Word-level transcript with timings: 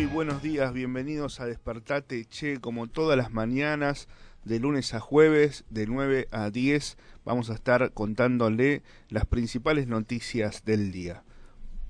Muy 0.00 0.08
buenos 0.08 0.42
días, 0.42 0.72
bienvenidos 0.72 1.40
a 1.40 1.44
Despertate 1.44 2.24
Che, 2.24 2.58
como 2.58 2.86
todas 2.86 3.18
las 3.18 3.32
mañanas, 3.32 4.08
de 4.46 4.58
lunes 4.58 4.94
a 4.94 4.98
jueves, 4.98 5.66
de 5.68 5.86
9 5.86 6.26
a 6.30 6.48
10, 6.48 6.96
vamos 7.26 7.50
a 7.50 7.54
estar 7.54 7.92
contándole 7.92 8.82
las 9.10 9.26
principales 9.26 9.88
noticias 9.88 10.64
del 10.64 10.90
día. 10.90 11.22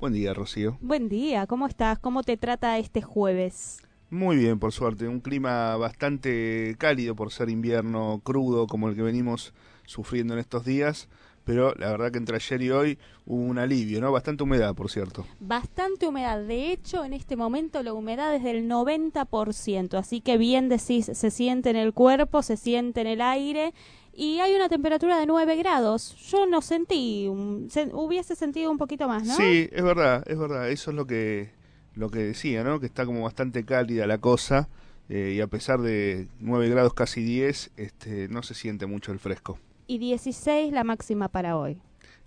Buen 0.00 0.12
día, 0.12 0.34
Rocío. 0.34 0.76
Buen 0.80 1.08
día, 1.08 1.46
¿cómo 1.46 1.68
estás? 1.68 2.00
¿Cómo 2.00 2.24
te 2.24 2.36
trata 2.36 2.78
este 2.78 3.00
jueves? 3.00 3.80
Muy 4.10 4.36
bien, 4.38 4.58
por 4.58 4.72
suerte, 4.72 5.06
un 5.06 5.20
clima 5.20 5.76
bastante 5.76 6.74
cálido 6.78 7.14
por 7.14 7.30
ser 7.30 7.48
invierno 7.48 8.20
crudo 8.24 8.66
como 8.66 8.88
el 8.88 8.96
que 8.96 9.02
venimos 9.02 9.54
sufriendo 9.86 10.34
en 10.34 10.40
estos 10.40 10.64
días 10.64 11.08
pero 11.50 11.74
la 11.78 11.90
verdad 11.90 12.12
que 12.12 12.18
entre 12.18 12.36
ayer 12.36 12.62
y 12.62 12.70
hoy 12.70 12.98
hubo 13.26 13.42
un 13.42 13.58
alivio, 13.58 14.00
¿no? 14.00 14.12
Bastante 14.12 14.44
humedad, 14.44 14.72
por 14.72 14.88
cierto. 14.88 15.26
Bastante 15.40 16.06
humedad. 16.06 16.40
De 16.40 16.70
hecho, 16.70 17.04
en 17.04 17.12
este 17.12 17.34
momento 17.34 17.82
la 17.82 17.92
humedad 17.92 18.32
es 18.36 18.44
del 18.44 18.68
90%, 18.68 19.94
así 19.94 20.20
que 20.20 20.38
bien 20.38 20.68
decís, 20.68 21.10
se 21.12 21.30
siente 21.32 21.70
en 21.70 21.74
el 21.74 21.92
cuerpo, 21.92 22.42
se 22.42 22.56
siente 22.56 23.00
en 23.00 23.08
el 23.08 23.20
aire 23.20 23.74
y 24.14 24.38
hay 24.38 24.54
una 24.54 24.68
temperatura 24.68 25.18
de 25.18 25.26
9 25.26 25.56
grados. 25.56 26.14
Yo 26.30 26.46
no 26.46 26.62
sentí, 26.62 27.26
hubiese 27.26 28.36
sentido 28.36 28.70
un 28.70 28.78
poquito 28.78 29.08
más, 29.08 29.26
¿no? 29.26 29.34
Sí, 29.34 29.68
es 29.72 29.82
verdad, 29.82 30.22
es 30.28 30.38
verdad. 30.38 30.70
Eso 30.70 30.92
es 30.92 30.96
lo 30.96 31.08
que, 31.08 31.50
lo 31.96 32.10
que 32.10 32.20
decía, 32.20 32.62
¿no? 32.62 32.78
Que 32.78 32.86
está 32.86 33.06
como 33.06 33.22
bastante 33.22 33.64
cálida 33.64 34.06
la 34.06 34.18
cosa. 34.18 34.68
Eh, 35.08 35.32
y 35.34 35.40
a 35.40 35.48
pesar 35.48 35.80
de 35.80 36.28
9 36.38 36.68
grados, 36.68 36.94
casi 36.94 37.24
10, 37.24 37.72
este, 37.76 38.28
no 38.28 38.44
se 38.44 38.54
siente 38.54 38.86
mucho 38.86 39.10
el 39.10 39.18
fresco 39.18 39.58
y 39.90 39.98
16 39.98 40.72
la 40.72 40.84
máxima 40.84 41.28
para 41.28 41.56
hoy. 41.56 41.82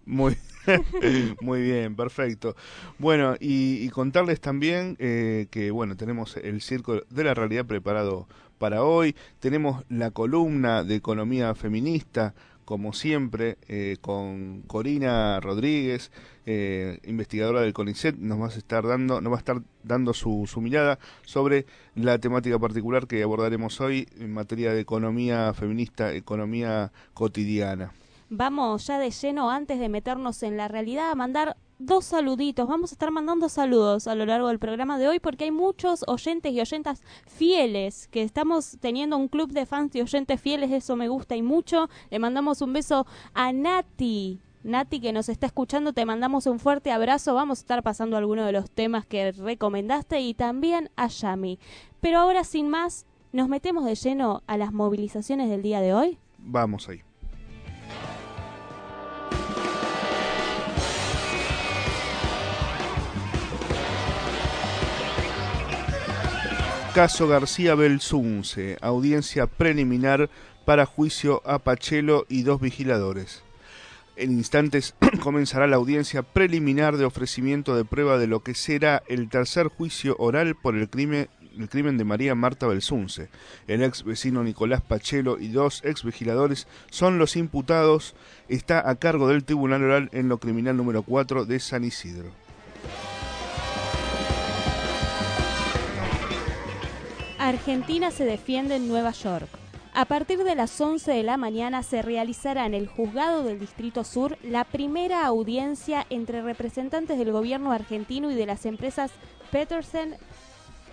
Muy 0.08 0.36
Muy 1.40 1.62
bien, 1.62 1.94
perfecto. 1.94 2.56
Bueno, 2.98 3.36
y, 3.40 3.88
contarles 3.90 4.40
también 4.40 4.96
eh, 4.98 5.46
que, 5.50 5.70
bueno, 5.70 5.96
tenemos 5.96 6.36
el 6.36 6.60
Circo 6.62 7.02
de 7.08 7.24
la 7.24 7.34
Realidad 7.34 7.66
preparado 7.66 8.26
para 8.58 8.82
hoy. 8.82 9.14
Tenemos 9.40 9.84
la 9.88 10.10
columna 10.10 10.84
de 10.84 10.96
Economía 10.96 11.54
Feminista, 11.54 12.34
como 12.64 12.92
siempre, 12.92 13.56
eh, 13.68 13.96
con 14.00 14.62
Corina 14.62 15.40
Rodríguez, 15.40 16.10
eh, 16.44 17.00
investigadora 17.04 17.62
del 17.62 17.72
CONICET, 17.72 18.16
nos 18.16 18.40
va 18.40 18.46
a 18.46 18.56
estar 18.56 18.86
dando, 18.86 19.22
nos 19.22 19.32
va 19.32 19.36
a 19.36 19.40
estar 19.40 19.62
dando 19.84 20.12
su, 20.12 20.46
su 20.46 20.60
mirada 20.60 20.98
sobre 21.24 21.64
la 21.94 22.18
temática 22.18 22.58
particular 22.58 23.06
que 23.06 23.22
abordaremos 23.22 23.80
hoy 23.80 24.06
en 24.18 24.32
materia 24.34 24.74
de 24.74 24.80
economía 24.80 25.54
feminista, 25.54 26.12
economía 26.12 26.92
cotidiana 27.14 27.92
vamos 28.28 28.86
ya 28.86 28.98
de 28.98 29.10
lleno, 29.10 29.50
antes 29.50 29.78
de 29.78 29.88
meternos 29.88 30.42
en 30.42 30.56
la 30.56 30.68
realidad, 30.68 31.10
a 31.10 31.14
mandar 31.14 31.56
dos 31.78 32.06
saluditos. 32.06 32.68
Vamos 32.68 32.92
a 32.92 32.94
estar 32.94 33.10
mandando 33.10 33.48
saludos 33.48 34.06
a 34.06 34.14
lo 34.14 34.26
largo 34.26 34.48
del 34.48 34.58
programa 34.58 34.98
de 34.98 35.08
hoy 35.08 35.20
porque 35.20 35.44
hay 35.44 35.50
muchos 35.50 36.04
oyentes 36.06 36.52
y 36.52 36.60
oyentas 36.60 37.02
fieles, 37.26 38.08
que 38.08 38.22
estamos 38.22 38.78
teniendo 38.80 39.16
un 39.16 39.28
club 39.28 39.52
de 39.52 39.66
fans 39.66 39.94
y 39.94 40.00
oyentes 40.00 40.40
fieles, 40.40 40.70
eso 40.72 40.96
me 40.96 41.08
gusta 41.08 41.36
y 41.36 41.42
mucho. 41.42 41.88
Le 42.10 42.18
mandamos 42.18 42.60
un 42.62 42.72
beso 42.72 43.06
a 43.34 43.52
Nati. 43.52 44.40
Nati 44.64 45.00
que 45.00 45.12
nos 45.12 45.28
está 45.28 45.46
escuchando, 45.46 45.92
te 45.92 46.04
mandamos 46.04 46.46
un 46.46 46.58
fuerte 46.58 46.90
abrazo. 46.90 47.34
Vamos 47.34 47.60
a 47.60 47.62
estar 47.62 47.82
pasando 47.82 48.16
algunos 48.16 48.44
de 48.46 48.52
los 48.52 48.70
temas 48.70 49.06
que 49.06 49.32
recomendaste 49.32 50.20
y 50.20 50.34
también 50.34 50.90
a 50.96 51.06
Yami. 51.06 51.58
Pero 52.00 52.18
ahora 52.18 52.44
sin 52.44 52.68
más, 52.68 53.06
¿nos 53.32 53.48
metemos 53.48 53.84
de 53.84 53.94
lleno 53.94 54.42
a 54.46 54.56
las 54.56 54.72
movilizaciones 54.72 55.48
del 55.48 55.62
día 55.62 55.80
de 55.80 55.94
hoy? 55.94 56.18
Vamos 56.38 56.88
ahí. 56.88 57.07
Caso 66.98 67.28
García 67.28 67.76
Belsunce, 67.76 68.76
audiencia 68.80 69.46
preliminar 69.46 70.28
para 70.64 70.84
juicio 70.84 71.42
a 71.46 71.60
Pachelo 71.60 72.26
y 72.28 72.42
dos 72.42 72.60
vigiladores. 72.60 73.44
En 74.16 74.32
instantes 74.32 74.96
comenzará 75.22 75.68
la 75.68 75.76
audiencia 75.76 76.24
preliminar 76.24 76.96
de 76.96 77.04
ofrecimiento 77.04 77.76
de 77.76 77.84
prueba 77.84 78.18
de 78.18 78.26
lo 78.26 78.42
que 78.42 78.56
será 78.56 79.04
el 79.06 79.28
tercer 79.28 79.68
juicio 79.68 80.16
oral 80.18 80.56
por 80.56 80.74
el 80.74 80.90
crimen, 80.90 81.28
crimen 81.70 81.98
de 81.98 82.04
María 82.04 82.34
Marta 82.34 82.66
Belsunce. 82.66 83.28
El 83.68 83.84
ex 83.84 84.02
vecino 84.02 84.42
Nicolás 84.42 84.82
Pachelo 84.82 85.38
y 85.38 85.50
dos 85.52 85.82
ex 85.84 86.02
vigiladores 86.02 86.66
son 86.90 87.16
los 87.16 87.36
imputados. 87.36 88.16
Está 88.48 88.90
a 88.90 88.96
cargo 88.96 89.28
del 89.28 89.44
Tribunal 89.44 89.84
Oral 89.84 90.08
en 90.10 90.28
lo 90.28 90.38
criminal 90.38 90.76
número 90.76 91.04
4 91.04 91.44
de 91.44 91.60
San 91.60 91.84
Isidro. 91.84 92.32
Argentina 97.48 98.10
se 98.10 98.26
defiende 98.26 98.76
en 98.76 98.88
Nueva 98.88 99.12
York. 99.12 99.48
A 99.94 100.04
partir 100.04 100.44
de 100.44 100.54
las 100.54 100.78
11 100.78 101.10
de 101.10 101.22
la 101.22 101.38
mañana 101.38 101.82
se 101.82 102.02
realizará 102.02 102.66
en 102.66 102.74
el 102.74 102.86
Juzgado 102.86 103.42
del 103.42 103.58
Distrito 103.58 104.04
Sur 104.04 104.36
la 104.42 104.64
primera 104.64 105.24
audiencia 105.24 106.04
entre 106.10 106.42
representantes 106.42 107.18
del 107.18 107.32
gobierno 107.32 107.72
argentino 107.72 108.30
y 108.30 108.34
de 108.34 108.44
las 108.44 108.66
empresas 108.66 109.10
Petersen 109.50 110.16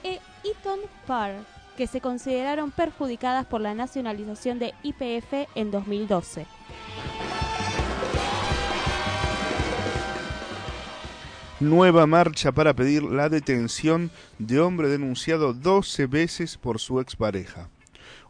e 0.03 0.21
Eaton 0.45 0.79
Park, 1.05 1.45
que 1.75 1.87
se 1.87 1.99
consideraron 1.99 2.71
perjudicadas 2.71 3.45
por 3.45 3.59
la 3.59 3.73
nacionalización 3.73 4.57
de 4.57 4.73
IPF 4.81 5.49
en 5.55 5.71
2012. 5.71 6.45
Nueva 11.69 12.05
marcha 12.05 12.51
para 12.51 12.75
pedir 12.75 13.03
la 13.03 13.27
detención 13.27 14.11
de 14.39 14.59
hombre 14.59 14.87
denunciado 14.87 15.53
12 15.53 16.05
veces 16.05 16.57
por 16.57 16.79
su 16.79 16.99
expareja. 16.99 17.69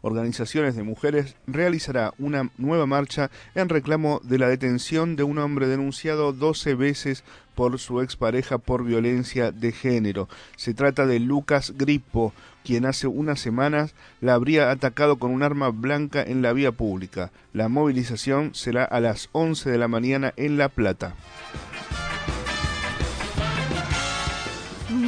Organizaciones 0.00 0.76
de 0.76 0.82
mujeres 0.82 1.36
realizará 1.46 2.14
una 2.18 2.50
nueva 2.58 2.86
marcha 2.86 3.30
en 3.54 3.68
reclamo 3.68 4.20
de 4.22 4.38
la 4.38 4.48
detención 4.48 5.16
de 5.16 5.22
un 5.22 5.38
hombre 5.38 5.66
denunciado 5.66 6.32
12 6.32 6.74
veces 6.74 7.24
por 7.54 7.78
su 7.78 8.00
expareja 8.00 8.58
por 8.58 8.84
violencia 8.84 9.50
de 9.50 9.72
género. 9.72 10.28
Se 10.56 10.74
trata 10.74 11.06
de 11.06 11.20
Lucas 11.20 11.74
Grippo, 11.76 12.32
quien 12.64 12.86
hace 12.86 13.06
unas 13.06 13.40
semanas 13.40 13.94
la 14.20 14.34
habría 14.34 14.70
atacado 14.70 15.16
con 15.16 15.30
un 15.30 15.42
arma 15.42 15.70
blanca 15.70 16.22
en 16.22 16.42
la 16.42 16.52
vía 16.52 16.72
pública. 16.72 17.32
La 17.52 17.68
movilización 17.68 18.54
será 18.54 18.84
a 18.84 19.00
las 19.00 19.28
11 19.32 19.70
de 19.70 19.78
la 19.78 19.88
mañana 19.88 20.32
en 20.36 20.58
La 20.58 20.68
Plata. 20.68 21.14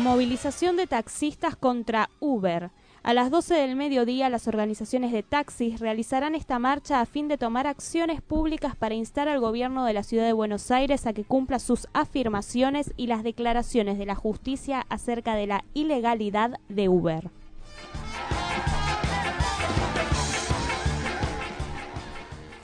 Movilización 0.09 0.79
de 0.79 0.87
taxistas 0.87 1.55
contra 1.55 2.09
Uber. 2.19 2.71
A 3.03 3.13
las 3.13 3.31
12 3.31 3.53
del 3.53 3.77
mediodía, 3.77 4.31
las 4.31 4.49
organizaciones 4.49 5.13
de 5.13 5.23
taxis 5.23 5.81
realizarán 5.81 6.35
esta 6.35 6.59
marcha 6.59 7.03
a 7.03 7.05
fin 7.05 7.29
de 7.29 7.37
tomar 7.37 7.67
acciones 7.67 8.23
públicas 8.23 8.75
para 8.75 8.95
instar 8.95 9.29
al 9.29 9.39
gobierno 9.39 9.85
de 9.85 9.93
la 9.93 10.03
ciudad 10.03 10.25
de 10.25 10.33
Buenos 10.33 10.71
Aires 10.71 11.07
a 11.07 11.13
que 11.13 11.25
cumpla 11.25 11.59
sus 11.59 11.89
afirmaciones 11.93 12.95
y 12.97 13.07
las 13.07 13.23
declaraciones 13.23 13.99
de 13.99 14.07
la 14.07 14.15
justicia 14.15 14.87
acerca 14.89 15.35
de 15.35 15.47
la 15.47 15.63
ilegalidad 15.75 16.59
de 16.71 16.89
Uber. 16.89 17.31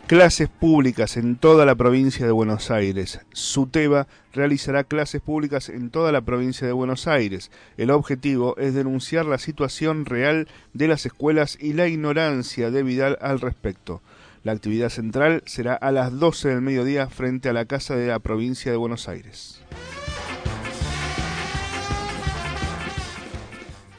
Clases 0.06 0.50
públicas 0.50 1.16
en 1.16 1.36
toda 1.36 1.64
la 1.64 1.76
provincia 1.76 2.26
de 2.26 2.32
Buenos 2.32 2.70
Aires. 2.70 3.20
SUTEBA 3.32 4.06
realizará 4.34 4.84
clases 4.84 5.22
públicas 5.22 5.70
en 5.70 5.88
toda 5.88 6.12
la 6.12 6.20
provincia 6.20 6.66
de 6.66 6.74
Buenos 6.74 7.08
Aires. 7.08 7.50
El 7.78 7.90
objetivo 7.90 8.54
es 8.58 8.74
denunciar 8.74 9.24
la 9.24 9.38
situación 9.38 10.04
real 10.04 10.46
de 10.74 10.88
las 10.88 11.06
escuelas 11.06 11.56
y 11.58 11.72
la 11.72 11.88
ignorancia 11.88 12.70
de 12.70 12.82
Vidal 12.82 13.16
al 13.22 13.40
respecto. 13.40 14.02
La 14.42 14.52
actividad 14.52 14.90
central 14.90 15.42
será 15.46 15.72
a 15.72 15.90
las 15.90 16.18
12 16.18 16.50
del 16.50 16.60
mediodía 16.60 17.08
frente 17.08 17.48
a 17.48 17.54
la 17.54 17.64
Casa 17.64 17.96
de 17.96 18.08
la 18.08 18.18
provincia 18.18 18.70
de 18.70 18.76
Buenos 18.76 19.08
Aires. 19.08 19.62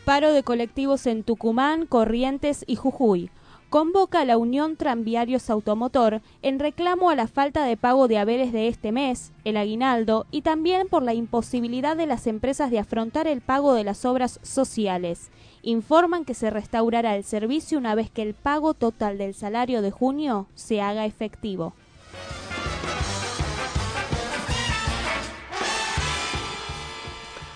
Paro 0.06 0.31
de 0.34 0.44
colectivos 0.44 1.07
en 1.07 1.24
Tucumán, 1.24 1.88
Corrientes 1.88 2.63
y 2.68 2.75
Jujuy 2.75 3.31
convoca 3.75 4.22
a 4.22 4.25
la 4.25 4.38
Unión 4.38 4.77
Tranviarios 4.77 5.50
Automotor 5.50 6.22
en 6.42 6.60
reclamo 6.60 7.10
a 7.10 7.16
la 7.16 7.27
falta 7.27 7.66
de 7.66 7.75
pago 7.75 8.07
de 8.07 8.18
haberes 8.18 8.54
de 8.54 8.69
este 8.69 8.94
mes, 8.94 9.33
el 9.44 9.57
aguinaldo 9.57 10.27
y 10.31 10.44
también 10.44 10.88
por 10.88 11.04
la 11.04 11.13
imposibilidad 11.13 11.98
de 11.98 12.06
las 12.06 12.25
empresas 12.25 12.72
de 12.72 12.80
afrontar 12.80 13.27
el 13.27 13.42
pago 13.42 13.74
de 13.74 13.83
las 13.83 14.06
obras 14.06 14.39
sociales. 14.44 15.30
Informan 15.62 16.24
que 16.24 16.36
se 16.36 16.50
restaurará 16.51 17.18
el 17.18 17.25
servicio 17.25 17.77
una 17.77 17.95
vez 17.95 18.10
que 18.10 18.22
el 18.22 18.33
pago 18.33 18.75
total 18.75 19.18
del 19.18 19.33
salario 19.33 19.81
de 19.81 19.92
junio 19.92 20.48
se 20.56 20.80
haga 20.80 21.06
efectivo. 21.06 21.74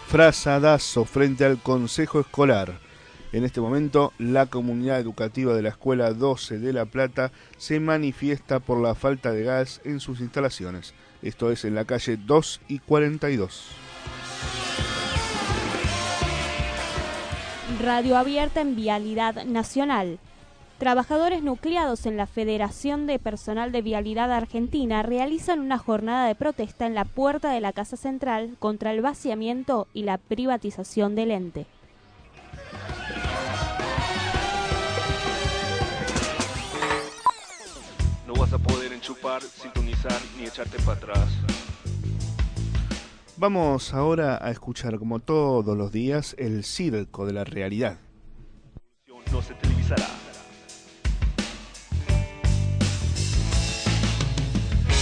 Frazadazo 0.07 1.05
frente 1.05 1.45
al 1.45 1.61
Consejo 1.61 2.19
Escolar. 2.19 2.88
En 3.31 3.43
este 3.43 3.61
momento, 3.61 4.11
la 4.17 4.47
comunidad 4.47 4.99
educativa 4.99 5.53
de 5.53 5.61
la 5.61 5.69
Escuela 5.69 6.13
12 6.13 6.57
de 6.57 6.73
La 6.73 6.85
Plata 6.85 7.31
se 7.57 7.79
manifiesta 7.79 8.59
por 8.59 8.81
la 8.81 8.95
falta 8.95 9.31
de 9.31 9.43
gas 9.43 9.81
en 9.83 9.99
sus 9.99 10.19
instalaciones. 10.19 10.95
Esto 11.21 11.51
es 11.51 11.63
en 11.63 11.75
la 11.75 11.85
calle 11.85 12.17
2 12.17 12.61
y 12.67 12.79
42. 12.79 13.67
Radio 17.83 18.17
abierta 18.17 18.61
en 18.61 18.75
Vialidad 18.75 19.45
Nacional. 19.45 20.17
Trabajadores 20.79 21.43
nucleados 21.43 22.07
en 22.07 22.17
la 22.17 22.25
Federación 22.25 23.05
de 23.05 23.19
Personal 23.19 23.71
de 23.71 23.83
Vialidad 23.83 24.31
Argentina 24.31 25.03
realizan 25.03 25.59
una 25.59 25.77
jornada 25.77 26.25
de 26.27 26.33
protesta 26.33 26.87
en 26.87 26.95
la 26.95 27.05
puerta 27.05 27.51
de 27.51 27.61
la 27.61 27.73
Casa 27.73 27.95
Central 27.95 28.55
contra 28.57 28.91
el 28.91 29.01
vaciamiento 29.01 29.87
y 29.93 30.03
la 30.03 30.17
privatización 30.17 31.13
del 31.13 31.29
ente. 31.29 31.67
Enchupar, 38.99 39.41
sintonizar 39.41 40.19
ni 40.37 40.43
echarte 40.45 40.77
para 40.79 40.97
atrás. 40.97 41.29
Vamos 43.37 43.93
ahora 43.93 44.37
a 44.45 44.51
escuchar, 44.51 44.99
como 44.99 45.19
todos 45.19 45.77
los 45.77 45.93
días, 45.93 46.35
el 46.37 46.65
circo 46.65 47.25
de 47.25 47.31
la 47.31 47.45
realidad. 47.45 47.97
No 49.31 49.41
se 49.41 49.53
televisará. 49.53 50.07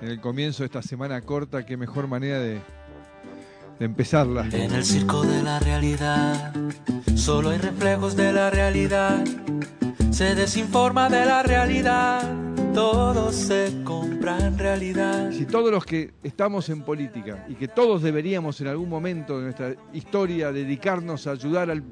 en 0.00 0.08
el 0.08 0.20
comienzo 0.20 0.62
de 0.62 0.66
esta 0.66 0.82
semana 0.82 1.20
corta, 1.22 1.66
qué 1.66 1.76
mejor 1.76 2.06
manera 2.06 2.38
de, 2.38 2.60
de 3.78 3.84
empezarla. 3.84 4.48
En 4.52 4.72
el 4.72 4.84
circo 4.84 5.22
de 5.22 5.42
la 5.42 5.58
realidad, 5.58 6.52
solo 7.16 7.50
hay 7.50 7.58
reflejos 7.58 8.16
de 8.16 8.32
la 8.32 8.50
realidad. 8.50 9.24
Se 10.10 10.34
desinforma 10.34 11.08
de 11.08 11.26
la 11.26 11.42
realidad, 11.42 12.22
todo 12.74 13.32
se 13.32 13.82
compra 13.84 14.38
en 14.38 14.58
realidad. 14.58 15.30
Si 15.32 15.46
todos 15.46 15.70
los 15.70 15.84
que 15.84 16.12
estamos 16.22 16.68
en 16.68 16.82
política 16.82 17.44
y 17.48 17.54
que 17.54 17.68
todos 17.68 18.02
deberíamos 18.02 18.60
en 18.60 18.68
algún 18.68 18.88
momento 18.88 19.38
de 19.38 19.44
nuestra 19.44 19.74
historia 19.92 20.52
dedicarnos 20.52 21.26
a 21.26 21.32
ayudar 21.32 21.70
al, 21.70 21.82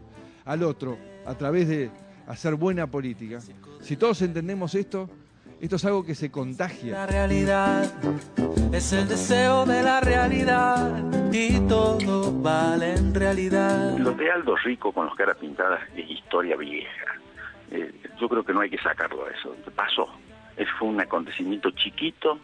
al 0.44 0.62
otro 0.62 0.98
a 1.24 1.34
través 1.34 1.68
de 1.68 1.90
hacer 2.26 2.54
buena 2.54 2.88
política, 2.88 3.40
si 3.80 3.96
todos 3.96 4.22
entendemos 4.22 4.74
esto, 4.74 5.08
esto 5.60 5.76
es 5.76 5.84
algo 5.84 6.04
que 6.04 6.14
se 6.14 6.30
contagia. 6.30 6.92
La 6.92 7.06
realidad 7.06 7.84
es 8.72 8.92
el 8.92 9.08
deseo 9.08 9.64
de 9.64 9.82
la 9.82 10.00
realidad 10.00 11.02
y 11.32 11.60
todo 11.66 12.32
vale 12.42 12.94
en 12.94 13.14
realidad. 13.14 13.96
Lo 13.98 14.12
de 14.12 14.30
Aldo 14.30 14.56
Rico 14.56 14.92
con 14.92 15.06
las 15.06 15.14
caras 15.14 15.36
pintadas 15.38 15.80
es 15.96 16.10
historia 16.10 16.56
vieja. 16.56 17.20
Eh, 17.70 17.92
yo 18.20 18.28
creo 18.28 18.44
que 18.44 18.52
no 18.52 18.60
hay 18.60 18.70
que 18.70 18.78
sacarlo 18.78 19.26
a 19.26 19.30
eso. 19.30 19.54
Pasó. 19.74 20.08
Eso 20.56 20.70
fue 20.78 20.88
un 20.88 21.00
acontecimiento 21.00 21.70
chiquito 21.70 22.38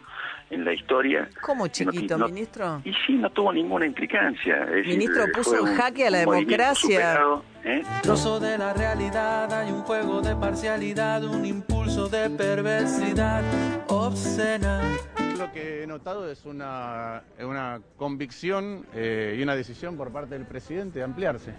en 0.53 0.65
la 0.65 0.73
historia. 0.73 1.29
¿Cómo 1.41 1.67
chiquito, 1.67 2.17
no- 2.17 2.27
ministro? 2.27 2.81
Y 2.85 2.93
sí, 3.05 3.13
no 3.13 3.29
tuvo 3.31 3.51
ninguna 3.53 3.85
implicancia. 3.85 4.63
Es 4.63 4.69
decir, 4.71 4.97
Ministro, 4.97 5.23
eh, 5.25 5.31
puso 5.33 5.55
en 5.55 5.61
un- 5.69 5.75
jaque 5.75 6.07
a 6.07 6.09
la 6.11 6.17
democracia. 6.19 6.75
superado, 6.75 7.43
¿eh? 7.63 7.83
Trozo 8.01 8.39
de 8.39 8.57
la 8.57 8.73
realidad, 8.73 9.51
hay 9.53 9.71
un 9.71 9.81
juego 9.81 10.21
de 10.21 10.35
parcialidad, 10.35 11.23
un 11.23 11.45
impulso 11.45 12.07
de 12.09 12.29
perversidad 12.29 13.41
obscena. 13.87 14.81
Lo 15.37 15.51
que 15.51 15.83
he 15.83 15.87
notado 15.87 16.29
es 16.29 16.45
una, 16.45 17.23
una 17.39 17.79
convicción 17.97 18.85
eh, 18.93 19.35
y 19.37 19.43
una 19.43 19.55
decisión 19.55 19.97
por 19.97 20.11
parte 20.11 20.35
del 20.37 20.45
presidente 20.45 20.99
de 20.99 21.05
ampliarse, 21.05 21.53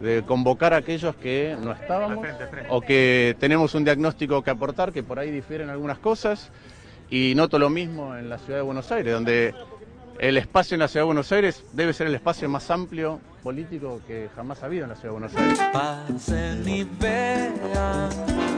de 0.00 0.22
convocar 0.24 0.74
a 0.74 0.78
aquellos 0.78 1.14
que 1.16 1.56
no 1.60 1.72
estábamos 1.72 2.26
o 2.68 2.80
que 2.80 3.36
tenemos 3.40 3.74
un 3.74 3.84
diagnóstico 3.84 4.42
que 4.42 4.50
aportar, 4.50 4.92
que 4.92 5.02
por 5.02 5.18
ahí 5.18 5.30
difieren 5.30 5.70
algunas 5.70 5.98
cosas. 5.98 6.50
Y 7.12 7.34
noto 7.34 7.58
lo 7.58 7.68
mismo 7.68 8.16
en 8.16 8.30
la 8.30 8.38
ciudad 8.38 8.60
de 8.60 8.62
Buenos 8.62 8.90
Aires, 8.90 9.12
donde 9.12 9.54
el 10.18 10.38
espacio 10.38 10.76
en 10.76 10.80
la 10.80 10.88
ciudad 10.88 11.02
de 11.02 11.08
Buenos 11.08 11.30
Aires 11.30 11.62
debe 11.74 11.92
ser 11.92 12.06
el 12.06 12.14
espacio 12.14 12.48
más 12.48 12.70
amplio 12.70 13.20
político 13.42 14.00
que 14.06 14.30
jamás 14.34 14.62
ha 14.62 14.66
habido 14.66 14.84
en 14.84 14.88
la 14.88 14.96
ciudad 14.96 15.14
de 15.14 15.20
Buenos 15.20 15.36
Aires. 15.36 15.60
Pasen 15.74 16.66
y 16.66 16.84
vean 16.84 18.08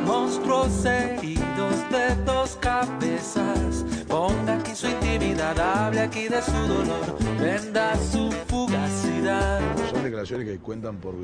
monstruos 0.06 0.84
heridos 0.84 1.90
de 1.90 2.14
dos 2.25 2.56
cabezas. 2.61 3.84
Ponga 4.06 4.54
aquí 4.61 4.76
su 4.76 4.87
intimidad, 4.87 5.58
hable 5.58 6.02
aquí 6.02 6.28
de 6.28 6.40
su 6.40 6.52
dolor, 6.52 7.18
venda 7.40 7.96
su 7.96 8.30
fugacidad. 8.46 9.03
Son 9.90 10.02
declaraciones 10.02 10.46
que 10.46 10.58
cuentan 10.58 10.96
por, 10.96 11.14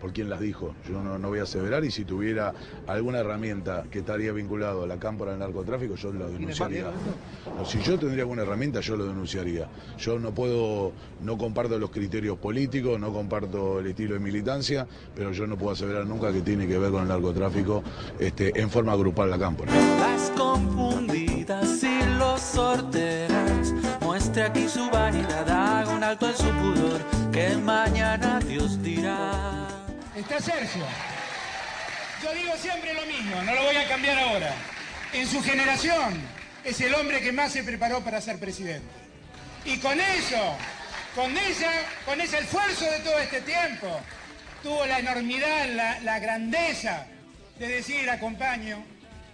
por 0.00 0.12
quien 0.12 0.28
las 0.28 0.40
dijo. 0.40 0.74
Yo 0.88 1.02
no, 1.02 1.18
no 1.18 1.28
voy 1.28 1.40
a 1.40 1.44
aseverar 1.44 1.84
y 1.84 1.90
si 1.90 2.04
tuviera 2.04 2.52
alguna 2.86 3.18
herramienta 3.18 3.84
que 3.90 4.00
estaría 4.00 4.32
vinculado 4.32 4.84
a 4.84 4.86
la 4.86 4.98
cámpora 4.98 5.32
del 5.32 5.40
narcotráfico, 5.40 5.94
yo 5.94 6.12
lo 6.12 6.28
denunciaría. 6.28 6.86
Si 7.64 7.80
yo 7.80 7.98
tendría 7.98 8.22
alguna 8.22 8.42
herramienta, 8.42 8.80
yo 8.80 8.96
lo 8.96 9.06
denunciaría. 9.06 9.68
Yo 9.98 10.18
no 10.18 10.32
puedo, 10.32 10.92
no 11.22 11.38
comparto 11.38 11.78
los 11.78 11.90
criterios 11.90 12.38
políticos, 12.38 12.98
no 12.98 13.12
comparto 13.12 13.80
el 13.80 13.86
estilo 13.88 14.14
de 14.14 14.20
militancia, 14.20 14.86
pero 15.14 15.32
yo 15.32 15.46
no 15.46 15.56
puedo 15.56 15.72
aseverar 15.72 16.06
nunca 16.06 16.32
que 16.32 16.40
tiene 16.40 16.66
que 16.66 16.78
ver 16.78 16.90
con 16.90 17.02
el 17.02 17.08
narcotráfico 17.08 17.82
este, 18.18 18.58
en 18.60 18.70
forma 18.70 18.96
grupal 18.96 19.30
la 19.30 19.38
cámpora. 19.38 19.72
Las 20.00 20.30
confundidas 20.30 21.82
y 21.82 22.18
los 22.18 22.40
sorteras, 22.40 23.74
muestre 24.00 24.42
aquí 24.42 24.68
su 24.68 24.88
vanidad, 24.90 25.48
haga 25.48 25.94
un 25.94 26.02
alto 26.02 26.28
en 26.28 26.36
su 26.36 26.44
pudor, 26.44 27.00
mañana 27.68 28.40
Dios 28.40 28.82
dirá. 28.82 29.68
Está 30.16 30.40
Sergio. 30.40 30.86
Yo 32.22 32.32
digo 32.32 32.56
siempre 32.56 32.94
lo 32.94 33.04
mismo, 33.04 33.42
no 33.42 33.54
lo 33.54 33.62
voy 33.62 33.76
a 33.76 33.86
cambiar 33.86 34.18
ahora. 34.18 34.54
En 35.12 35.26
su 35.26 35.42
generación 35.42 36.18
es 36.64 36.80
el 36.80 36.94
hombre 36.94 37.20
que 37.20 37.30
más 37.30 37.52
se 37.52 37.62
preparó 37.62 38.02
para 38.02 38.22
ser 38.22 38.38
presidente. 38.40 38.88
Y 39.66 39.76
con 39.80 40.00
eso, 40.00 40.56
con, 41.14 41.30
ella, 41.36 41.72
con 42.06 42.18
ese 42.22 42.38
esfuerzo 42.38 42.86
de 42.90 43.00
todo 43.00 43.18
este 43.18 43.42
tiempo, 43.42 44.00
tuvo 44.62 44.86
la 44.86 45.00
enormidad, 45.00 45.68
la, 45.68 46.00
la 46.00 46.18
grandeza 46.20 47.06
de 47.58 47.68
decir, 47.68 48.08
acompaño, 48.08 48.82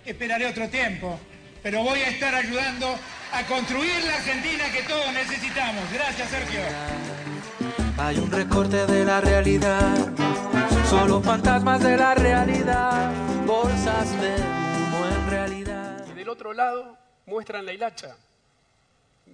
esperaré 0.05 0.47
otro 0.47 0.69
tiempo, 0.69 1.21
pero 1.62 1.85
voy 1.85 2.00
a 2.00 2.09
estar 2.09 2.35
ayudando 2.35 2.99
a 3.33 3.43
construir 3.45 4.03
la 4.05 4.17
Argentina 4.17 4.64
que 4.73 4.83
todos 4.83 5.12
necesitamos. 5.12 5.85
Gracias, 5.93 6.29
Sergio. 6.31 7.24
Hay 7.97 8.19
un 8.19 8.31
recorte 8.31 8.87
de 8.87 9.05
la 9.05 9.21
realidad, 9.21 9.97
solo 10.91 11.21
fantasmas 11.21 11.81
de 11.81 11.97
la 11.97 12.15
realidad, 12.15 13.13
bolsas 13.47 14.11
de 14.21 14.35
humo 14.35 15.07
en 15.07 15.31
realidad. 15.31 16.05
Y 16.11 16.13
del 16.13 16.29
otro 16.29 16.53
lado 16.53 16.99
muestran 17.25 17.65
la 17.65 17.73
hilacha, 17.73 18.17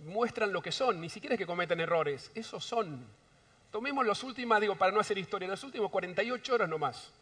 muestran 0.04 0.52
lo 0.52 0.60
que 0.60 0.72
son, 0.72 1.00
ni 1.00 1.08
siquiera 1.08 1.34
es 1.34 1.38
que 1.38 1.46
cometen 1.46 1.80
errores, 1.80 2.30
esos 2.34 2.62
son. 2.62 3.06
Tomemos 3.70 4.06
las 4.06 4.22
últimas, 4.22 4.60
digo, 4.60 4.76
para 4.76 4.92
no 4.92 5.00
hacer 5.00 5.16
historia, 5.16 5.48
las 5.48 5.64
últimas 5.64 5.90
48 5.90 6.54
horas 6.54 6.68
nomás. 6.68 7.12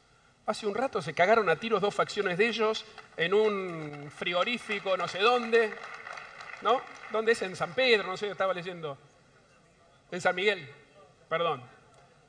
Hace 0.44 0.66
un 0.66 0.74
rato 0.74 1.00
se 1.00 1.14
cagaron 1.14 1.48
a 1.48 1.56
tiros 1.56 1.80
dos 1.80 1.94
facciones 1.94 2.36
de 2.36 2.48
ellos 2.48 2.84
en 3.16 3.32
un 3.32 4.10
frigorífico, 4.10 4.96
no 4.96 5.06
sé 5.06 5.20
dónde, 5.20 5.72
¿no? 6.62 6.80
¿Dónde 7.12 7.32
es? 7.32 7.42
En 7.42 7.54
San 7.54 7.74
Pedro, 7.74 8.08
no 8.08 8.16
sé, 8.16 8.28
estaba 8.28 8.52
leyendo. 8.52 8.98
En 10.10 10.20
San 10.20 10.34
Miguel, 10.34 10.66
perdón. 11.28 11.62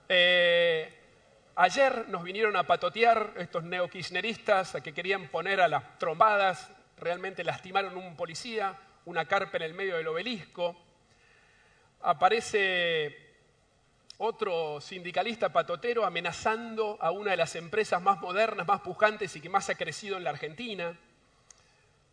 Eh, 0.08 0.94
ayer 1.56 2.08
nos 2.10 2.24
vinieron 2.24 2.56
a 2.56 2.64
patotear 2.64 3.34
estos 3.38 3.64
neokirchneristas 3.64 4.78
que 4.84 4.94
querían 4.94 5.28
poner 5.30 5.62
a 5.62 5.68
las 5.68 5.98
trombadas, 5.98 6.70
realmente 6.98 7.44
lastimaron 7.44 7.96
un 7.98 8.16
policía, 8.16 8.78
una 9.06 9.26
carpa 9.26 9.58
en 9.58 9.64
el 9.64 9.74
medio 9.74 9.98
del 9.98 10.08
obelisco. 10.08 10.76
Aparece 12.02 13.30
otro 14.18 14.82
sindicalista 14.82 15.50
patotero 15.50 16.06
amenazando 16.06 16.98
a 17.00 17.12
una 17.12 17.32
de 17.32 17.38
las 17.38 17.56
empresas 17.56 18.02
más 18.02 18.20
modernas, 18.20 18.68
más 18.68 18.82
pujantes 18.82 19.36
y 19.36 19.42
que 19.42 19.50
más 19.50 19.70
ha 19.70 19.76
crecido 19.76 20.18
en 20.18 20.26
la 20.26 20.32
Argentina. 20.32 20.98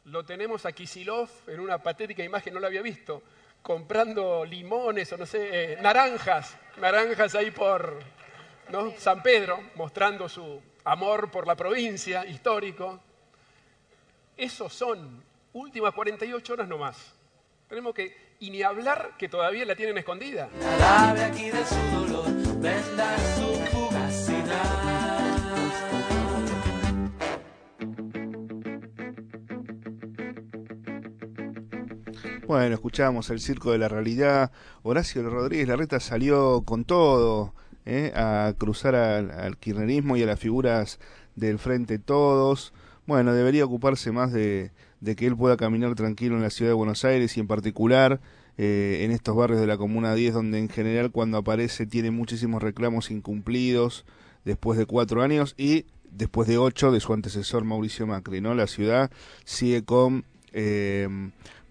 Lo 0.04 0.24
tenemos 0.24 0.66
a 0.66 0.72
Kisilov 0.72 1.28
en 1.48 1.58
una 1.58 1.82
patética 1.82 2.22
imagen, 2.22 2.54
no 2.54 2.60
lo 2.60 2.68
había 2.68 2.82
visto, 2.82 3.24
comprando 3.66 4.44
limones 4.44 5.12
o 5.12 5.16
no 5.16 5.26
sé, 5.26 5.72
eh, 5.72 5.78
naranjas, 5.82 6.56
naranjas 6.76 7.34
ahí 7.34 7.50
por. 7.50 7.98
San 8.98 9.22
Pedro, 9.22 9.60
mostrando 9.76 10.28
su 10.28 10.60
amor 10.84 11.30
por 11.30 11.46
la 11.46 11.54
provincia, 11.54 12.26
histórico. 12.26 13.00
Esos 14.36 14.72
son 14.72 15.22
últimas 15.52 15.94
48 15.94 16.52
horas 16.52 16.66
nomás. 16.66 17.14
Tenemos 17.68 17.94
que, 17.94 18.34
y 18.40 18.50
ni 18.50 18.62
hablar 18.62 19.12
que 19.16 19.28
todavía 19.28 19.64
la 19.64 19.76
tienen 19.76 19.98
escondida. 19.98 20.48
Aquí 21.28 21.50
de 21.50 21.64
su 21.64 21.76
dolor, 21.92 22.26
Bueno, 32.46 32.74
escuchamos 32.76 33.28
el 33.30 33.40
circo 33.40 33.72
de 33.72 33.78
la 33.78 33.88
realidad. 33.88 34.52
Horacio 34.84 35.28
Rodríguez 35.28 35.66
Larreta 35.66 35.98
salió 35.98 36.62
con 36.62 36.84
todo 36.84 37.52
¿eh? 37.86 38.12
a 38.14 38.54
cruzar 38.56 38.94
al, 38.94 39.32
al 39.32 39.56
kirchnerismo 39.56 40.16
y 40.16 40.22
a 40.22 40.26
las 40.26 40.38
figuras 40.38 41.00
del 41.34 41.58
Frente 41.58 41.98
Todos. 41.98 42.72
Bueno, 43.04 43.34
debería 43.34 43.64
ocuparse 43.64 44.12
más 44.12 44.32
de, 44.32 44.70
de 45.00 45.16
que 45.16 45.26
él 45.26 45.36
pueda 45.36 45.56
caminar 45.56 45.96
tranquilo 45.96 46.36
en 46.36 46.42
la 46.42 46.50
ciudad 46.50 46.70
de 46.70 46.74
Buenos 46.74 47.04
Aires 47.04 47.36
y 47.36 47.40
en 47.40 47.48
particular 47.48 48.20
eh, 48.58 49.00
en 49.02 49.10
estos 49.10 49.34
barrios 49.34 49.60
de 49.60 49.66
la 49.66 49.76
Comuna 49.76 50.14
10 50.14 50.34
donde 50.34 50.60
en 50.60 50.68
general 50.68 51.10
cuando 51.10 51.38
aparece 51.38 51.84
tiene 51.84 52.12
muchísimos 52.12 52.62
reclamos 52.62 53.10
incumplidos 53.10 54.04
después 54.44 54.78
de 54.78 54.86
cuatro 54.86 55.22
años 55.22 55.54
y 55.58 55.84
después 56.12 56.48
de 56.48 56.58
ocho 56.58 56.92
de 56.92 57.00
su 57.00 57.12
antecesor 57.12 57.64
Mauricio 57.64 58.06
Macri, 58.06 58.40
¿no? 58.40 58.54
La 58.54 58.68
ciudad 58.68 59.10
sigue 59.44 59.84
con 59.84 60.24
eh, 60.52 61.08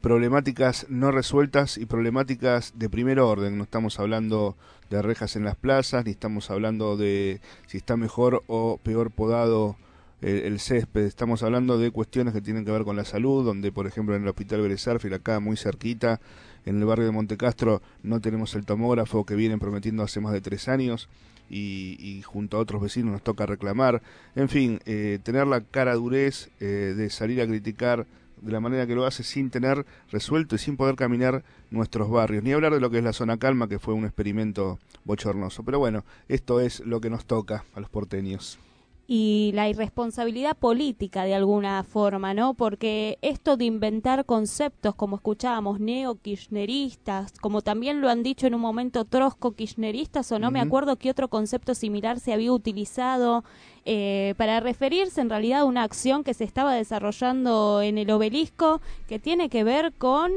problemáticas 0.05 0.85
no 0.87 1.09
resueltas 1.09 1.79
y 1.79 1.87
problemáticas 1.87 2.73
de 2.75 2.91
primer 2.91 3.19
orden. 3.19 3.57
No 3.57 3.63
estamos 3.63 3.99
hablando 3.99 4.55
de 4.91 5.01
rejas 5.01 5.35
en 5.35 5.43
las 5.43 5.55
plazas, 5.55 6.05
ni 6.05 6.11
estamos 6.11 6.51
hablando 6.51 6.95
de 6.95 7.41
si 7.65 7.77
está 7.77 7.97
mejor 7.97 8.43
o 8.45 8.77
peor 8.77 9.09
podado 9.09 9.77
el, 10.21 10.41
el 10.41 10.59
césped. 10.59 11.05
Estamos 11.05 11.41
hablando 11.41 11.79
de 11.79 11.89
cuestiones 11.89 12.35
que 12.35 12.41
tienen 12.41 12.65
que 12.65 12.71
ver 12.71 12.83
con 12.83 12.95
la 12.95 13.03
salud, 13.03 13.43
donde 13.43 13.71
por 13.71 13.87
ejemplo 13.87 14.15
en 14.15 14.21
el 14.21 14.27
Hospital 14.27 14.61
Vélez 14.61 14.87
acá 14.87 15.39
muy 15.39 15.57
cerquita, 15.57 16.21
en 16.67 16.77
el 16.77 16.85
barrio 16.85 17.05
de 17.05 17.11
Montecastro, 17.11 17.81
no 18.03 18.21
tenemos 18.21 18.53
el 18.53 18.63
tomógrafo 18.63 19.25
que 19.25 19.33
vienen 19.33 19.57
prometiendo 19.57 20.03
hace 20.03 20.19
más 20.19 20.33
de 20.33 20.41
tres 20.41 20.67
años. 20.67 21.09
Y, 21.49 21.97
y 21.99 22.21
junto 22.21 22.57
a 22.57 22.59
otros 22.59 22.79
vecinos 22.79 23.11
nos 23.11 23.23
toca 23.23 23.47
reclamar. 23.47 24.03
En 24.35 24.49
fin, 24.49 24.79
eh, 24.85 25.17
tener 25.23 25.47
la 25.47 25.61
cara 25.61 25.95
durez 25.95 26.49
eh, 26.59 26.93
de 26.95 27.09
salir 27.09 27.41
a 27.41 27.47
criticar 27.47 28.05
de 28.41 28.51
la 28.51 28.59
manera 28.59 28.87
que 28.87 28.95
lo 28.95 29.05
hace 29.05 29.23
sin 29.23 29.49
tener 29.49 29.85
resuelto 30.11 30.55
y 30.55 30.59
sin 30.59 30.77
poder 30.77 30.95
caminar 30.95 31.43
nuestros 31.71 32.09
barrios. 32.09 32.43
Ni 32.43 32.51
hablar 32.51 32.73
de 32.73 32.79
lo 32.79 32.89
que 32.89 32.99
es 32.99 33.03
la 33.03 33.13
zona 33.13 33.37
calma, 33.37 33.67
que 33.67 33.79
fue 33.79 33.93
un 33.93 34.05
experimento 34.05 34.79
bochornoso. 35.03 35.63
Pero 35.63 35.79
bueno, 35.79 36.05
esto 36.27 36.59
es 36.59 36.79
lo 36.81 37.01
que 37.01 37.09
nos 37.09 37.25
toca 37.25 37.65
a 37.73 37.79
los 37.79 37.89
porteños 37.89 38.59
y 39.07 39.51
la 39.53 39.69
irresponsabilidad 39.69 40.57
política 40.57 41.25
de 41.25 41.35
alguna 41.35 41.83
forma, 41.83 42.33
¿no? 42.33 42.55
Porque 42.55 43.19
esto 43.21 43.55
de 43.55 43.65
inventar 43.65 44.25
conceptos, 44.25 44.95
como 44.95 45.17
escuchábamos, 45.17 45.79
neo-kirchneristas, 45.79 47.33
como 47.39 47.61
también 47.61 48.01
lo 48.01 48.09
han 48.09 48.23
dicho 48.23 48.47
en 48.47 48.55
un 48.55 48.61
momento 48.61 49.05
trosco-kirchneristas, 49.05 50.31
o 50.31 50.39
no 50.39 50.49
me 50.49 50.59
acuerdo 50.59 50.95
qué 50.95 51.11
otro 51.11 51.27
concepto 51.27 51.75
similar 51.75 52.19
se 52.19 52.33
había 52.33 52.51
utilizado 52.51 53.43
eh, 53.85 54.33
para 54.37 54.59
referirse 54.59 55.21
en 55.21 55.29
realidad 55.29 55.61
a 55.61 55.65
una 55.65 55.83
acción 55.83 56.23
que 56.23 56.33
se 56.33 56.43
estaba 56.43 56.73
desarrollando 56.73 57.83
en 57.83 57.99
el 57.99 58.09
obelisco 58.09 58.81
que 59.07 59.19
tiene 59.19 59.49
que 59.49 59.63
ver 59.63 59.93
con 59.93 60.31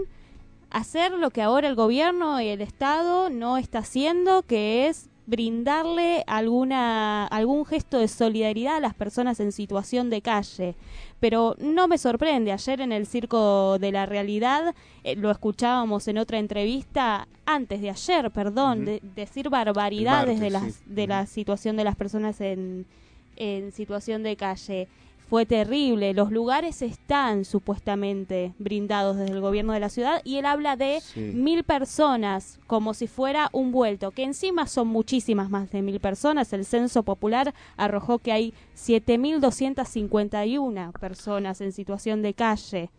hacer 0.70 1.12
lo 1.12 1.30
que 1.30 1.40
ahora 1.40 1.68
el 1.68 1.75
gobierno 1.75 2.38
y 2.42 2.48
el 2.48 2.60
Estado 2.60 3.30
no 3.30 3.56
está 3.56 3.78
haciendo, 3.78 4.42
que 4.42 4.88
es 4.88 5.08
brindarle 5.28 6.25
alguna 6.26 7.26
algún 7.26 7.66
gesto 7.66 7.99
de 7.99 8.08
solidaridad 8.08 8.76
a 8.76 8.80
las 8.80 8.94
personas 8.94 9.38
en 9.40 9.52
situación 9.52 10.08
de 10.08 10.23
calle. 10.23 10.75
Pero 11.20 11.54
no 11.58 11.87
me 11.87 11.99
sorprende, 11.99 12.50
ayer 12.50 12.80
en 12.80 12.92
el 12.92 13.06
Circo 13.06 13.78
de 13.78 13.92
la 13.92 14.06
Realidad 14.06 14.75
eh, 15.04 15.16
lo 15.16 15.30
escuchábamos 15.30 16.08
en 16.08 16.16
otra 16.18 16.38
entrevista, 16.38 17.28
antes 17.44 17.80
de 17.82 17.90
ayer, 17.90 18.30
perdón, 18.30 18.85
de- 18.87 19.02
decir 19.14 19.50
barbaridades 19.50 20.40
de, 20.40 20.50
las, 20.50 20.75
sí. 20.75 20.80
de 20.87 21.06
la 21.06 21.26
situación 21.26 21.76
de 21.76 21.85
las 21.85 21.94
personas 21.97 22.40
en, 22.40 22.87
en 23.37 23.70
situación 23.73 24.23
de 24.23 24.35
calle. 24.37 24.88
Fue 25.28 25.44
terrible. 25.44 26.14
Los 26.14 26.32
lugares 26.32 26.80
están 26.80 27.44
supuestamente 27.44 28.54
brindados 28.58 29.18
desde 29.18 29.35
el 29.35 29.42
gobierno 29.42 29.75
de 29.75 29.80
la 29.80 29.90
ciudad 29.90 30.23
y 30.25 30.37
él 30.38 30.47
habla 30.47 30.75
de 30.76 31.02
Sí. 31.02 31.20
mil 31.20 31.64
personas 31.64 32.58
como 32.66 32.94
si 32.94 33.08
fuera 33.08 33.50
un 33.52 33.70
vuelto, 33.70 34.11
que 34.11 34.23
encima 34.25 34.66
son 34.66 34.88
muchísimas 34.88 35.50
más 35.50 35.70
de 35.70 35.82
mil 35.82 36.00
personas. 36.00 36.50
El 36.54 36.64
censo 36.64 37.02
popular 37.02 37.52
arrojó 37.76 38.20
que 38.20 38.32
hay 38.32 38.54
7.251 38.75 40.92
personas 40.99 41.61
en 41.61 41.73
situación 41.73 42.23
de 42.23 42.32
calle. 42.32 42.90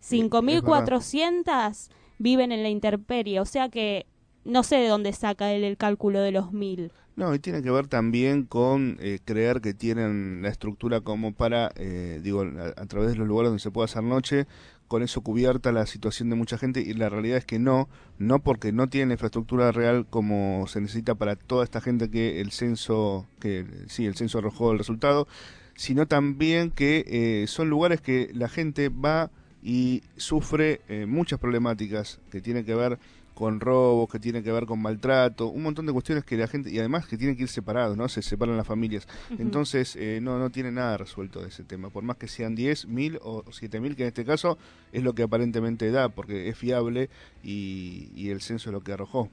5.400 0.00 1.90
viven 2.18 2.52
en 2.52 2.62
la 2.62 2.68
intemperie, 2.68 3.40
o 3.40 3.44
sea 3.44 3.68
que 3.68 4.06
no 4.44 4.62
sé 4.62 4.76
de 4.76 4.88
dónde 4.88 5.12
saca 5.12 5.52
él 5.52 5.64
el 5.64 5.76
cálculo 5.76 6.20
de 6.20 6.32
los 6.32 6.52
mil. 6.52 6.92
No, 7.16 7.32
y 7.32 7.38
tiene 7.38 7.62
que 7.62 7.70
ver 7.70 7.86
también 7.86 8.44
con 8.44 8.98
eh, 9.00 9.20
creer 9.24 9.60
que 9.60 9.72
tienen 9.72 10.42
la 10.42 10.48
estructura 10.48 11.00
como 11.00 11.32
para, 11.32 11.70
eh, 11.76 12.20
digo, 12.22 12.42
a, 12.42 12.86
través 12.86 13.10
de 13.10 13.16
los 13.16 13.28
lugares 13.28 13.50
donde 13.50 13.62
se 13.62 13.70
puede 13.70 13.84
hacer 13.84 14.02
noche, 14.02 14.46
con 14.88 15.02
eso 15.02 15.20
cubierta 15.20 15.70
la 15.70 15.86
situación 15.86 16.28
de 16.28 16.36
mucha 16.36 16.58
gente 16.58 16.80
y 16.80 16.92
la 16.94 17.08
realidad 17.08 17.38
es 17.38 17.44
que 17.44 17.58
no, 17.58 17.88
no 18.18 18.40
porque 18.40 18.72
no 18.72 18.88
tienen 18.88 19.08
la 19.10 19.14
infraestructura 19.14 19.70
real 19.72 20.06
como 20.10 20.66
se 20.66 20.80
necesita 20.80 21.14
para 21.14 21.36
toda 21.36 21.64
esta 21.64 21.80
gente 21.80 22.10
que 22.10 22.40
el 22.40 22.50
censo, 22.50 23.26
que 23.40 23.64
sí, 23.86 24.06
el 24.06 24.16
censo 24.16 24.38
arrojó 24.38 24.72
el 24.72 24.78
resultado, 24.78 25.28
sino 25.76 26.06
también 26.06 26.70
que 26.70 27.04
eh, 27.06 27.46
son 27.46 27.70
lugares 27.70 28.00
que 28.00 28.30
la 28.34 28.48
gente 28.48 28.88
va 28.88 29.30
y 29.62 30.02
sufre 30.16 30.82
eh, 30.88 31.06
muchas 31.06 31.38
problemáticas 31.38 32.20
que 32.30 32.40
tienen 32.40 32.64
que 32.64 32.74
ver 32.74 32.98
con 33.34 33.60
robos, 33.60 34.08
que 34.08 34.18
tienen 34.18 34.42
que 34.42 34.52
ver 34.52 34.64
con 34.64 34.80
maltrato, 34.80 35.48
un 35.48 35.62
montón 35.62 35.86
de 35.86 35.92
cuestiones 35.92 36.24
que 36.24 36.36
la 36.36 36.46
gente, 36.46 36.70
y 36.70 36.78
además 36.78 37.06
que 37.06 37.16
tienen 37.18 37.36
que 37.36 37.42
ir 37.42 37.48
separados, 37.48 37.96
¿no? 37.96 38.08
Se 38.08 38.22
separan 38.22 38.56
las 38.56 38.66
familias. 38.66 39.06
Entonces, 39.38 39.96
eh, 39.96 40.20
no, 40.22 40.38
no 40.38 40.50
tiene 40.50 40.70
nada 40.70 40.96
resuelto 40.96 41.42
de 41.42 41.48
ese 41.48 41.64
tema, 41.64 41.90
por 41.90 42.04
más 42.04 42.16
que 42.16 42.28
sean 42.28 42.54
10, 42.54 42.86
1000 42.86 43.18
o 43.22 43.44
7000, 43.50 43.96
que 43.96 44.02
en 44.02 44.08
este 44.08 44.24
caso 44.24 44.56
es 44.92 45.02
lo 45.02 45.14
que 45.14 45.24
aparentemente 45.24 45.90
da, 45.90 46.08
porque 46.08 46.48
es 46.48 46.56
fiable 46.56 47.10
y, 47.42 48.10
y 48.14 48.30
el 48.30 48.40
censo 48.40 48.70
es 48.70 48.72
lo 48.72 48.82
que 48.82 48.92
arrojó. 48.92 49.28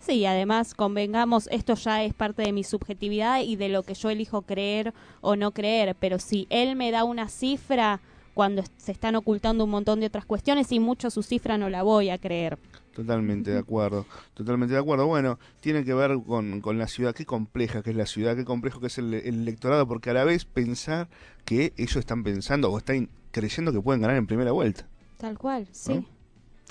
Sí, 0.00 0.26
además, 0.26 0.74
convengamos, 0.74 1.48
esto 1.50 1.74
ya 1.74 2.04
es 2.04 2.12
parte 2.12 2.42
de 2.42 2.52
mi 2.52 2.62
subjetividad 2.62 3.40
y 3.40 3.56
de 3.56 3.70
lo 3.70 3.84
que 3.84 3.94
yo 3.94 4.10
elijo 4.10 4.42
creer 4.42 4.92
o 5.22 5.34
no 5.34 5.52
creer, 5.52 5.96
pero 5.98 6.18
si 6.18 6.46
él 6.50 6.76
me 6.76 6.90
da 6.90 7.04
una 7.04 7.28
cifra 7.28 8.00
cuando 8.34 8.62
se 8.76 8.92
están 8.92 9.14
ocultando 9.14 9.64
un 9.64 9.70
montón 9.70 10.00
de 10.00 10.06
otras 10.06 10.26
cuestiones 10.26 10.72
y 10.72 10.80
mucho 10.80 11.08
su 11.08 11.22
cifra 11.22 11.56
no 11.56 11.70
la 11.70 11.82
voy 11.82 12.10
a 12.10 12.18
creer. 12.18 12.58
Totalmente 12.94 13.50
de 13.50 13.58
acuerdo, 13.58 14.06
totalmente 14.34 14.74
de 14.74 14.80
acuerdo. 14.80 15.06
Bueno, 15.06 15.38
tiene 15.60 15.84
que 15.84 15.94
ver 15.94 16.16
con, 16.24 16.60
con 16.60 16.78
la 16.78 16.86
ciudad, 16.86 17.14
qué 17.14 17.26
compleja 17.26 17.82
que 17.82 17.90
es 17.90 17.96
la 17.96 18.06
ciudad, 18.06 18.36
qué 18.36 18.44
complejo 18.44 18.80
que 18.80 18.86
es 18.86 18.98
el, 18.98 19.12
el 19.14 19.42
electorado, 19.42 19.88
porque 19.88 20.10
a 20.10 20.14
la 20.14 20.24
vez 20.24 20.44
pensar 20.44 21.08
que 21.44 21.72
ellos 21.76 21.96
están 21.96 22.22
pensando 22.22 22.70
o 22.70 22.78
están 22.78 23.08
creyendo 23.32 23.72
que 23.72 23.80
pueden 23.80 24.00
ganar 24.00 24.16
en 24.16 24.26
primera 24.26 24.52
vuelta. 24.52 24.86
Tal 25.18 25.36
cual, 25.38 25.66
sí. 25.72 25.94
¿No? 25.94 26.04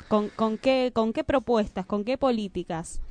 ¿Con, 0.07 0.29
con, 0.29 0.57
qué, 0.57 0.91
¿Con 0.93 1.11
qué 1.11 1.23
propuestas, 1.23 1.85
con 1.85 2.03
qué 2.05 2.17
políticas? 2.17 3.01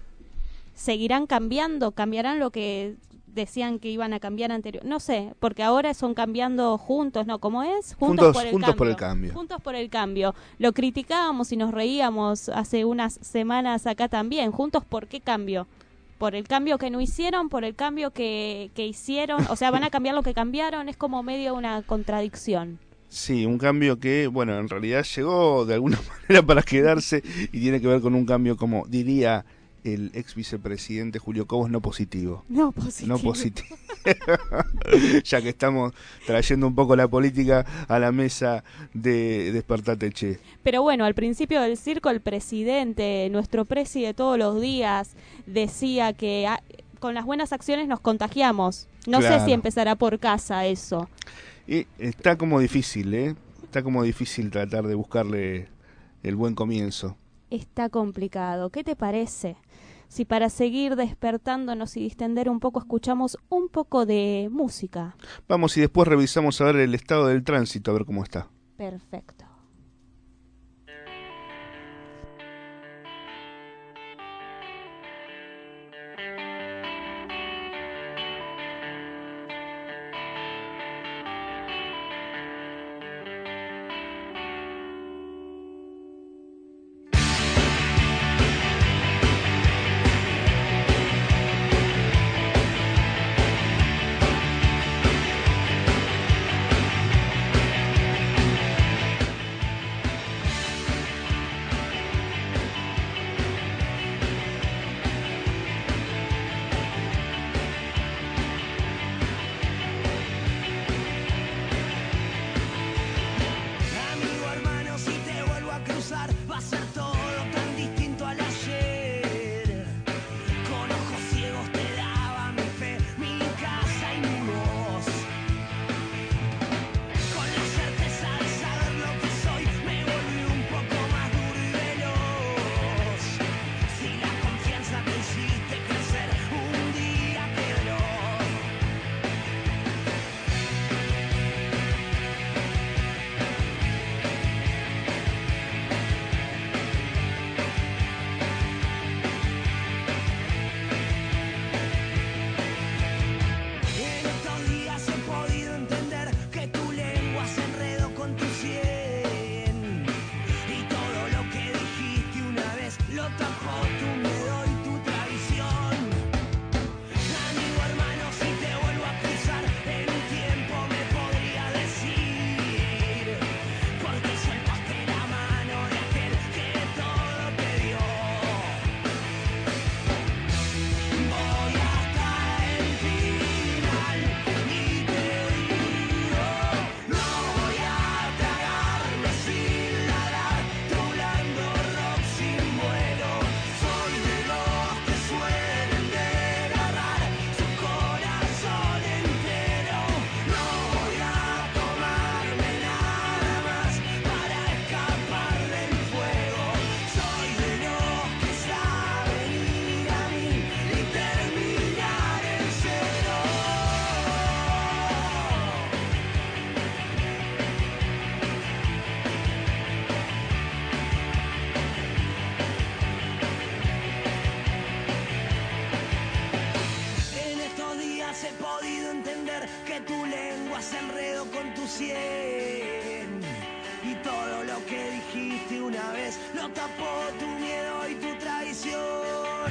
¿Seguirán 0.75 1.27
cambiando? 1.27 1.93
¿Cambiarán 1.93 2.39
lo 2.39 2.51
que 2.51 2.97
decían 3.35 3.79
que 3.79 3.89
iban 3.91 4.13
a 4.13 4.21
cambiar 4.21 4.53
anterior? 4.53 4.85
No 4.85 5.01
sé, 5.01 5.35
porque 5.41 5.63
ahora 5.63 5.95
son 5.95 6.15
cambiando 6.15 6.77
juntos, 6.79 7.27
¿no? 7.27 7.39
¿Cómo 7.39 7.63
es? 7.63 7.95
Juntos- 7.95 8.33
por 8.33 8.45
el 8.47 8.53
juntos 8.53 8.75
por 8.75 8.87
cambio. 8.87 8.91
el 8.91 8.97
cambio. 8.97 9.33
Juntos 9.35 9.61
por 9.63 9.75
el 9.75 9.89
cambio. 9.91 10.35
Lo 10.59 10.73
criticábamos 10.73 11.53
y 11.53 11.57
nos 11.57 11.73
reíamos 11.73 12.49
hace 12.49 12.85
unas 12.85 13.15
semanas 13.23 13.87
acá 13.87 14.09
también. 14.09 14.53
¿Juntos 14.53 14.85
por 14.85 15.07
qué 15.07 15.21
cambio? 15.21 15.67
Por 16.19 16.35
el 16.37 16.47
cambio 16.47 16.79
que 16.79 16.91
no 16.91 17.01
hicieron, 17.01 17.49
por 17.49 17.65
el 17.65 17.75
cambio 17.75 18.13
que, 18.13 18.71
que 18.75 18.87
hicieron. 18.87 19.45
O 19.51 19.57
sea, 19.57 19.71
van 19.71 19.83
a 19.85 19.91
cambiar 19.91 20.15
lo 20.15 20.23
que 20.23 20.35
cambiaron. 20.35 20.89
Es 20.89 20.97
como 20.97 21.23
medio 21.23 21.55
una 21.55 21.83
contradicción. 21.83 22.79
Sí, 23.09 23.45
un 23.45 23.59
cambio 23.59 23.99
que, 23.99 24.27
bueno, 24.27 24.57
en 24.59 24.69
realidad 24.69 25.05
llegó 25.05 25.67
de 25.67 25.75
alguna 25.75 25.99
manera 26.29 26.47
para 26.47 26.63
quedarse 26.63 27.23
y 27.53 27.61
tiene 27.61 27.81
que 27.81 27.87
ver 27.87 28.01
con 28.01 28.15
un 28.15 28.25
cambio, 28.25 28.57
como 28.57 28.87
diría 28.87 29.45
el 29.85 30.11
ex 30.15 30.35
vicepresidente 30.35 31.19
Julio 31.19 31.47
Cobos, 31.47 31.71
no 31.71 31.81
positivo. 31.81 32.45
No 32.49 32.73
positivo. 32.73 33.17
No 33.17 33.19
positivo. 33.19 33.77
ya 35.25 35.43
que 35.43 35.49
estamos 35.49 35.93
trayendo 36.27 36.67
un 36.67 36.75
poco 36.75 36.97
la 36.97 37.09
política 37.09 37.65
a 37.89 37.99
la 37.99 38.13
mesa 38.13 38.65
de 38.95 39.53
Despertate 39.53 40.11
Che. 40.13 40.39
Pero 40.63 40.83
bueno, 40.83 41.05
al 41.05 41.15
principio 41.15 41.61
del 41.61 41.77
circo 41.77 42.11
el 42.11 42.21
presidente, 42.21 43.29
nuestro 43.31 43.65
presi 43.65 44.03
de 44.03 44.15
todos 44.15 44.39
los 44.39 44.61
días, 44.61 45.15
decía 45.47 46.13
que 46.13 46.47
ah, 46.47 46.63
con 46.99 47.15
las 47.15 47.25
buenas 47.25 47.53
acciones 47.53 47.89
nos 47.89 48.01
contagiamos. 48.01 48.89
No 49.07 49.21
sé 49.21 49.45
si 49.45 49.53
empezará 49.53 49.97
por 49.97 50.19
casa 50.21 50.67
eso. 50.67 51.09
Y 51.67 51.87
está 51.99 52.37
como 52.37 52.61
difícil, 52.61 53.13
¿eh? 53.15 53.35
Está 53.65 53.83
como 53.83 54.03
difícil 54.03 54.51
tratar 54.51 54.87
de 54.87 54.95
buscarle 54.95 55.69
el 56.23 56.37
buen 56.37 56.55
comienzo. 56.55 57.17
Está 57.51 57.89
complicado. 57.89 58.71
¿Qué 58.71 58.85
te 58.85 58.97
parece? 58.97 59.57
Si 60.13 60.27
para 60.27 60.51
seguir 60.51 60.95
despertándonos 60.95 61.97
y 61.97 62.01
distender 62.03 62.51
un 62.51 62.61
poco 62.61 62.81
escuchamos 62.81 63.39
un 63.49 63.71
poco 63.71 64.05
de 64.05 64.51
música. 64.53 65.17
Vamos 65.49 65.79
y 65.79 65.81
después 65.81 66.07
revisamos 66.07 66.61
a 66.61 66.67
ver 66.67 66.77
el 66.77 66.95
estado 66.95 67.29
del 67.29 67.43
tránsito, 67.43 67.91
a 67.91 67.95
ver 67.95 68.05
cómo 68.05 68.23
está. 68.23 68.47
Perfecto. 68.77 69.42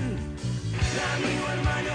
Traición 0.01 0.31
Amigo 1.15 1.47
hermano, 1.49 1.90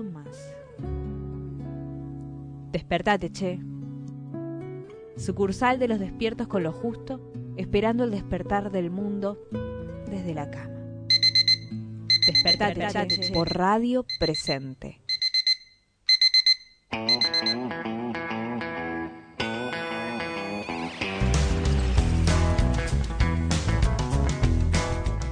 más. 0.00 0.54
Despertate, 2.72 3.30
che. 3.30 3.60
Sucursal 5.16 5.78
de 5.78 5.88
los 5.88 6.00
despiertos 6.00 6.48
con 6.48 6.62
lo 6.62 6.72
justo, 6.72 7.20
esperando 7.56 8.04
el 8.04 8.10
despertar 8.10 8.70
del 8.70 8.90
mundo 8.90 9.38
desde 10.08 10.34
la 10.34 10.50
cama. 10.50 10.70
Despertate, 12.26 12.80
Despertate, 12.80 13.16
che, 13.16 13.20
che. 13.20 13.32
por 13.34 13.54
radio 13.54 14.06
presente. 14.18 15.00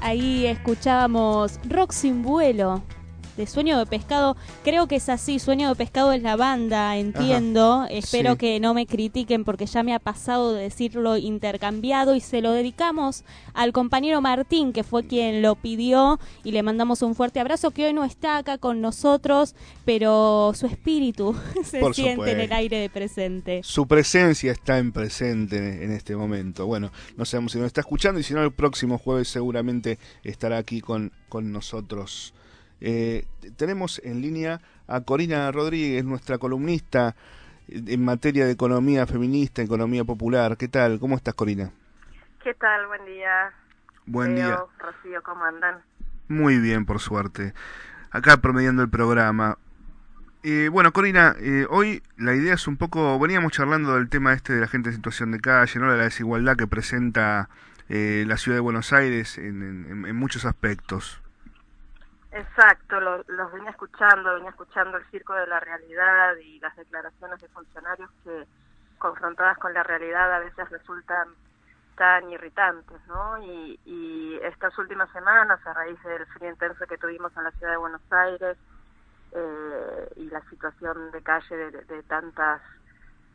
Ahí 0.03 0.46
escuchábamos 0.46 1.61
Rock 1.68 1.92
sin 1.92 2.23
vuelo 2.23 2.83
de 3.40 3.46
Sueño 3.46 3.79
de 3.79 3.87
Pescado. 3.87 4.37
Creo 4.64 4.87
que 4.87 4.96
es 4.96 5.09
así, 5.09 5.38
Sueño 5.38 5.70
de 5.70 5.74
Pescado 5.74 6.12
es 6.12 6.22
la 6.22 6.37
banda, 6.37 6.98
entiendo. 6.98 7.87
Espero 7.88 8.33
sí. 8.33 8.38
que 8.38 8.61
no 8.61 8.74
me 8.74 8.87
critiquen 8.87 9.44
porque 9.44 9.64
ya 9.64 9.83
me 9.83 9.94
ha 9.94 9.98
pasado 9.98 10.53
de 10.53 10.64
decirlo 10.64 11.16
intercambiado 11.16 12.14
y 12.14 12.20
se 12.20 12.42
lo 12.42 12.53
dedicamos 12.53 13.24
al 13.55 13.72
compañero 13.72 14.20
Martín, 14.20 14.74
que 14.74 14.85
fue 14.85 15.05
quien 15.05 15.40
lo 15.40 15.55
pidió 15.55 16.20
y 16.44 16.53
le 16.53 16.62
mandamos 16.62 17.00
un 17.00 17.14
fuerte 17.14 17.40
abrazo, 17.40 17.70
que 17.70 17.87
hoy 17.87 17.94
no 17.94 18.05
está 18.05 18.37
acá 18.37 18.59
con 18.59 18.83
nosotros, 18.83 19.55
pero 19.87 20.53
su 20.55 20.66
espíritu 20.66 21.35
se 21.64 21.81
Por 21.81 21.94
siente 21.94 22.33
en 22.33 22.40
el 22.40 22.53
aire 22.53 22.76
de 22.76 22.90
presente. 22.90 23.62
Su 23.64 23.87
presencia 23.87 24.53
está 24.53 24.76
en 24.76 24.92
presente 24.92 25.83
en 25.83 25.92
este 25.92 26.14
momento. 26.14 26.66
Bueno, 26.66 26.92
no 27.16 27.24
sabemos 27.24 27.53
si 27.53 27.59
nos 27.59 27.68
está 27.68 27.81
escuchando 27.81 28.20
y 28.20 28.22
si 28.22 28.35
no, 28.35 28.42
el 28.42 28.53
próximo 28.53 28.98
jueves 28.98 29.29
seguramente 29.29 29.98
estará 30.24 30.59
aquí 30.59 30.83
con, 30.83 31.11
con 31.31 31.53
nosotros. 31.53 32.35
Eh, 32.81 33.25
tenemos 33.57 34.01
en 34.05 34.21
línea 34.23 34.61
a 34.88 35.01
Corina 35.03 35.51
Rodríguez, 35.53 36.05
nuestra 36.05 36.38
columnista 36.38 37.14
en 37.69 38.05
materia 38.05 38.47
de 38.47 38.53
economía 38.53 39.07
feminista, 39.07 39.62
economía 39.62 40.05
popular. 40.05 40.57
¿Qué 40.57 40.69
tal? 40.69 40.99
¿Cómo 40.99 41.16
estás, 41.16 41.35
Corina? 41.35 41.71
¿Qué 42.43 42.55
tal? 42.55 42.87
Buen 42.87 43.05
día. 43.05 43.53
Buen 44.07 44.35
Leo, 44.35 44.47
día. 44.47 44.59
Rocío, 44.79 45.23
¿cómo 45.23 45.45
andan? 45.45 45.77
Muy 46.29 46.59
bien, 46.59 46.85
por 46.87 46.99
suerte. 47.01 47.53
Acá 48.11 48.38
promediando 48.38 48.83
el 48.83 48.88
programa. 48.88 49.59
Eh, 50.43 50.69
bueno, 50.73 50.93
Corina, 50.93 51.37
eh, 51.38 51.66
hoy 51.69 52.03
la 52.16 52.35
idea 52.35 52.55
es 52.55 52.66
un 52.66 52.77
poco, 52.79 53.19
veníamos 53.19 53.53
charlando 53.53 53.95
del 53.95 54.09
tema 54.09 54.33
este 54.33 54.55
de 54.55 54.62
la 54.62 54.69
gente 54.69 54.88
en 54.88 54.95
situación 54.97 55.33
de 55.33 55.38
calle, 55.40 55.79
¿no? 55.79 55.87
la 55.95 56.05
desigualdad 56.05 56.57
que 56.57 56.66
presenta 56.66 57.51
eh, 57.90 58.25
la 58.27 58.38
ciudad 58.38 58.57
de 58.57 58.61
Buenos 58.62 58.93
Aires 58.95 59.37
en, 59.37 59.62
en- 59.62 60.07
en 60.07 60.16
muchos 60.16 60.45
aspectos. 60.47 61.19
Exacto, 62.33 63.01
lo- 63.01 63.25
los 63.27 63.53
venía 63.53 63.71
escuchando, 63.71 64.35
venía 64.35 64.51
escuchando 64.51 64.97
el 64.99 65.05
circo 65.11 65.35
de 65.35 65.47
la 65.49 65.59
realidad 65.61 66.37
y 66.37 66.61
las 66.61 66.77
declaraciones 66.77 67.40
de 67.40 67.49
funcionarios 67.49 68.11
que 68.23 68.47
confrontadas 68.99 69.59
con 69.59 69.75
la 69.75 69.83
realidad 69.83 70.33
a 70.35 70.38
veces 70.38 70.69
resultan 70.71 71.37
tan 71.97 72.31
irritantes, 72.31 73.01
¿no? 73.09 73.38
Y, 73.43 73.81
y 73.85 74.38
estas 74.43 74.77
últimas 74.79 75.11
semanas, 75.12 75.61
a 75.66 75.75
raíz 75.75 76.01
del 76.05 76.27
frío 76.29 76.51
intenso 76.51 76.87
que 76.87 76.99
tuvimos 76.99 77.37
en 77.37 77.45
la 77.45 77.51
ciudad 77.53 77.73
de 77.73 77.79
Buenos 77.79 78.03
Aires 78.12 78.59
eh, 79.33 80.09
y 80.16 80.31
la 80.31 80.40
situación 80.51 81.11
de 81.12 81.23
calle 81.23 81.57
de, 81.57 81.71
de 81.85 82.03
tantas 82.05 82.62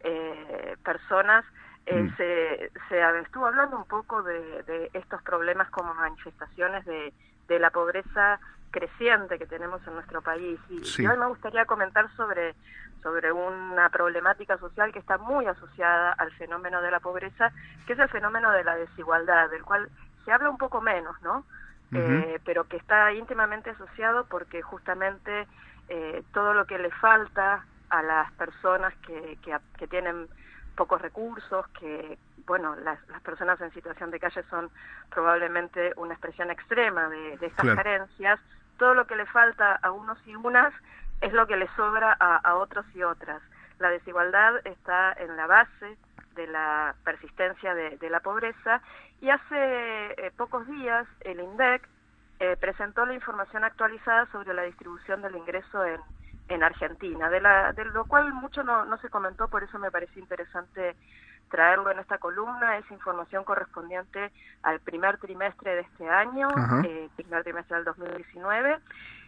eh, 0.02 0.78
personas, 0.84 1.46
eh, 1.86 2.04
Mm. 2.04 2.18
se, 2.18 2.72
se 2.90 3.20
estuvo 3.22 3.46
hablando 3.48 3.78
un 3.78 3.86
poco 3.86 4.24
de, 4.24 4.64
de 4.64 4.90
estos 4.94 5.22
problemas 5.24 5.70
como 5.72 5.94
manifestaciones 5.96 6.86
de, 6.86 7.14
de 7.48 7.60
la 7.60 7.72
pobreza 7.72 8.40
creciente 8.80 9.40
que 9.40 9.46
tenemos 9.48 9.80
en 9.88 9.94
nuestro 9.96 10.22
país. 10.22 10.60
Y, 10.70 10.84
Sí. 10.84 11.04
y 11.04 11.08
hoy 11.08 11.18
me 11.18 11.28
gustaría 11.28 11.66
comentar 11.66 12.10
sobre, 12.16 12.54
sobre 13.02 13.32
una 13.32 13.90
problemática 13.90 14.58
social 14.58 14.92
que 14.92 15.00
está 15.00 15.18
muy 15.18 15.46
asociada 15.48 16.12
al 16.14 16.32
fenómeno 16.34 16.82
de 16.82 16.92
la 16.92 17.00
pobreza, 17.00 17.52
que 17.88 17.94
es 17.94 18.00
el 18.00 18.10
fenómeno 18.10 18.52
de 18.52 18.64
la 18.66 18.76
desigualdad, 18.76 19.50
del 19.50 19.64
cual 19.64 19.90
se 20.26 20.32
habla 20.34 20.50
un 20.50 20.58
poco 20.58 20.82
menos, 20.82 21.16
¿no? 21.22 21.46
Eh, 21.94 22.40
pero 22.44 22.66
que 22.66 22.76
está 22.78 23.14
íntimamente 23.14 23.70
asociado 23.70 24.26
porque 24.26 24.62
justamente 24.62 25.48
eh, 25.88 26.24
todo 26.34 26.54
lo 26.54 26.66
que 26.66 26.78
le 26.78 26.92
falta 26.92 27.64
a 27.90 28.02
las 28.04 28.30
personas 28.34 28.94
que, 29.06 29.38
que, 29.44 29.56
que 29.78 29.88
tienen 29.88 30.28
pocos 30.76 31.02
recursos, 31.02 31.66
que, 31.80 32.18
bueno, 32.48 32.76
las, 32.84 33.00
las 33.08 33.22
personas 33.22 33.62
en 33.62 33.72
situación 33.72 34.12
de 34.12 34.20
calle 34.20 34.44
son 34.50 34.70
probablemente 35.10 35.94
una 35.96 36.14
expresión 36.16 36.52
extrema 36.52 37.08
de, 37.08 37.38
de 37.38 37.46
estas 37.48 37.64
Claro. 37.64 37.78
carencias, 37.78 38.40
todo 38.78 38.94
lo 38.94 39.08
que 39.08 39.16
le 39.16 39.26
falta 39.26 39.76
a 39.82 39.92
unos 39.92 40.18
y 40.26 40.36
unas 40.36 40.74
es 41.22 41.34
lo 41.34 41.48
que 41.48 41.58
le 41.58 41.68
sobra 41.76 42.12
a, 42.20 42.56
otros 42.56 42.86
y 42.94 43.04
otras. 43.04 43.42
La 43.80 43.90
desigualdad 43.90 44.66
está 44.66 45.14
en 45.14 45.36
la 45.36 45.48
base 45.48 45.98
de 46.36 46.48
la 46.48 46.96
persistencia 47.04 47.74
de, 47.74 47.98
de 47.98 48.10
la 48.10 48.20
pobreza 48.20 48.82
y 49.22 49.30
hace 49.30 49.56
eh, 49.56 50.32
pocos 50.36 50.68
días 50.68 51.08
el 51.22 51.40
INDEC 51.40 51.88
eh, 52.40 52.58
presentó 52.60 53.06
la 53.06 53.14
información 53.14 53.64
actualizada 53.64 54.26
sobre 54.32 54.54
la 54.54 54.64
distribución 54.64 55.22
del 55.22 55.38
ingreso 55.38 55.86
en, 55.86 56.02
en 56.50 56.64
Argentina, 56.64 57.30
de, 57.30 57.40
la, 57.40 57.72
de 57.72 57.86
lo 57.86 58.06
cual 58.06 58.34
mucho 58.34 58.62
no, 58.64 58.84
no 58.86 58.98
se 58.98 59.10
comentó, 59.10 59.48
por 59.48 59.64
eso 59.64 59.80
me 59.80 59.90
pareció 59.90 60.22
interesante 60.22 60.96
traerlo 61.50 61.92
en 61.92 62.00
esta 62.00 62.18
columna, 62.18 62.78
es 62.78 62.90
información 62.92 63.44
correspondiente 63.44 64.32
al 64.64 64.80
primer 64.80 65.18
trimestre 65.18 65.76
de 65.76 65.82
este 65.82 66.10
año, 66.10 66.48
eh, 66.84 67.10
primer 67.16 67.44
trimestre 67.44 67.76
del 67.78 67.86
2019. 67.86 68.80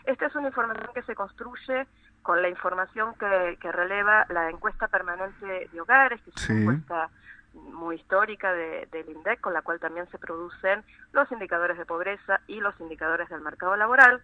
Esta 0.05 0.25
es 0.27 0.35
una 0.35 0.47
información 0.47 0.89
que 0.93 1.01
se 1.03 1.15
construye 1.15 1.87
con 2.21 2.41
la 2.41 2.49
información 2.49 3.13
que, 3.15 3.57
que 3.61 3.71
releva 3.71 4.25
la 4.29 4.49
encuesta 4.49 4.87
permanente 4.87 5.69
de 5.71 5.81
hogares, 5.81 6.21
que 6.21 6.29
es 6.31 6.41
Sí. 6.41 6.51
una 6.53 6.61
encuesta 6.61 7.09
muy 7.53 7.95
histórica 7.95 8.51
de- 8.53 8.87
del 8.91 9.09
INDEC, 9.09 9.39
con 9.41 9.53
la 9.53 9.61
cual 9.61 9.79
también 9.79 10.07
se 10.09 10.17
producen 10.19 10.83
los 11.13 11.31
indicadores 11.31 11.77
de 11.77 11.85
pobreza 11.85 12.39
y 12.47 12.59
los 12.59 12.77
indicadores 12.79 13.29
del 13.29 13.41
mercado 13.41 13.75
laboral. 13.75 14.21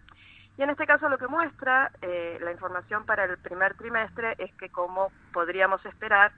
Y 0.56 0.62
en 0.62 0.70
este 0.70 0.86
caso 0.86 1.08
lo 1.08 1.18
que 1.18 1.26
muestra 1.26 1.90
eh, 2.02 2.38
la 2.40 2.52
información 2.52 3.04
para 3.06 3.24
el 3.24 3.36
primer 3.38 3.74
trimestre 3.74 4.34
es 4.38 4.54
que, 4.54 4.68
como 4.68 5.10
podríamos 5.32 5.84
esperar, 5.84 6.30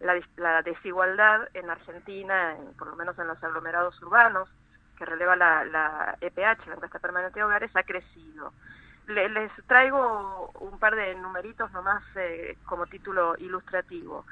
la, 0.00 0.18
la 0.36 0.62
desigualdad 0.62 1.48
en 1.54 1.70
Argentina, 1.70 2.52
en- 2.54 2.74
por 2.74 2.88
lo 2.88 2.96
menos 2.96 3.18
en 3.18 3.26
los 3.26 3.42
aglomerados 3.42 4.00
urbanos, 4.02 4.48
que 4.96 5.04
releva 5.04 5.36
la, 5.36 5.64
la 5.64 6.16
EPH, 6.20 6.66
la 6.66 6.74
encuesta 6.74 6.98
permanente 6.98 7.38
de 7.38 7.44
hogares, 7.44 7.70
ha 7.74 7.82
crecido. 7.84 8.52
Le- 9.06 9.28
les 9.28 9.50
traigo 9.66 10.50
un 10.60 10.78
par 10.78 10.94
de 10.94 11.14
numeritos 11.14 11.70
nomás 11.72 12.02
eh, 12.16 12.56
como 12.66 12.86
título 12.86 13.34
ilustrativo. 13.38 14.24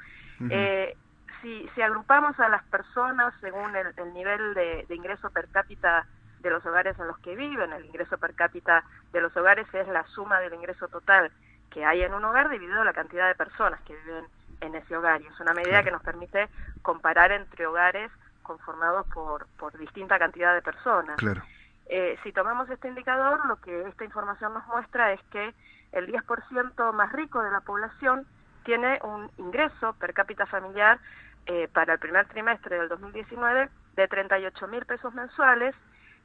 Eh, 0.51 0.95
si, 1.41 1.69
si 1.75 1.81
agrupamos 1.81 2.39
a 2.39 2.49
las 2.49 2.63
personas 2.65 3.33
según 3.41 3.75
el, 3.75 3.93
el 3.97 4.13
nivel 4.13 4.53
de, 4.53 4.85
de 4.87 4.95
ingreso 4.95 5.29
per 5.31 5.47
cápita 5.49 6.05
de 6.39 6.49
los 6.51 6.65
hogares 6.65 6.97
en 6.99 7.07
los 7.07 7.17
que 7.19 7.35
viven, 7.35 7.73
el 7.73 7.85
ingreso 7.85 8.17
per 8.17 8.33
cápita 8.35 8.83
de 9.11 9.21
los 9.21 9.35
hogares 9.35 9.67
es 9.73 9.87
la 9.87 10.03
suma 10.07 10.39
del 10.39 10.53
ingreso 10.53 10.87
total 10.87 11.31
que 11.71 11.83
hay 11.85 12.01
en 12.03 12.13
un 12.13 12.23
hogar 12.25 12.49
dividido 12.49 12.83
la 12.83 12.93
cantidad 12.93 13.27
de 13.27 13.35
personas 13.35 13.81
que 13.81 13.95
viven 13.95 14.25
en 14.61 14.75
ese 14.75 14.95
hogar. 14.95 15.21
Y 15.21 15.27
es 15.27 15.39
una 15.39 15.53
medida 15.53 15.83
que 15.83 15.91
nos 15.91 16.01
permite 16.03 16.49
comparar 16.81 17.31
entre 17.31 17.67
hogares 17.67 18.11
conformados 18.43 19.05
por, 19.07 19.47
por 19.57 19.77
distinta 19.77 20.17
cantidad 20.17 20.53
de 20.53 20.61
personas. 20.61 21.17
Claro. 21.17 21.43
Eh, 21.89 22.17
si 22.23 22.31
tomamos 22.31 22.69
este 22.69 22.87
indicador, 22.87 23.45
lo 23.45 23.57
que 23.57 23.87
esta 23.87 24.03
información 24.03 24.53
nos 24.53 24.65
muestra 24.67 25.13
es 25.13 25.21
que 25.31 25.53
el 25.93 26.07
10% 26.07 26.93
más 26.93 27.11
rico 27.13 27.41
de 27.41 27.51
la 27.51 27.61
población 27.61 28.25
tiene 28.63 28.99
un 29.03 29.31
ingreso 29.37 29.93
per 29.93 30.13
cápita 30.13 30.45
familiar 30.45 30.99
eh, 31.45 31.69
para 31.71 31.93
el 31.93 31.99
primer 31.99 32.27
trimestre 32.27 32.77
del 32.77 32.89
2019 32.89 33.69
de 33.95 34.07
38 34.07 34.67
mil 34.67 34.85
pesos 34.85 35.13
mensuales, 35.13 35.73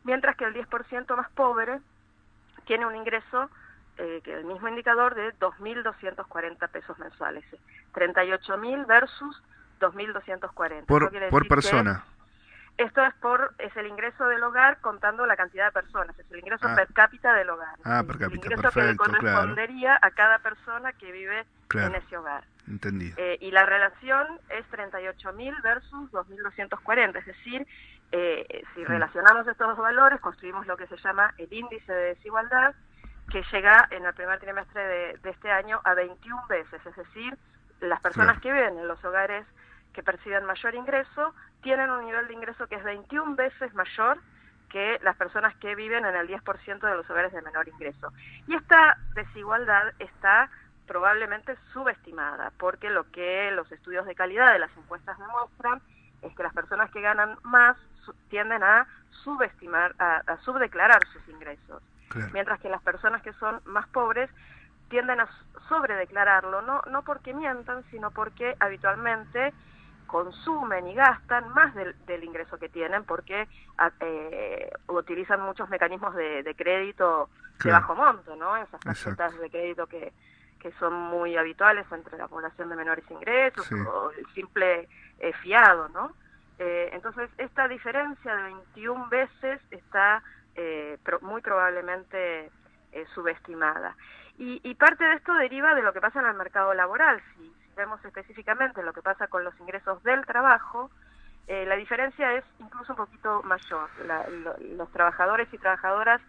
mientras 0.02 0.36
que 0.36 0.44
el 0.44 0.54
10% 0.54 1.16
más 1.16 1.30
pobre 1.30 1.78
tiene 2.64 2.86
un 2.86 2.96
ingreso, 2.96 3.48
eh, 3.98 4.20
que 4.24 4.34
el 4.34 4.44
mismo 4.44 4.68
indicador, 4.68 5.14
de 5.14 5.32
2.240 5.38 6.68
pesos 6.68 6.98
mensuales. 6.98 7.44
38 7.94 8.58
mil 8.58 8.84
versus 8.86 9.42
2.240. 9.80 10.78
Eso 10.78 10.86
Por, 10.86 11.10
quiere 11.10 11.28
por 11.28 11.46
persona. 11.48 12.04
esto 12.78 13.04
es 13.04 13.14
por 13.14 13.52
es 13.58 13.76
el 13.76 13.86
ingreso 13.86 14.26
del 14.28 14.42
hogar 14.42 14.78
contando 14.80 15.26
la 15.26 15.36
cantidad 15.36 15.66
de 15.66 15.72
personas, 15.72 16.18
es 16.18 16.30
el 16.30 16.38
ingreso 16.38 16.66
Ah. 16.68 16.74
per 16.74 16.92
cápita 16.92 17.34
del 17.34 17.50
hogar. 17.50 17.76
Ah, 17.84 18.02
per 18.06 18.16
el 18.16 18.20
cápita, 18.22 18.46
ingreso 18.46 18.62
que 18.70 18.80
le 18.80 18.86
perfecto, 18.96 19.04
claro. 19.04 19.18
correspondería 19.20 19.98
a 20.00 20.10
cada 20.12 20.38
persona 20.38 20.92
que 20.94 21.12
vive 21.12 21.44
Claro. 21.68 21.88
en 21.88 21.94
ese 22.02 22.16
hogar. 22.16 22.44
Entendido. 22.68 23.14
Eh, 23.18 23.38
y 23.40 23.50
la 23.50 23.66
relación 23.66 24.26
es 24.50 24.64
38.000 24.70 25.60
versus 25.62 26.10
2.240, 26.12 27.18
es 27.18 27.26
decir, 27.26 27.66
eh, 28.12 28.62
si 28.74 28.82
Mm. 28.82 28.86
relacionamos 28.86 29.46
estos 29.48 29.68
dos 29.68 29.78
valores, 29.78 30.20
construimos 30.20 30.66
lo 30.66 30.76
que 30.76 30.86
se 30.86 30.96
llama 30.98 31.34
el 31.38 31.52
índice 31.52 31.92
de 31.92 32.14
desigualdad, 32.14 32.74
que 33.32 33.42
llega 33.50 33.88
en 33.90 34.04
el 34.04 34.12
primer 34.12 34.38
trimestre 34.40 34.86
de, 34.86 35.18
de 35.22 35.30
este 35.30 35.50
año 35.50 35.80
a 35.84 35.94
21 35.94 36.46
veces, 36.48 36.84
es 36.84 36.96
decir, 36.96 37.36
las 37.80 37.98
personas 38.00 38.38
que 38.40 38.52
viven 38.52 38.78
en 38.78 38.86
los 38.86 39.02
hogares 39.04 39.46
que 39.94 40.02
perciben 40.02 40.44
mayor 40.44 40.74
ingreso 40.74 41.34
tienen 41.62 41.90
un 41.90 42.04
nivel 42.04 42.28
de 42.28 42.34
ingreso 42.34 42.66
que 42.66 42.74
es 42.76 42.84
21 42.84 43.34
veces 43.34 43.72
mayor 43.74 44.18
que 44.68 44.98
las 45.02 45.16
personas 45.16 45.56
que 45.56 45.74
viven 45.74 46.04
en 46.04 46.14
el 46.14 46.28
10% 46.28 46.80
de 46.80 46.94
los 46.94 47.08
hogares 47.08 47.32
de 47.32 47.42
menor 47.42 47.68
ingreso. 47.68 48.12
Y 48.46 48.54
esta 48.54 48.98
desigualdad 49.14 49.92
está 49.98 50.50
probablemente 50.86 51.56
subestimada, 51.72 52.52
porque 52.58 52.90
lo 52.90 53.10
que 53.10 53.50
los 53.52 53.70
estudios 53.72 54.06
de 54.06 54.14
calidad 54.14 54.52
de 54.52 54.58
las 54.58 54.76
encuestas 54.76 55.18
demuestran 55.18 55.80
es 56.20 56.34
que 56.34 56.42
las 56.42 56.54
personas 56.54 56.90
que 56.90 57.00
ganan 57.00 57.36
más 57.44 57.76
tienden 58.28 58.62
a 58.62 58.86
subestimar, 59.10 59.94
a, 59.98 60.22
a 60.26 60.36
subdeclarar 60.38 61.00
sus 61.12 61.26
ingresos, 61.28 61.82
mientras 62.32 62.60
que 62.60 62.68
las 62.68 62.82
personas 62.82 63.22
que 63.22 63.32
son 63.34 63.60
más 63.64 63.86
pobres 63.88 64.30
tienden 64.88 65.20
a 65.20 65.28
sobredeclararlo, 65.68 66.62
no, 66.62 66.82
no 66.90 67.02
porque 67.02 67.32
mientan, 67.34 67.82
sino 67.90 68.10
porque 68.10 68.54
habitualmente 68.60 69.52
consumen 70.06 70.86
y 70.88 70.94
gastan 70.94 71.48
más 71.54 71.74
del, 71.74 71.94
del 72.06 72.22
ingreso 72.24 72.58
que 72.58 72.68
tienen 72.68 73.04
porque 73.04 73.48
a- 73.78 73.90
eh, 74.00 74.70
utilizan 74.88 75.40
muchos 75.40 75.68
mecanismos 75.70 76.14
de, 76.14 76.42
de 76.42 76.54
crédito 76.54 77.30
de 77.64 77.70
bajo 77.72 77.94
monto, 77.94 78.36
¿no? 78.36 78.56
Esas 78.56 78.80
tarjetas 78.80 79.38
de 79.40 79.48
crédito 79.50 79.86
que, 79.86 80.12
que 80.60 80.72
son 80.72 80.92
muy 80.92 81.36
habituales 81.36 81.86
entre 81.92 82.18
la 82.18 82.28
población 82.28 82.68
de 82.68 82.76
menores 82.76 83.10
ingresos 83.10 83.64
Sí. 83.66 83.74
o 83.74 84.10
el 84.10 84.26
simple 84.34 84.88
eh, 85.18 85.32
fiado, 85.42 85.88
¿no? 85.90 86.12
Eh, 86.58 86.90
entonces, 86.92 87.30
esta 87.38 87.66
diferencia 87.66 88.36
de 88.36 88.42
21 88.42 89.08
veces 89.08 89.60
está 89.70 90.22
eh, 90.56 90.98
pro- 91.04 91.20
muy 91.20 91.40
probablemente 91.42 92.50
eh, 92.92 93.06
subestimada. 93.14 93.96
Y, 94.38 94.60
y 94.64 94.74
parte 94.74 95.04
de 95.04 95.14
esto 95.14 95.34
deriva 95.34 95.74
de 95.74 95.82
lo 95.82 95.92
que 95.92 96.00
pasa 96.00 96.20
en 96.20 96.26
el 96.26 96.34
mercado 96.34 96.74
laboral. 96.74 97.20
Si, 97.34 97.52
vemos 97.76 98.04
específicamente 98.04 98.82
lo 98.82 98.92
que 98.92 99.00
pasa 99.00 99.28
con 99.28 99.44
los 99.44 99.58
ingresos 99.58 100.02
del 100.02 100.26
trabajo, 100.26 100.90
eh, 101.46 101.64
la 101.66 101.74
diferencia 101.76 102.34
es 102.34 102.44
incluso 102.58 102.92
un 102.92 102.98
poquito 102.98 103.42
mayor. 103.44 103.88
Los 104.76 104.90
trabajadores 104.92 105.48
y 105.52 105.58
trabajadoras 105.58 106.20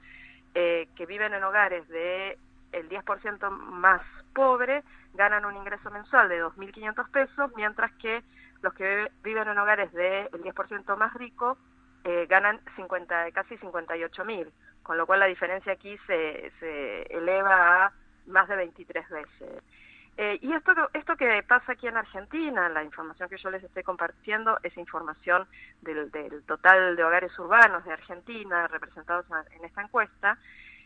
eh, 0.55 0.87
que 0.95 1.05
viven 1.05 1.33
en 1.33 1.43
hogares 1.43 1.87
de 1.89 2.37
el 2.71 2.87
10% 2.89 3.49
más 3.51 4.01
pobre 4.33 4.83
ganan 5.13 5.45
un 5.45 5.55
ingreso 5.57 5.91
mensual 5.91 6.29
de 6.29 6.41
2.500 6.43 7.09
pesos, 7.11 7.51
mientras 7.55 7.91
que 7.95 8.23
los 8.61 8.73
que 8.73 8.83
vive- 8.83 9.11
viven 9.23 9.47
en 9.49 9.57
hogares 9.57 9.91
del 9.91 10.29
10% 10.31 10.95
más 10.97 11.13
rico 11.13 11.57
eh, 12.03 12.25
ganan 12.29 12.59
50, 12.75 13.31
casi 13.31 13.57
58.000, 13.57 14.49
con 14.83 14.97
lo 14.97 15.05
cual 15.05 15.19
la 15.21 15.25
diferencia 15.27 15.73
aquí 15.73 15.97
se, 16.07 16.51
se 16.59 17.03
eleva 17.15 17.85
a 17.85 17.91
más 18.27 18.47
de 18.47 18.55
23 18.55 19.09
veces. 19.09 19.63
Eh, 20.15 20.37
y 20.41 20.53
esto, 20.53 20.73
esto 20.93 21.15
que 21.15 21.41
pasa 21.47 21.71
aquí 21.71 21.87
en 21.87 21.97
Argentina, 21.97 22.69
la 22.69 22.83
información 22.83 23.29
que 23.29 23.37
yo 23.37 23.49
les 23.49 23.63
estoy 23.63 23.81
compartiendo 23.81 24.59
es 24.61 24.77
información 24.77 25.47
del, 25.81 26.11
del 26.11 26.43
total 26.43 26.95
de 26.95 27.03
hogares 27.03 27.37
urbanos 27.39 27.83
de 27.83 27.93
Argentina 27.93 28.67
representados 28.67 29.25
en- 29.31 29.57
en 29.59 29.65
esta 29.65 29.81
encuesta, 29.81 30.37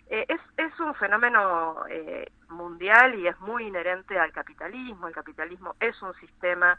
eh, 0.10 0.26
es, 0.30 0.40
es 0.56 0.80
un 0.80 0.96
fenómeno 0.96 1.84
eh, 1.90 2.32
mundial 2.48 3.16
y 3.16 3.28
es 3.28 3.38
muy 3.42 3.66
inherente 3.68 4.18
al 4.18 4.32
capitalismo. 4.32 5.10
El 5.10 5.14
capitalismo 5.14 5.76
es 5.82 6.02
un 6.02 6.14
sistema 6.16 6.78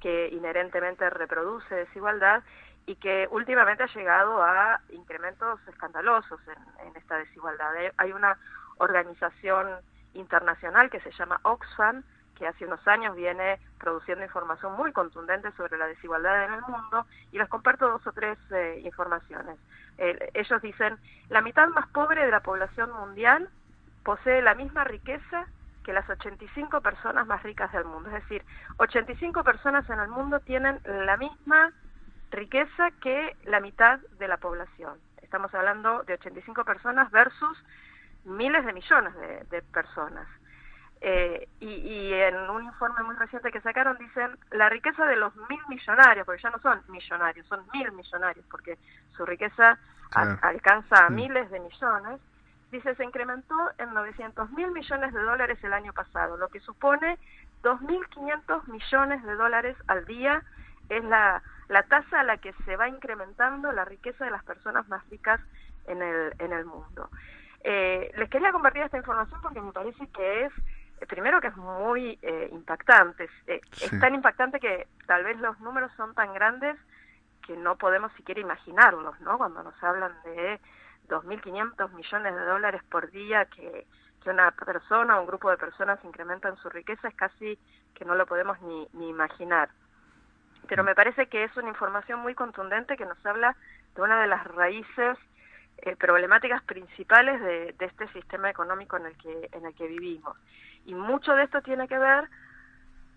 que 0.00 0.28
inherentemente 0.28 1.10
reproduce 1.10 1.74
desigualdad 1.74 2.44
y 2.86 2.96
que 2.96 3.28
últimamente 3.30 3.82
ha 3.84 3.94
llegado 3.94 4.42
a 4.42 4.80
incrementos 4.90 5.60
escandalosos 5.68 6.40
en, 6.48 6.96
esta 6.96 7.16
desigualdad. 7.18 7.74
Hay- 7.76 7.90
Hay 7.98 8.12
una 8.12 8.36
organización 8.78 9.68
internacional 10.14 10.90
que 10.90 11.00
se 11.00 11.12
llama 11.12 11.38
Oxfam, 11.42 12.02
que 12.36 12.46
hace 12.46 12.64
unos 12.64 12.86
años 12.88 13.14
viene 13.14 13.60
produciendo 13.78 14.24
información 14.24 14.72
muy 14.74 14.92
contundente 14.92 15.52
sobre 15.52 15.76
la 15.78 15.86
desigualdad 15.86 16.44
en 16.46 16.54
el 16.54 16.62
mundo, 16.62 17.06
y 17.32 17.38
les 17.38 17.48
comparto 17.48 17.88
dos 17.88 18.06
o 18.06 18.12
tres 18.12 18.38
eh, 18.50 18.80
informaciones. 18.82 19.58
Eh, 19.98 20.30
ellos 20.34 20.60
dicen, 20.62 20.98
la 21.28 21.42
mitad 21.42 21.68
más 21.68 21.86
pobre 21.88 22.24
de 22.24 22.30
la 22.30 22.40
población 22.40 22.90
mundial 22.92 23.48
posee 24.04 24.40
la 24.40 24.54
misma 24.54 24.84
riqueza 24.84 25.46
que 25.84 25.92
las 25.92 26.08
85 26.08 26.80
personas 26.80 27.26
más 27.26 27.42
ricas 27.42 27.70
del 27.72 27.84
mundo. 27.84 28.08
Es 28.08 28.14
decir, 28.22 28.42
85 28.78 29.44
personas 29.44 29.88
en 29.90 30.00
el 30.00 30.08
mundo 30.08 30.40
tienen 30.40 30.80
la 30.84 31.16
misma 31.18 31.72
riqueza 32.30 32.90
que 33.02 33.36
la 33.44 33.60
mitad 33.60 33.98
de 34.18 34.28
la 34.28 34.36
población. 34.38 34.98
Estamos 35.22 35.54
hablando 35.54 36.02
de 36.04 36.14
85 36.14 36.64
personas 36.64 37.10
versus 37.10 37.58
miles 38.24 38.64
de 38.64 38.72
millones 38.72 39.14
de, 39.16 39.44
de 39.50 39.62
personas. 39.62 40.26
Eh, 41.02 41.48
y, 41.60 41.66
y 41.68 42.12
en 42.12 42.36
un 42.50 42.62
informe 42.64 43.02
muy 43.04 43.16
reciente 43.16 43.50
que 43.50 43.62
sacaron 43.62 43.96
dicen 43.96 44.36
la 44.50 44.68
riqueza 44.68 45.06
de 45.06 45.16
los 45.16 45.34
mil 45.48 45.60
millonarios, 45.68 46.26
porque 46.26 46.42
ya 46.42 46.50
no 46.50 46.58
son 46.58 46.82
millonarios, 46.88 47.46
son 47.46 47.64
mil 47.72 47.90
millonarios, 47.92 48.44
porque 48.50 48.76
su 49.16 49.24
riqueza 49.24 49.78
a- 50.14 50.22
alcanza 50.42 51.06
a 51.06 51.10
Mm. 51.10 51.14
miles 51.14 51.50
de 51.50 51.60
millones, 51.60 52.20
dice 52.70 52.94
se 52.96 53.04
incrementó 53.04 53.54
en 53.78 53.94
900 53.94 54.50
mil 54.50 54.70
millones 54.72 55.14
de 55.14 55.22
dólares 55.22 55.58
el 55.64 55.72
año 55.72 55.92
pasado, 55.94 56.36
lo 56.36 56.48
que 56.48 56.60
supone 56.60 57.18
2.500 57.62 58.68
millones 58.68 59.22
de 59.24 59.34
dólares 59.36 59.76
al 59.86 60.04
día 60.04 60.42
es 60.90 61.04
la, 61.04 61.42
la 61.68 61.82
tasa 61.84 62.20
a 62.20 62.24
la 62.24 62.36
que 62.38 62.52
se 62.64 62.76
va 62.76 62.88
incrementando 62.88 63.72
la 63.72 63.84
riqueza 63.84 64.24
de 64.24 64.30
las 64.30 64.44
personas 64.44 64.86
más 64.88 65.08
ricas 65.08 65.40
en 65.86 66.02
el, 66.02 66.34
en 66.38 66.52
el 66.52 66.64
mundo. 66.66 67.08
Eh, 67.62 68.10
les 68.16 68.28
quería 68.30 68.52
compartir 68.52 68.82
esta 68.82 68.96
información 68.98 69.40
porque 69.42 69.60
me 69.60 69.72
parece 69.72 70.06
que 70.08 70.44
es, 70.46 70.52
eh, 71.00 71.06
primero 71.06 71.40
que 71.40 71.48
es 71.48 71.56
muy 71.56 72.18
eh, 72.22 72.48
impactante, 72.52 73.24
es, 73.24 73.30
eh, 73.46 73.60
Sí. 73.72 73.84
es 73.86 74.00
tan 74.00 74.14
impactante 74.14 74.60
que 74.60 74.88
tal 75.06 75.24
vez 75.24 75.38
los 75.40 75.58
números 75.60 75.92
son 75.96 76.14
tan 76.14 76.32
grandes 76.34 76.76
que 77.46 77.56
no 77.56 77.76
podemos 77.76 78.12
siquiera 78.14 78.40
imaginarlos, 78.40 79.18
¿no? 79.20 79.38
Cuando 79.38 79.62
nos 79.62 79.82
hablan 79.82 80.12
de 80.24 80.60
2.500 81.08 81.92
millones 81.92 82.34
de 82.34 82.44
dólares 82.44 82.82
por 82.90 83.10
día 83.10 83.44
que, 83.46 83.86
que 84.22 84.30
una 84.30 84.50
persona 84.52 85.18
o 85.18 85.22
un 85.22 85.26
grupo 85.26 85.50
de 85.50 85.56
personas 85.56 85.98
incrementan 86.04 86.56
su 86.58 86.68
riqueza, 86.68 87.08
es 87.08 87.14
casi 87.14 87.58
que 87.94 88.04
no 88.04 88.14
lo 88.14 88.26
podemos 88.26 88.60
ni, 88.62 88.88
ni 88.92 89.08
imaginar. 89.08 89.70
Pero 90.68 90.84
me 90.84 90.94
parece 90.94 91.26
que 91.26 91.44
es 91.44 91.56
una 91.56 91.68
información 91.68 92.20
muy 92.20 92.34
contundente 92.34 92.96
que 92.96 93.06
nos 93.06 93.24
habla 93.26 93.56
de 93.94 94.02
una 94.02 94.20
de 94.20 94.28
las 94.28 94.46
raíces 94.46 95.18
eh, 95.78 95.96
problemáticas 95.96 96.62
principales 96.62 97.40
de, 97.40 97.74
este 97.78 98.06
sistema 98.08 98.50
económico 98.50 98.96
en 98.96 99.06
el 99.06 99.16
que 99.16 99.48
en 99.52 99.64
el 99.64 99.74
que 99.74 99.86
vivimos. 99.86 100.36
Y 100.84 100.94
mucho 100.94 101.34
de 101.34 101.44
esto 101.44 101.62
tiene 101.62 101.88
que 101.88 101.98
ver 101.98 102.28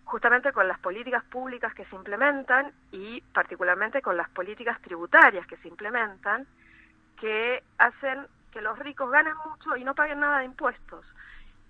justamente 0.05 0.51
con 0.51 0.67
las 0.67 0.79
políticas 0.79 1.23
públicas 1.25 1.73
que 1.73 1.85
se 1.85 1.95
implementan 1.95 2.71
y 2.91 3.21
particularmente 3.33 4.01
con 4.01 4.15
las 4.15 4.29
políticas 4.29 4.81
tributarias 4.81 5.45
que 5.47 5.57
se 5.57 5.67
implementan 5.67 6.45
que 7.19 7.63
hacen 7.77 8.27
que 8.51 8.61
los 8.61 8.77
ricos 8.79 9.09
ganen 9.09 9.33
mucho 9.45 9.75
y 9.75 9.83
no 9.83 9.95
paguen 9.95 10.19
nada 10.19 10.39
de 10.39 10.45
impuestos. 10.45 11.05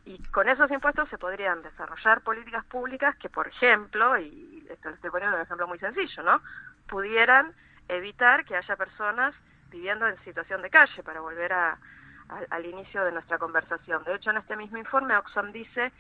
Y 0.06 0.22
con 0.30 0.50
esos 0.50 0.70
impuestos 0.70 1.08
se 1.10 1.18
podrían 1.18 1.62
desarrollar 1.62 2.22
políticas 2.22 2.66
públicas 2.66 3.16
que, 3.16 3.30
por 3.30 3.48
ejemplo, 3.48 4.18
y 4.20 4.53
esto 4.74 4.90
estoy 4.90 5.10
poniendo 5.10 5.38
un 5.38 5.44
ejemplo 5.44 5.68
muy 5.68 5.80
sencillo, 5.80 6.24
¿no? 6.24 6.42
Pudieran 6.88 7.54
evitar 7.88 8.46
que 8.46 8.56
haya 8.56 8.76
personas 8.76 9.34
viviendo 9.70 10.08
en 10.08 10.18
situación 10.24 10.62
de 10.62 10.70
calle, 10.70 11.04
para 11.04 11.20
volver 11.22 11.52
a, 11.54 11.72
a- 11.72 12.42
al 12.52 12.66
inicio 12.66 13.04
de 13.04 13.12
nuestra 13.12 13.38
conversación. 13.38 14.04
De 14.04 14.16
hecho, 14.16 14.30
en 14.32 14.38
este 14.38 14.56
mismo 14.56 14.78
informe, 14.78 15.18
Oxfam 15.18 15.52
dice 15.52 15.92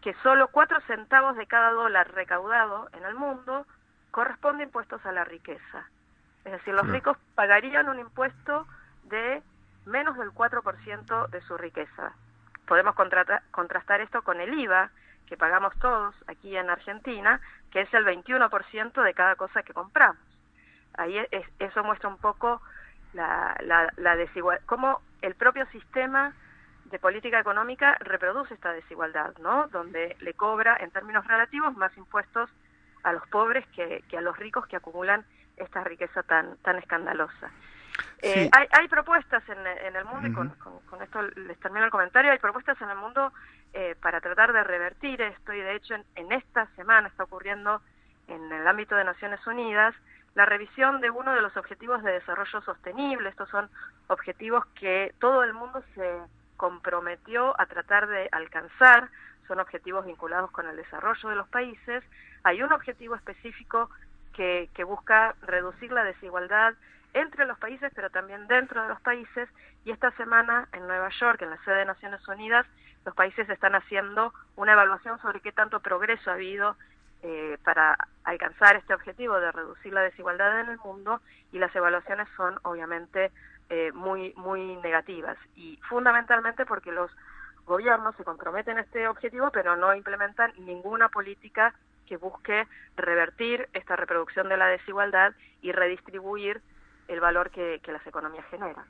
que 0.00 0.14
solo 0.22 0.48
cuatro 0.48 0.80
centavos 0.86 1.36
de 1.36 1.46
cada 1.46 1.72
dólar 1.72 2.10
recaudado 2.14 2.88
en 2.92 3.04
el 3.04 3.14
mundo 3.14 3.66
corresponde 4.10 4.62
a 4.62 4.66
impuestos 4.66 5.04
a 5.04 5.12
la 5.12 5.24
riqueza. 5.24 5.86
Es 6.44 6.52
decir, 6.52 6.72
los 6.72 6.82
Claro. 6.84 6.94
ricos 6.94 7.16
pagarían 7.34 7.88
un 7.90 7.98
impuesto 7.98 8.66
de 9.04 9.42
menos 9.84 10.16
del 10.16 10.30
4% 10.32 11.28
de 11.28 11.40
su 11.42 11.56
riqueza. 11.58 12.12
Podemos 12.66 12.94
contrata- 12.94 13.42
contrastar 13.50 14.00
esto 14.00 14.22
con 14.22 14.40
el 14.40 14.54
IVA 14.58 14.90
que 15.26 15.36
pagamos 15.36 15.78
todos 15.78 16.14
aquí 16.26 16.56
en 16.56 16.70
Argentina, 16.70 17.40
que 17.70 17.82
es 17.82 17.94
el 17.94 18.04
21% 18.04 19.02
de 19.02 19.14
cada 19.14 19.36
cosa 19.36 19.62
que 19.62 19.72
compramos. 19.74 20.18
Ahí 20.94 21.16
es- 21.30 21.46
eso 21.58 21.84
muestra 21.84 22.08
un 22.08 22.18
poco 22.18 22.60
la, 23.12 23.56
la, 23.62 23.92
la 23.96 24.16
desigualdad, 24.16 24.64
cómo 24.66 25.00
el 25.22 25.34
propio 25.34 25.66
sistema 25.66 26.34
de 26.84 26.98
política 26.98 27.38
económica 27.38 27.96
reproduce 28.00 28.54
esta 28.54 28.72
desigualdad, 28.72 29.34
¿no? 29.38 29.68
Donde 29.68 30.16
le 30.20 30.34
cobra 30.34 30.76
en 30.80 30.90
términos 30.90 31.26
relativos 31.26 31.76
más 31.76 31.96
impuestos 31.96 32.50
a 33.04 33.12
los 33.12 33.26
pobres 33.28 33.66
que, 33.68 34.02
que 34.08 34.18
a 34.18 34.20
los 34.20 34.36
ricos 34.36 34.66
que 34.66 34.76
acumulan 34.76 35.24
esta 35.56 35.84
riqueza 35.84 36.22
tan, 36.24 36.56
tan 36.58 36.76
escandalosa. 36.78 37.50
Eh, 38.22 38.44
Sí. 38.44 38.50
hay, 38.52 38.66
hay 38.72 38.88
propuestas 38.88 39.42
en, 39.48 39.66
en 39.66 39.96
el 39.96 40.04
mundo, 40.04 40.28
y 40.28 40.32
con, 40.32 40.48
con- 40.56 40.80
con 40.80 41.02
esto 41.02 41.22
les 41.22 41.58
termino 41.60 41.84
el 41.84 41.90
comentario, 41.90 42.30
hay 42.32 42.38
propuestas 42.38 42.80
en 42.82 42.90
el 42.90 42.96
mundo 42.98 43.32
eh, 43.72 43.94
para 44.02 44.20
tratar 44.20 44.52
de 44.52 44.62
revertir 44.64 45.22
esto 45.22 45.52
y 45.52 45.60
de 45.60 45.74
hecho 45.76 45.94
en, 45.94 46.04
en 46.16 46.32
esta 46.32 46.66
semana 46.76 47.08
está 47.08 47.24
ocurriendo 47.24 47.80
en 48.28 48.52
el 48.52 48.66
ámbito 48.66 48.94
de 48.94 49.04
Naciones 49.04 49.44
Unidas 49.46 49.94
la 50.34 50.44
revisión 50.44 51.00
de 51.00 51.10
uno 51.10 51.32
de 51.34 51.40
los 51.40 51.56
objetivos 51.56 52.02
de 52.02 52.12
desarrollo 52.12 52.60
sostenible. 52.62 53.28
Estos 53.30 53.48
son 53.48 53.68
objetivos 54.08 54.64
que 54.78 55.14
todo 55.18 55.42
el 55.42 55.52
mundo 55.54 55.82
se 55.94 56.18
comprometió 56.56 57.58
a 57.60 57.66
tratar 57.66 58.06
de 58.06 58.28
alcanzar, 58.32 59.08
son 59.48 59.58
objetivos 59.60 60.04
vinculados 60.06 60.50
con 60.52 60.68
el 60.68 60.76
desarrollo 60.76 61.28
de 61.30 61.36
los 61.36 61.48
países. 61.48 62.04
Hay 62.44 62.62
un 62.62 62.72
objetivo 62.72 63.16
específico 63.16 63.90
que, 64.34 64.68
que 64.74 64.84
busca 64.84 65.34
reducir 65.42 65.90
la 65.90 66.04
desigualdad 66.04 66.74
entre 67.14 67.46
los 67.46 67.58
países, 67.58 67.92
pero 67.94 68.10
también 68.10 68.46
dentro 68.46 68.82
de 68.82 68.88
los 68.88 69.00
países. 69.00 69.48
Y 69.84 69.90
esta 69.90 70.10
semana 70.12 70.68
en 70.72 70.86
Nueva 70.86 71.10
York, 71.20 71.42
en 71.42 71.50
la 71.50 71.62
sede 71.64 71.76
de 71.76 71.84
Naciones 71.86 72.26
Unidas, 72.28 72.66
los 73.04 73.14
países 73.14 73.48
están 73.48 73.74
haciendo 73.74 74.32
una 74.56 74.72
evaluación 74.72 75.18
sobre 75.20 75.40
qué 75.40 75.52
tanto 75.52 75.80
progreso 75.80 76.30
ha 76.30 76.34
habido 76.34 76.76
eh, 77.22 77.58
para 77.64 77.96
alcanzar 78.24 78.76
este 78.76 78.94
objetivo 78.94 79.38
de 79.40 79.52
reducir 79.52 79.92
la 79.92 80.02
desigualdad 80.02 80.60
en 80.60 80.70
el 80.70 80.78
mundo 80.78 81.20
y 81.52 81.58
las 81.58 81.74
evaluaciones 81.74 82.26
son 82.34 82.58
obviamente 82.62 83.30
eh, 83.68 83.92
muy 83.92 84.32
muy 84.36 84.76
negativas 84.76 85.36
y 85.54 85.78
fundamentalmente 85.88 86.64
porque 86.64 86.92
los 86.92 87.10
gobiernos 87.66 88.16
se 88.16 88.24
comprometen 88.24 88.78
a 88.78 88.80
este 88.80 89.06
objetivo 89.06 89.50
pero 89.50 89.76
no 89.76 89.94
implementan 89.94 90.52
ninguna 90.58 91.10
política 91.10 91.74
que 92.06 92.16
busque 92.16 92.66
revertir 92.96 93.68
esta 93.74 93.96
reproducción 93.96 94.48
de 94.48 94.56
la 94.56 94.68
desigualdad 94.68 95.34
y 95.60 95.72
redistribuir 95.72 96.62
el 97.10 97.20
valor 97.20 97.50
que, 97.50 97.80
las 97.86 98.06
economías 98.06 98.44
generan. 98.50 98.84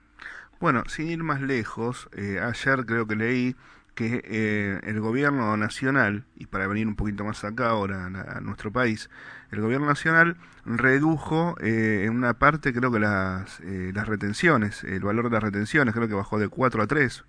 Bueno, 0.60 0.84
sin 0.86 1.08
ir 1.08 1.22
más 1.22 1.40
lejos, 1.40 2.08
eh, 2.12 2.38
ayer 2.40 2.84
creo 2.84 3.06
que 3.06 3.16
leí 3.16 3.56
que 3.94 4.22
eh, 4.24 4.80
el 4.84 5.00
gobierno 5.00 5.56
nacional, 5.56 6.24
y 6.36 6.46
para 6.46 6.66
venir 6.66 6.86
un 6.86 6.96
poquito 6.96 7.24
más 7.24 7.44
acá 7.44 7.70
ahora 7.70 8.04
a, 8.04 8.38
a 8.38 8.40
nuestro 8.40 8.70
país, 8.70 9.10
el 9.50 9.60
gobierno 9.60 9.86
nacional 9.86 10.36
redujo 10.64 11.56
eh, 11.60 12.04
en 12.04 12.16
una 12.16 12.34
parte 12.34 12.72
creo 12.72 12.92
que 12.92 13.00
las, 13.00 13.60
eh, 13.60 13.92
las 13.94 14.06
retenciones, 14.06 14.84
el 14.84 15.00
valor 15.00 15.24
de 15.24 15.30
las 15.30 15.42
retenciones, 15.42 15.94
creo 15.94 16.08
que 16.08 16.14
bajó 16.14 16.38
de 16.38 16.48
4 16.48 16.82
a 16.82 16.86
3, 16.86 17.24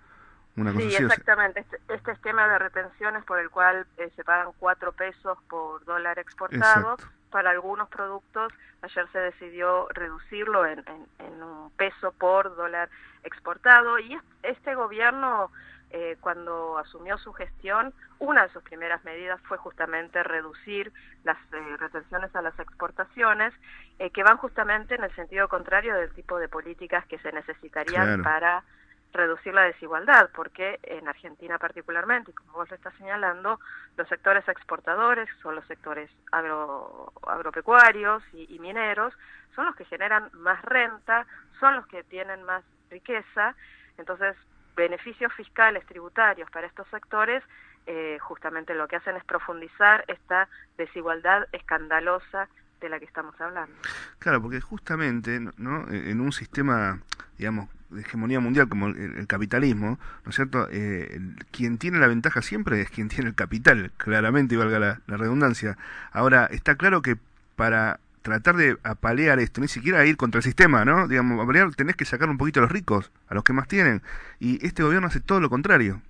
una 0.58 0.74
cosa 0.74 0.86
sí, 0.90 0.96
así. 0.96 1.04
exactamente. 1.04 1.60
Este, 1.62 1.80
este 1.90 2.12
esquema 2.12 2.48
de 2.48 2.60
retenciones 2.60 3.24
por 3.26 3.40
el 3.40 3.50
cual 3.50 3.86
eh, 3.98 4.12
se 4.16 4.24
pagan 4.24 4.52
4 4.60 4.92
pesos 4.94 5.38
por 5.50 5.84
dólar 5.86 6.20
exportado, 6.20 6.94
Exacto. 6.94 7.14
para 7.32 7.52
algunos 7.52 7.88
productos 7.90 8.52
ayer 8.82 9.08
se 9.12 9.20
decidió 9.20 9.88
reducirlo 9.94 10.66
en, 10.66 10.80
en, 10.88 11.08
en 11.20 11.44
un 11.44 11.72
peso 11.78 12.12
por 12.14 12.56
dólar 12.56 12.90
exportado 13.24 14.00
y 14.00 14.14
es- 14.16 14.22
este 14.44 14.76
gobierno 14.76 15.52
eh, 15.94 16.16
cuando 16.22 16.78
asumió 16.78 17.18
su 17.18 17.34
gestión, 17.34 17.94
una 18.20 18.44
de 18.44 18.50
sus 18.54 18.64
primeras 18.64 19.04
medidas 19.04 19.42
fue 19.42 19.58
justamente 19.58 20.24
reducir 20.24 20.92
las 21.26 21.38
eh, 21.52 21.78
retenciones 21.78 22.34
a 22.36 22.42
las 22.42 22.58
exportaciones, 22.60 23.54
eh, 24.00 24.10
que 24.10 24.24
van 24.24 24.38
justamente 24.38 24.96
en 24.96 25.04
el 25.04 25.14
sentido 25.16 25.50
contrario 25.50 25.94
del 25.96 26.10
tipo 26.14 26.40
de 26.40 26.48
políticas 26.48 27.06
que 27.08 27.20
se 27.20 27.32
necesitarían 27.34 28.06
Claro. 28.06 28.24
para 28.24 28.64
reducir 29.14 29.54
la 29.54 29.64
desigualdad, 29.64 30.30
porque 30.34 30.80
en 30.84 31.08
Argentina 31.08 31.58
particularmente, 31.58 32.32
y 32.32 32.34
como 32.34 32.54
vos 32.54 32.70
lo 32.70 32.76
estás 32.76 32.94
señalando, 32.96 33.60
los 33.98 34.08
sectores 34.08 34.48
exportadores 34.48 35.30
son 35.42 35.56
los 35.56 35.66
sectores 35.66 36.10
agro, 36.32 37.12
agropecuarios 37.28 38.24
y, 38.34 38.58
mineros, 38.60 39.14
son 39.56 39.66
los 39.66 39.76
que 39.76 39.86
generan 39.86 40.30
más 40.34 40.62
renta, 40.64 41.26
son 41.60 41.76
los 41.76 41.88
que 41.88 42.04
tienen 42.04 42.44
más 42.44 42.64
riqueza, 42.90 43.56
entonces 43.98 44.36
beneficios 44.76 45.34
fiscales 45.34 45.86
tributarios 45.86 46.50
para 46.50 46.68
estos 46.68 46.88
sectores 46.88 47.44
eh, 47.88 48.18
justamente 48.22 48.76
lo 48.76 48.88
que 48.88 48.96
hacen 48.96 49.16
es 49.18 49.24
profundizar 49.26 50.06
esta 50.08 50.48
desigualdad 50.78 51.48
escandalosa 51.52 52.48
de 52.82 52.90
la 52.90 53.00
que 53.00 53.06
estamos 53.06 53.40
hablando. 53.40 53.74
Claro, 54.20 54.42
porque 54.42 54.60
justamente 54.60 55.40
¿no? 55.58 55.88
en 55.90 56.20
un 56.20 56.32
sistema, 56.34 57.00
digamos, 57.38 57.70
de 57.90 58.02
hegemonía 58.02 58.40
mundial 58.40 58.68
como 58.70 58.88
el, 58.88 58.98
el 59.18 59.28
capitalismo, 59.28 60.00
¿no 60.26 60.30
es 60.30 60.36
cierto? 60.36 60.68
Eh, 60.72 61.10
el- 61.16 61.36
quien 61.52 61.78
tiene 61.78 62.00
la 62.00 62.08
ventaja 62.08 62.42
siempre 62.42 62.82
es 62.82 62.90
quien 62.90 63.10
tiene 63.10 63.30
el 63.30 63.36
capital, 63.36 63.92
claramente, 63.98 64.56
y 64.56 64.58
valga 64.58 64.80
la, 64.80 65.02
la 65.08 65.18
redundancia. 65.18 65.78
Ahora, 66.12 66.46
está 66.46 66.76
claro 66.76 67.02
que 67.02 67.18
para 67.56 68.00
tratar 68.22 68.56
de 68.56 68.78
apalear 68.84 69.40
esto, 69.40 69.62
ni 69.62 69.68
siquiera 69.68 70.06
ir 70.06 70.16
contra 70.16 70.40
el 70.40 70.44
sistema, 70.44 70.86
¿no? 70.86 71.08
Digamos, 71.08 71.44
apalear 71.44 71.74
tenés 71.76 71.96
que 71.96 72.06
sacar 72.06 72.30
un 72.30 72.38
poquito 72.38 72.60
a 72.60 72.64
los 72.64 72.72
ricos, 72.72 73.12
a 73.28 73.34
los 73.34 73.44
que 73.44 73.54
más 73.54 73.68
tienen. 73.68 74.02
Y 74.40 74.66
este 74.66 74.84
gobierno 74.84 75.08
hace 75.08 75.20
todo 75.20 75.40
lo 75.40 75.50
contrario. 75.50 76.02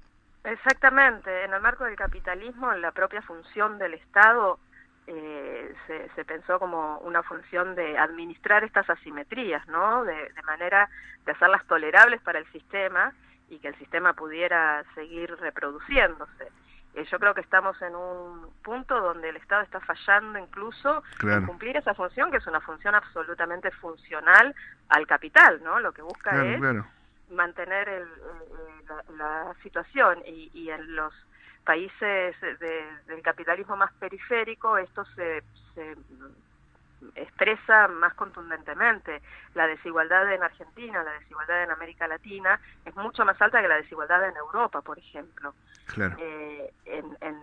Exactamente, 0.43 1.45
en 1.45 1.53
el 1.53 1.61
marco 1.61 1.83
del 1.85 1.95
capitalismo, 1.95 2.73
la 2.73 2.91
propia 2.91 3.21
función 3.21 3.77
del 3.77 3.93
Estado 3.93 4.59
eh, 5.07 5.73
se, 5.87 6.09
se 6.15 6.25
pensó 6.25 6.59
como 6.59 6.99
una 6.99 7.23
función 7.23 7.75
de 7.75 7.97
administrar 7.97 8.63
estas 8.63 8.89
asimetrías, 8.89 9.67
¿no? 9.67 10.03
De, 10.03 10.13
de 10.29 10.41
manera 10.43 10.89
de 11.25 11.31
hacerlas 11.31 11.65
tolerables 11.67 12.21
para 12.21 12.39
el 12.39 12.45
sistema 12.51 13.13
y 13.49 13.59
que 13.59 13.67
el 13.69 13.75
sistema 13.75 14.13
pudiera 14.13 14.83
seguir 14.95 15.35
reproduciéndose. 15.39 16.47
Eh, 16.93 17.05
yo 17.05 17.19
creo 17.19 17.33
que 17.33 17.41
estamos 17.41 17.81
en 17.81 17.95
un 17.95 18.49
punto 18.63 18.99
donde 18.99 19.29
el 19.29 19.37
Estado 19.37 19.61
está 19.61 19.79
fallando 19.79 20.37
incluso 20.39 21.03
Claro. 21.17 21.37
en 21.41 21.45
cumplir 21.47 21.77
esa 21.77 21.93
función, 21.93 22.31
que 22.31 22.37
es 22.37 22.47
una 22.47 22.59
función 22.61 22.95
absolutamente 22.95 23.71
funcional 23.71 24.53
al 24.89 25.07
capital, 25.07 25.61
¿no? 25.63 25.79
Lo 25.79 25.93
que 25.93 26.01
busca 26.01 26.31
Claro, 26.31 26.45
es 26.49 26.59
claro. 26.59 26.85
mantener 27.29 27.87
el, 27.89 28.07
la, 28.87 29.03
la 29.47 29.53
situación 29.63 30.19
y, 30.25 30.51
y 30.53 30.69
en 30.69 30.95
los 30.95 31.13
países 31.63 32.35
de- 32.41 32.85
del 33.07 33.21
capitalismo 33.21 33.75
más 33.75 33.91
periférico 33.93 34.77
esto 34.77 35.05
se, 35.15 35.43
se 35.75 35.95
expresa 37.15 37.87
más 37.87 38.13
contundentemente. 38.13 39.21
La 39.53 39.67
desigualdad 39.67 40.31
en 40.31 40.43
Argentina, 40.43 41.03
la 41.03 41.13
desigualdad 41.13 41.63
en 41.63 41.71
América 41.71 42.07
Latina 42.07 42.59
es 42.85 42.95
mucho 42.95 43.25
más 43.25 43.41
alta 43.41 43.61
que 43.61 43.67
la 43.67 43.77
desigualdad 43.77 44.27
en 44.27 44.35
Europa, 44.37 44.81
por 44.81 44.97
ejemplo. 44.99 45.53
Claro. 45.87 46.15
Eh, 46.19 46.71
en, 46.85 47.17
en 47.21 47.37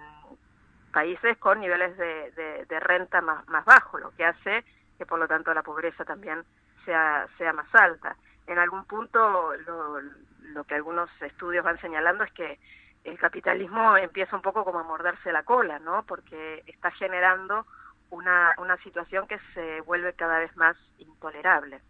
países 0.93 1.37
con 1.39 1.61
niveles 1.61 1.97
de, 1.97 2.31
de- 2.33 2.65
de 2.67 2.81
renta 2.81 3.21
más, 3.21 3.47
más 3.49 3.65
bajos, 3.65 4.01
lo 4.01 4.11
que 4.13 4.25
hace 4.25 4.65
que 4.97 5.07
por 5.07 5.19
lo 5.19 5.29
tanto 5.29 5.55
la 5.55 5.63
pobreza 5.63 6.05
también 6.05 6.43
sea, 6.85 7.27
sea 7.37 7.53
más 7.53 7.73
alta. 7.73 8.17
En 8.49 8.59
algún 8.59 8.85
punto 8.85 9.55
lo, 9.67 10.01
lo 10.01 10.65
que 10.65 10.75
algunos 10.75 11.09
estudios 11.21 11.65
van 11.65 11.81
señalando 11.81 12.25
es 12.25 12.33
que 12.33 12.59
el 13.05 13.19
capitalismo 13.19 13.97
empieza 13.97 14.37
un 14.37 14.43
poco 14.43 14.65
como 14.65 14.81
a 14.81 14.85
morderse 14.85 15.33
la 15.33 15.43
cola, 15.43 15.79
¿no? 15.79 16.05
Porque 16.07 16.63
está 16.67 16.91
generando 16.93 17.67
una, 18.11 18.55
una 18.59 18.77
situación 18.79 19.27
que 19.27 19.39
se 19.55 19.81
vuelve 19.83 20.13
cada 20.15 20.39
vez 20.39 20.57
más 20.57 20.77
intolerable. 20.99 21.81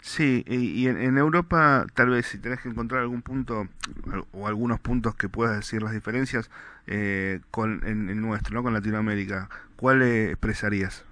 Sí, 0.00 0.44
y, 0.46 0.82
y 0.82 0.88
en, 0.88 0.98
en 1.00 1.16
Europa 1.18 1.86
tal 1.94 2.10
vez 2.10 2.26
si 2.26 2.38
tenés 2.38 2.60
que 2.60 2.68
encontrar 2.68 3.00
algún 3.00 3.22
punto 3.22 3.66
o 4.32 4.46
algunos 4.46 4.80
puntos 4.80 5.14
que 5.14 5.28
puedas 5.28 5.56
decir 5.56 5.82
las 5.82 5.92
diferencias 5.92 6.50
eh, 6.86 7.40
con 7.50 7.80
en 7.86 8.20
nuestro, 8.20 8.54
¿no? 8.54 8.62
Con 8.62 8.74
Latinoamérica, 8.74 9.48
¿cuál 9.76 10.02
eh, 10.02 10.30
expresarías? 10.30 11.04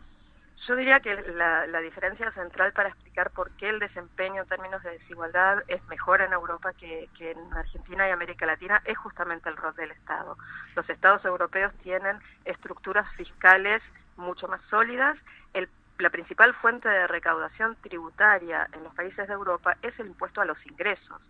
Yo 0.67 0.77
diría 0.77 1.01
que 1.01 1.15
la, 1.33 1.81
diferencia 1.81 2.31
central 2.33 2.73
para 2.73 2.91
explicar 2.91 3.31
por 3.31 3.51
qué 3.53 3.71
el 3.71 3.79
desempeño 3.79 4.43
en 4.43 4.49
términos 4.49 4.83
de 4.83 4.91
desigualdad 4.91 5.63
es 5.69 5.83
mejor 5.89 6.21
en 6.21 6.33
Europa 6.33 6.73
que, 6.75 7.09
que 7.17 7.31
en 7.31 7.53
Argentina 7.55 8.07
y 8.07 8.11
América 8.11 8.45
Latina 8.45 8.83
es 8.85 8.97
justamente 8.99 9.49
el 9.49 9.57
rol 9.57 9.75
del 9.75 9.91
Estado. 9.91 10.37
Los 10.77 10.89
Estados 10.91 11.25
europeos 11.25 11.73
tienen 11.83 12.19
estructuras 12.45 13.11
fiscales 13.15 13.83
mucho 14.17 14.49
más 14.49 14.61
sólidas. 14.69 15.17
El- 15.55 15.69
la 15.99 16.11
principal 16.11 16.55
fuente 16.55 16.89
de 16.89 17.07
recaudación 17.07 17.77
tributaria 17.77 18.69
en 18.73 18.85
los 18.85 18.95
países 18.95 19.27
de 19.29 19.35
Europa 19.35 19.77
es 19.83 19.99
el 19.99 20.09
impuesto 20.09 20.41
a 20.41 20.45
los 20.45 20.59
ingresos 20.67 21.21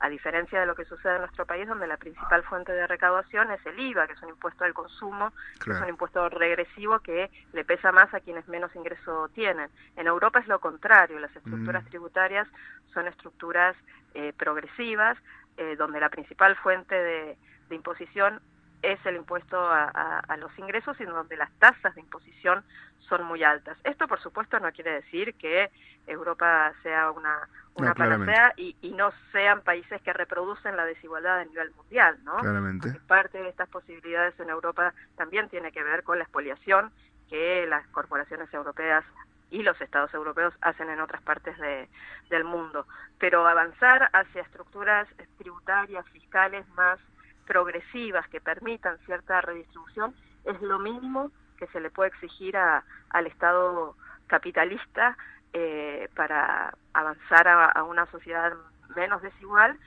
a 0.00 0.08
diferencia 0.08 0.60
de 0.60 0.66
lo 0.66 0.74
que 0.74 0.84
sucede 0.84 1.14
en 1.14 1.20
nuestro 1.22 1.46
país, 1.46 1.66
donde 1.66 1.86
la 1.86 1.96
principal 1.96 2.42
fuente 2.44 2.72
de 2.72 2.86
recaudación 2.86 3.50
es 3.50 3.64
el 3.66 3.78
IVA, 3.78 4.06
que 4.06 4.12
es 4.12 4.22
un 4.22 4.28
impuesto 4.30 4.64
al 4.64 4.74
consumo, 4.74 5.30
que 5.54 5.60
es 5.60 5.64
Claro. 5.64 5.82
un 5.84 5.88
impuesto 5.90 6.28
regresivo 6.28 6.98
que 7.00 7.30
le 7.52 7.64
pesa 7.64 7.92
más 7.92 8.12
a 8.12 8.20
quienes 8.20 8.46
menos 8.48 8.74
ingreso 8.76 9.28
tienen. 9.34 9.70
En 9.96 10.06
Europa 10.06 10.40
es 10.40 10.46
lo 10.48 10.58
contrario, 10.60 11.18
las 11.18 11.34
estructuras 11.34 11.84
Mm. 11.84 11.88
tributarias 11.88 12.48
son 12.92 13.06
estructuras 13.06 13.76
eh, 14.14 14.32
progresivas, 14.36 15.18
eh, 15.58 15.76
donde 15.76 16.00
la 16.00 16.08
principal 16.08 16.56
fuente 16.56 16.94
de, 16.94 17.36
de 17.68 17.74
imposición 17.74 18.40
es 18.82 19.04
el 19.06 19.16
impuesto 19.16 19.58
a, 19.58 19.84
a- 19.92 20.20
a 20.20 20.36
los 20.36 20.56
ingresos 20.58 21.00
y 21.00 21.04
donde 21.04 21.36
las 21.36 21.50
tasas 21.58 21.94
de 21.94 22.00
imposición 22.00 22.64
son 23.08 23.24
muy 23.24 23.42
altas. 23.44 23.78
Esto, 23.84 24.08
por 24.08 24.20
supuesto, 24.20 24.58
no 24.60 24.72
quiere 24.72 24.92
decir 24.92 25.34
que 25.36 25.70
Europa 26.06 26.72
sea 26.82 27.10
una, 27.12 27.48
una 27.74 27.90
No, 27.90 27.94
panacea 27.94 28.52
y, 28.56 28.76
y 28.80 28.90
no 28.92 29.12
sean 29.32 29.60
países 29.62 30.00
que 30.02 30.12
reproducen 30.12 30.76
la 30.76 30.84
desigualdad 30.84 31.40
a 31.40 31.44
nivel 31.44 31.70
mundial, 31.72 32.18
¿no? 32.24 32.36
Claramente. 32.38 32.88
Porque 32.90 33.06
parte 33.06 33.38
de 33.42 33.48
estas 33.48 33.68
posibilidades 33.68 34.38
en 34.40 34.50
Europa 34.50 34.92
también 35.16 35.48
tiene 35.48 35.70
que 35.72 35.82
ver 35.84 36.02
con 36.02 36.18
la 36.18 36.24
expoliación 36.24 36.92
que 37.28 37.66
las 37.68 37.86
corporaciones 37.88 38.52
europeas 38.54 39.04
y 39.50 39.62
los 39.62 39.80
estados 39.80 40.12
europeos 40.14 40.54
hacen 40.60 40.90
en 40.90 41.00
otras 41.00 41.22
partes 41.22 41.56
de- 41.58 41.88
del 42.30 42.44
mundo. 42.44 42.86
Pero 43.18 43.46
avanzar 43.46 44.10
hacia 44.12 44.42
estructuras 44.42 45.06
tributarias, 45.38 46.04
fiscales 46.10 46.66
más 46.70 46.98
progresivas 47.46 48.28
que 48.28 48.40
permitan 48.40 48.98
cierta 49.06 49.40
redistribución 49.40 50.14
es 50.44 50.60
lo 50.62 50.78
mínimo 50.78 51.30
que 51.58 51.66
se 51.68 51.80
le 51.80 51.90
puede 51.90 52.08
exigir 52.10 52.56
a- 52.56 52.84
al 53.10 53.26
Estado 53.26 53.96
capitalista 54.26 55.16
eh, 55.52 56.08
para 56.14 56.74
avanzar 56.92 57.48
a, 57.48 57.82
una 57.84 58.04
sociedad 58.06 58.52
menos 58.94 59.22
desigual, 59.22 59.78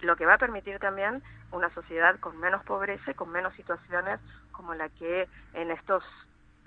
lo 0.00 0.16
que 0.16 0.24
va 0.24 0.34
a 0.34 0.38
permitir 0.38 0.78
también 0.78 1.22
una 1.50 1.68
sociedad 1.74 2.18
con 2.20 2.38
menos 2.38 2.64
pobreza 2.64 3.10
y 3.10 3.14
con 3.14 3.30
menos 3.30 3.52
situaciones 3.54 4.20
como 4.52 4.74
la 4.74 4.88
que 4.88 5.28
en 5.54 5.70
estos 5.70 6.04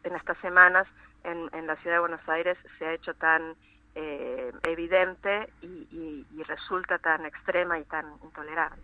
en 0.03 0.15
estas 0.15 0.37
semanas 0.39 0.87
en, 1.23 1.49
en 1.53 1.67
la 1.67 1.75
ciudad 1.77 1.97
de 1.97 1.99
Buenos 2.01 2.27
Aires 2.29 2.57
se 2.77 2.85
ha 2.85 2.93
hecho 2.93 3.13
tan 3.13 3.55
eh, 3.95 4.51
evidente 4.63 5.49
y 5.61 6.43
resulta 6.47 6.97
tan 6.97 7.25
extrema 7.25 7.77
y 7.79 7.83
tan 7.85 8.05
intolerable. 8.23 8.81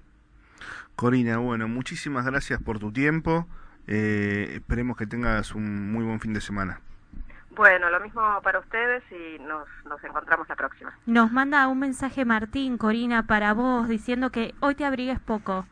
Corina, 0.96 1.38
bueno, 1.38 1.68
muchísimas 1.68 2.26
gracias 2.26 2.62
por 2.62 2.80
tu 2.80 2.92
tiempo. 2.92 3.48
Eh, 3.88 4.52
esperemos 4.56 4.98
que 4.98 5.08
tengas 5.08 5.54
un 5.56 5.92
muy 5.92 6.04
buen 6.04 6.20
fin 6.20 6.34
de 6.34 6.42
semana. 6.42 6.82
Bueno, 7.52 7.90
lo 7.90 8.00
mismo 8.00 8.22
para 8.44 8.60
ustedes 8.60 9.04
y 9.12 9.40
nos, 9.40 9.68
nos 9.86 10.04
encontramos 10.04 10.48
la 10.50 10.56
próxima. 10.56 10.94
Nos 11.08 11.32
manda 11.32 11.68
un 11.68 11.80
mensaje 11.80 12.24
Martín, 12.26 12.78
Corina, 12.78 13.24
para 13.26 13.54
vos, 13.54 13.88
diciendo 13.88 14.32
que 14.32 14.54
hoy 14.60 14.76
te 14.76 14.86
abrigues 14.86 15.20
poco. 15.20 15.66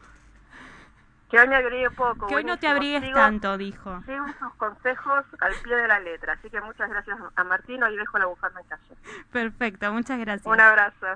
Que 1.30 1.40
hoy 1.40 1.48
me 1.48 1.56
abrigue 1.56 1.90
poco. 1.92 2.28
Que 2.28 2.36
hoy 2.36 2.44
no 2.44 2.58
te 2.58 2.68
abrigues 2.68 3.02
Sigo- 3.04 3.16
tanto, 3.16 3.58
dijo. 3.58 4.02
Sigo 4.06 4.26
sus 4.40 4.54
consejos 4.56 5.26
al 5.42 5.54
pie 5.64 5.76
de 5.76 5.88
la 5.88 6.00
letra. 6.00 6.34
Así 6.34 6.50
que 6.50 6.62
muchas 6.62 6.90
gracias 6.90 7.18
a 7.36 7.44
Martín. 7.44 7.84
Hoy 7.84 7.98
dejo 7.98 8.18
la 8.20 8.28
bufanda 8.28 8.62
en 8.62 8.68
casa. 8.68 8.84
Perfecto, 9.32 9.92
muchas 9.92 10.20
gracias. 10.20 10.46
Un 10.46 10.60
abrazo. 10.62 11.08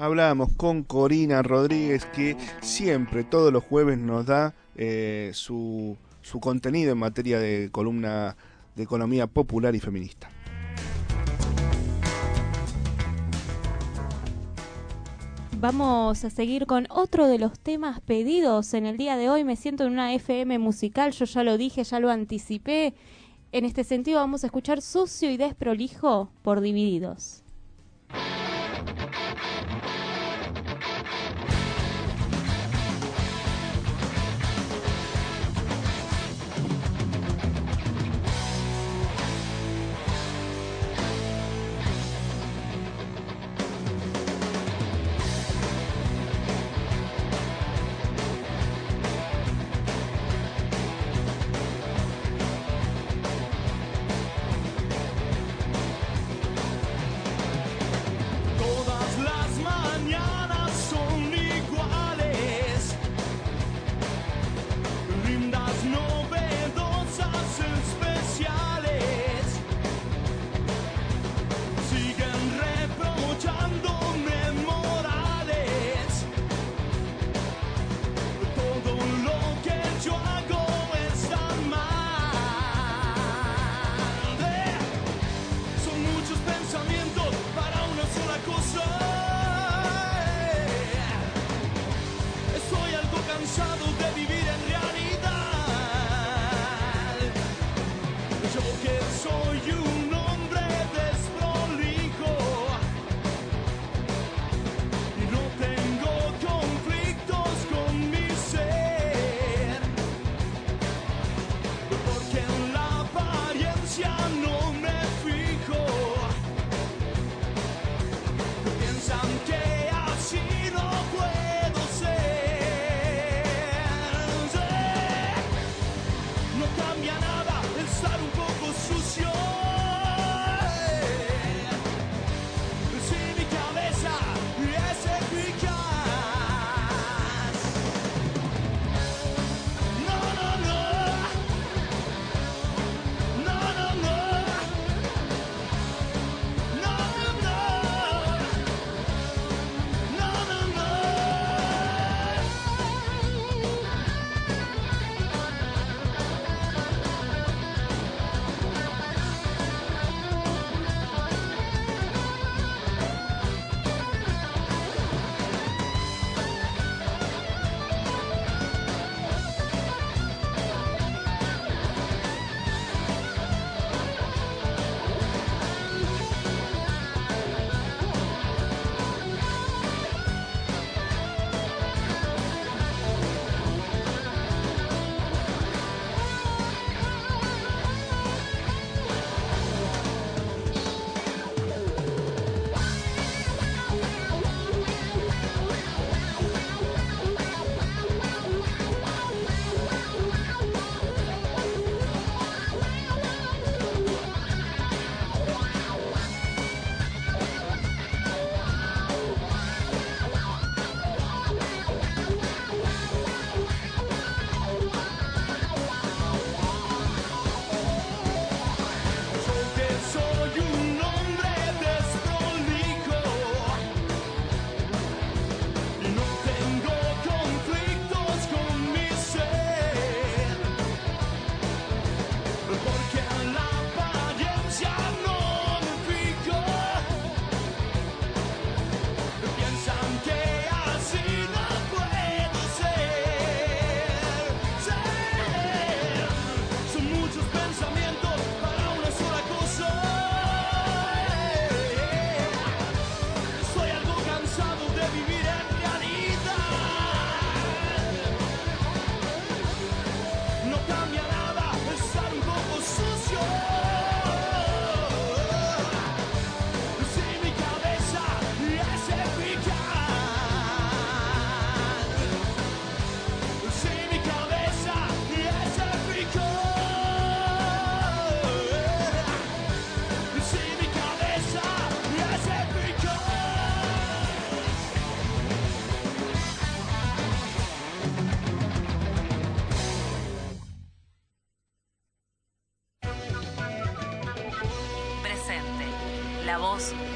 Hablábamos 0.00 0.52
con 0.56 0.82
Corina 0.82 1.42
Rodríguez 1.42 2.06
que 2.06 2.34
siempre, 2.62 3.22
todos 3.22 3.52
los 3.52 3.62
jueves, 3.62 3.98
nos 3.98 4.24
da 4.24 4.54
eh, 4.74 5.30
su, 5.34 5.94
su 6.22 6.40
contenido 6.40 6.92
en 6.92 6.98
materia 6.98 7.38
de 7.38 7.68
columna 7.70 8.34
de 8.76 8.82
economía 8.82 9.26
popular 9.26 9.74
y 9.74 9.80
feminista. 9.80 10.30
Vamos 15.58 16.24
a 16.24 16.30
seguir 16.30 16.64
con 16.64 16.86
otro 16.88 17.26
de 17.26 17.38
los 17.38 17.60
temas 17.60 18.00
pedidos 18.00 18.72
en 18.72 18.86
el 18.86 18.96
día 18.96 19.18
de 19.18 19.28
hoy. 19.28 19.44
Me 19.44 19.56
siento 19.56 19.84
en 19.84 19.92
una 19.92 20.14
FM 20.14 20.58
musical, 20.60 21.12
yo 21.12 21.26
ya 21.26 21.44
lo 21.44 21.58
dije, 21.58 21.84
ya 21.84 22.00
lo 22.00 22.08
anticipé. 22.08 22.94
En 23.52 23.66
este 23.66 23.84
sentido 23.84 24.20
vamos 24.20 24.44
a 24.44 24.46
escuchar 24.46 24.80
Sucio 24.80 25.30
y 25.30 25.36
Desprolijo 25.36 26.30
por 26.40 26.62
Divididos. 26.62 27.39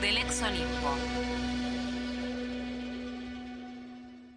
Del 0.02 0.18
ex 0.18 0.42
Olimpo. 0.42 0.90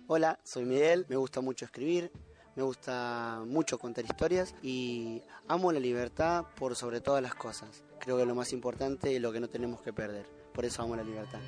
Hola, 0.08 0.40
soy 0.44 0.64
Miguel, 0.64 1.06
me 1.10 1.18
gusta 1.18 1.42
mucho 1.42 1.66
escribir, 1.66 2.14
me 2.56 2.64
gusta 2.64 3.44
mucho 3.46 3.78
contar 3.78 4.06
historias 4.06 4.56
y 4.64 5.22
amo 5.50 5.74
la 5.74 5.82
libertad 5.82 6.46
por 6.58 6.78
sobre 6.78 7.02
todas 7.02 7.22
las 7.22 7.36
cosas. 7.36 7.84
Creo 8.00 8.16
que 8.16 8.22
es 8.22 8.28
lo 8.28 8.36
más 8.36 8.54
importante 8.54 9.12
y 9.12 9.20
lo 9.20 9.34
que 9.34 9.42
no 9.42 9.50
tenemos 9.50 9.82
que 9.82 9.92
perder. 9.92 10.26
Por 10.54 10.64
eso 10.64 10.82
amo 10.82 10.96
la 10.96 11.04
libertad. 11.04 11.40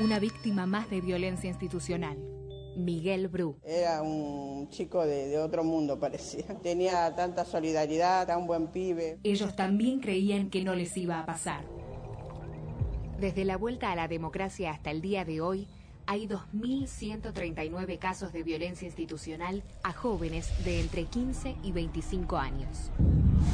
Una 0.00 0.18
víctima 0.18 0.66
más 0.66 0.90
de 0.90 1.00
violencia 1.00 1.48
institucional. 1.48 2.18
Miguel 2.76 3.28
Bru. 3.28 3.56
Era 3.62 4.02
un 4.02 4.68
chico 4.68 5.06
de, 5.06 5.28
de 5.28 5.38
otro 5.38 5.64
mundo, 5.64 5.98
parecía. 5.98 6.60
Tenía 6.62 7.14
tanta 7.14 7.46
solidaridad, 7.46 8.26
tan 8.26 8.46
buen 8.46 8.66
pibe. 8.70 9.18
Ellos 9.22 9.56
también 9.56 10.00
creían 10.00 10.50
que 10.50 10.62
no 10.62 10.74
les 10.74 10.94
iba 10.98 11.20
a 11.20 11.24
pasar. 11.24 11.64
Desde 13.18 13.44
la 13.44 13.56
vuelta 13.56 13.92
a 13.92 13.96
la 13.96 14.08
democracia 14.08 14.72
hasta 14.72 14.90
el 14.90 15.00
día 15.00 15.24
de 15.24 15.40
hoy, 15.40 15.68
hay 16.06 16.26
2.139 16.26 17.98
casos 17.98 18.32
de 18.32 18.42
violencia 18.42 18.86
institucional 18.86 19.62
a 19.82 19.92
jóvenes 19.92 20.50
de 20.64 20.80
entre 20.80 21.04
15 21.04 21.56
y 21.62 21.72
25 21.72 22.36
años. 22.36 22.90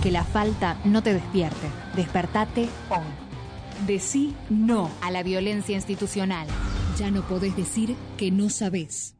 Que 0.02 0.10
la 0.10 0.24
falta 0.24 0.80
no 0.84 1.02
te 1.02 1.14
despierte. 1.14 1.68
Despertate 1.94 2.68
hoy. 2.90 3.86
Decí 3.86 4.34
no 4.48 4.90
a 5.00 5.10
la 5.10 5.22
violencia 5.22 5.76
institucional. 5.76 6.48
Ya 6.98 7.10
no 7.10 7.22
podés 7.22 7.56
decir 7.56 7.94
que 8.16 8.30
no 8.30 8.50
sabés. 8.50 9.19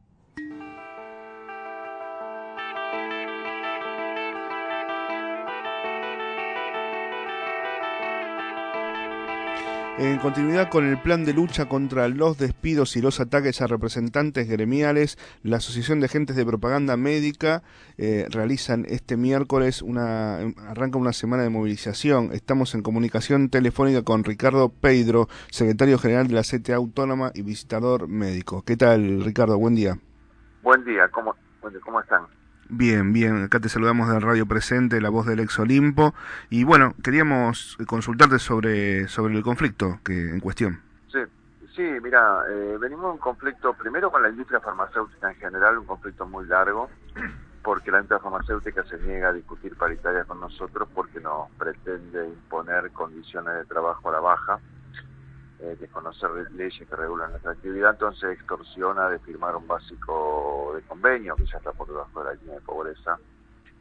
En 9.97 10.19
continuidad 10.19 10.69
con 10.69 10.85
el 10.85 10.97
plan 10.97 11.25
de 11.25 11.33
lucha 11.33 11.67
contra 11.67 12.07
los 12.07 12.37
despidos 12.37 12.95
y 12.95 13.01
los 13.01 13.19
ataques 13.19 13.61
a 13.61 13.67
representantes 13.67 14.47
gremiales, 14.47 15.17
la 15.43 15.57
Asociación 15.57 15.99
de 15.99 16.05
Agentes 16.05 16.37
de 16.37 16.45
Propaganda 16.45 16.95
Médica 16.95 17.61
eh, 17.97 18.25
realizan 18.29 18.85
este 18.87 19.17
miércoles 19.17 19.81
una 19.81 20.37
arranca 20.69 20.97
una 20.97 21.11
semana 21.11 21.43
de 21.43 21.49
movilización. 21.49 22.29
Estamos 22.31 22.73
en 22.73 22.83
comunicación 22.83 23.49
telefónica 23.49 24.01
con 24.01 24.23
Ricardo 24.23 24.69
Pedro, 24.69 25.27
secretario 25.51 25.99
general 25.99 26.29
de 26.29 26.35
la 26.35 26.43
CTA 26.43 26.77
Autónoma 26.77 27.31
y 27.35 27.41
visitador 27.41 28.07
médico. 28.07 28.63
¿Qué 28.63 28.77
tal, 28.77 29.21
Ricardo? 29.23 29.59
Buen 29.59 29.75
día. 29.75 29.97
Buen 30.63 30.85
día, 30.85 31.09
¿cómo, 31.09 31.35
cómo 31.83 31.99
están? 31.99 32.21
Bien, 32.73 33.11
bien, 33.11 33.43
acá 33.43 33.59
te 33.59 33.67
saludamos 33.67 34.07
de 34.07 34.17
Radio 34.21 34.45
Presente, 34.45 35.01
la 35.01 35.09
voz 35.09 35.25
del 35.25 35.41
ex 35.41 35.59
Olimpo. 35.59 36.13
Y 36.49 36.63
bueno, 36.63 36.93
queríamos 37.03 37.77
consultarte 37.85 38.39
sobre, 38.39 39.09
sobre 39.09 39.35
el 39.35 39.43
conflicto 39.43 39.99
que 40.05 40.29
en 40.29 40.39
cuestión. 40.39 40.79
Sí, 41.11 41.19
sí 41.75 41.81
mira, 42.01 42.45
eh, 42.49 42.77
venimos 42.79 43.07
de 43.07 43.11
un 43.11 43.17
conflicto 43.17 43.73
primero 43.73 44.09
con 44.09 44.23
la 44.23 44.29
industria 44.29 44.61
farmacéutica 44.61 45.31
en 45.31 45.35
general, 45.35 45.79
un 45.79 45.85
conflicto 45.85 46.25
muy 46.25 46.45
largo, 46.45 46.89
porque 47.61 47.91
la 47.91 47.97
industria 47.97 48.19
farmacéutica 48.19 48.85
se 48.85 48.97
niega 48.99 49.27
a 49.27 49.33
discutir 49.33 49.75
paritaria 49.75 50.23
con 50.23 50.39
nosotros 50.39 50.87
porque 50.95 51.19
nos 51.19 51.51
pretende 51.59 52.25
imponer 52.25 52.89
condiciones 52.91 53.53
de 53.53 53.65
trabajo 53.65 54.07
a 54.07 54.13
la 54.13 54.19
baja 54.21 54.59
eh, 55.61 55.77
desconocer 55.79 56.31
leyes 56.53 56.87
que 56.87 56.95
regulan 56.95 57.29
nuestra 57.31 57.51
actividad, 57.51 57.91
entonces 57.91 58.31
extorsiona 58.31 59.09
de 59.09 59.19
firmar 59.19 59.55
un 59.55 59.67
básico 59.67 60.73
de 60.75 60.81
convenio, 60.81 61.35
que 61.35 61.45
ya 61.45 61.57
está 61.57 61.71
por 61.71 61.87
debajo 61.87 62.23
de 62.23 62.25
la 62.25 62.33
línea 62.33 62.55
de 62.55 62.61
pobreza, 62.61 63.19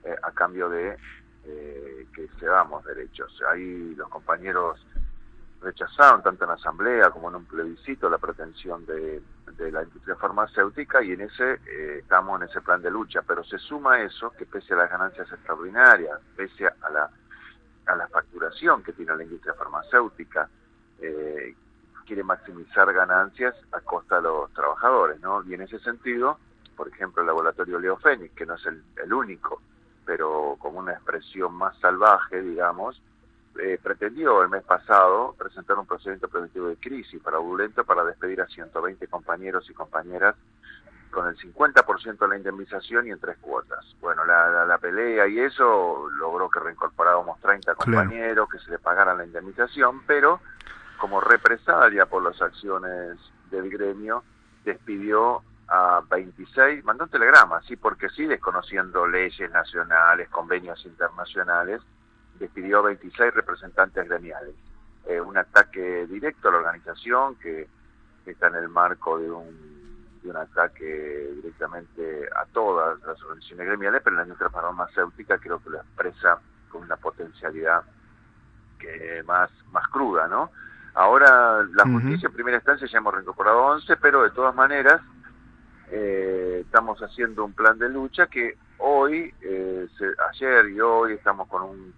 eh, 0.05 0.15
a 0.23 0.31
cambio 0.33 0.69
de 0.69 0.97
eh, 1.45 2.07
que 2.15 2.29
cedamos 2.39 2.85
derechos. 2.85 3.33
Ahí 3.51 3.95
los 3.95 4.09
compañeros 4.09 4.79
rechazaron, 5.63 6.23
tanto 6.23 6.45
en 6.45 6.51
asamblea 6.51 7.11
como 7.11 7.31
en 7.31 7.37
un 7.37 7.45
plebiscito, 7.47 8.11
la 8.11 8.19
pretensión 8.19 8.85
de, 8.85 9.23
la 9.59 9.83
industria 9.83 10.17
farmacéutica 10.17 11.03
y 11.03 11.13
en 11.13 11.21
ese 11.21 11.61
eh, 11.67 11.99
estamos 11.99 12.41
en 12.41 12.49
ese 12.49 12.63
plan 12.63 12.81
de 12.81 12.91
lucha, 12.91 13.21
pero 13.21 13.45
se 13.45 13.59
suma 13.59 14.01
eso 14.01 14.31
que 14.33 14.47
pese 14.47 14.73
a 14.73 14.79
las 14.79 14.91
ganancias 14.91 15.31
extraordinarias, 15.31 16.19
pese 16.35 16.67
a 16.67 16.91
la, 16.91 17.11
a 17.87 17.95
la 17.95 18.09
facturación 18.09 18.83
que 18.83 18.95
tiene 18.95 19.15
la 19.17 19.23
industria 19.23 19.53
farmacéutica, 19.55 20.49
quiere 22.11 22.25
maximizar 22.25 22.93
ganancias 22.93 23.55
a 23.71 23.81
costa 23.83 24.17
de 24.17 24.23
los 24.23 24.53
trabajadores, 24.53 25.21
¿no? 25.21 25.45
Y 25.45 25.55
en 25.55 25.61
ese 25.61 25.79
sentido, 25.79 26.41
por 26.75 26.89
ejemplo, 26.89 27.23
el 27.23 27.29
laboratorio 27.29 27.79
Leo 27.79 27.99
Fénix, 27.99 28.35
que 28.35 28.45
no 28.45 28.55
es 28.57 28.67
el, 28.67 28.83
el 29.01 29.13
único, 29.13 29.63
pero 30.05 30.57
como 30.59 30.81
una 30.81 30.91
expresión 30.91 31.55
más 31.55 31.79
salvaje, 31.79 32.43
digamos, 32.43 33.01
eh, 33.61 33.79
pretendió 33.81 34.43
el 34.43 34.49
mes 34.49 34.65
pasado 34.65 35.37
presentar 35.39 35.79
un 35.79 35.87
procedimiento 35.87 36.27
preventivo 36.27 36.67
de 36.67 36.79
crisis 36.79 37.23
fraudulento 37.23 37.85
para 37.85 38.03
despedir 38.03 38.41
a 38.41 38.49
120 38.49 39.07
compañeros 39.07 39.71
y 39.71 39.73
compañeras 39.73 40.35
con 41.13 41.29
el 41.29 41.37
50% 41.37 42.19
de 42.19 42.29
la 42.29 42.37
indemnización 42.37 43.07
y 43.07 43.11
en 43.13 43.21
tres 43.21 43.39
cuotas. 43.41 43.87
Bueno, 44.01 44.25
la, 44.25 44.49
la, 44.49 44.65
la, 44.65 44.79
pelea 44.79 45.29
y 45.29 45.39
eso 45.39 46.09
logró 46.19 46.51
que 46.51 46.59
reincorporáramos 46.59 47.39
30 47.39 47.73
compañeros, 47.77 48.49
que 48.51 48.59
se 48.59 48.73
le 48.73 48.81
pagaran 48.81 49.19
la 49.19 49.27
indemnización, 49.27 50.03
pero 50.09 50.41
como 51.01 51.21
represalia 51.21 52.07
por 52.07 52.23
las 52.23 52.41
acciones 52.41 53.17
del 53.51 53.71
gremio, 53.71 54.23
despidió 54.65 55.43
a 55.67 56.03
26, 56.09 56.85
mandó 56.85 57.05
un 57.05 57.11
telegrama, 57.11 57.63
sí, 57.63 57.77
porque 57.77 58.11
sí, 58.11 58.27
desconociendo 58.27 59.07
leyes 59.07 59.51
nacionales, 59.51 60.29
convenios 60.29 60.85
internacionales, 60.85 61.81
despidió 62.39 62.79
a 62.79 62.83
26 62.83 63.35
representantes 63.35 64.07
gremiales. 64.07 64.55
Eh, 65.07 65.21
un 65.21 65.39
ataque 65.39 66.07
directo 66.07 66.49
a 66.49 66.53
la 66.53 66.59
organización 66.59 67.37
que, 67.37 67.67
está 68.27 68.47
en 68.47 68.57
el 68.57 68.69
marco 68.69 69.19
de 69.19 69.29
un, 69.29 70.21
de 70.23 70.31
un 70.31 70.37
ataque 70.37 71.31
directamente 71.35 72.29
a 72.37 72.45
todas 72.47 73.01
las 73.01 73.21
organizaciones 73.23 73.67
gremiales, 73.67 74.03
pero 74.05 74.15
la 74.17 74.23
industria 74.23 74.51
farmacéutica 74.51 75.39
creo 75.39 75.61
que 75.61 75.71
lo 75.71 75.79
expresa 75.79 76.39
con 76.69 76.83
una 76.83 76.97
potencialidad 76.97 77.83
que 78.79 79.25
más, 79.27 79.51
más 79.73 79.89
cruda, 79.89 80.29
¿no? 80.29 80.53
Ahora 80.95 81.63
la 81.73 81.85
justicia 81.85 82.27
en 82.27 82.33
primera 82.33 82.57
instancia 82.57 82.87
ya 82.87 82.99
hemos 82.99 83.15
reincorporado 83.15 83.59
11, 83.67 83.97
pero 83.97 84.23
de 84.23 84.31
todas 84.31 84.55
maneras 84.55 85.01
eh, 85.91 86.63
estamos 86.65 87.01
haciendo 87.01 87.45
un 87.45 87.53
plan 87.53 87.79
de 87.79 87.89
lucha 87.89 88.27
que 88.27 88.57
hoy, 88.79 89.33
eh, 89.41 89.89
se, 89.97 90.07
ayer 90.31 90.71
y 90.71 90.81
hoy 90.81 91.15
estamos 91.15 91.49
con 91.49 91.63
un, 91.63 91.95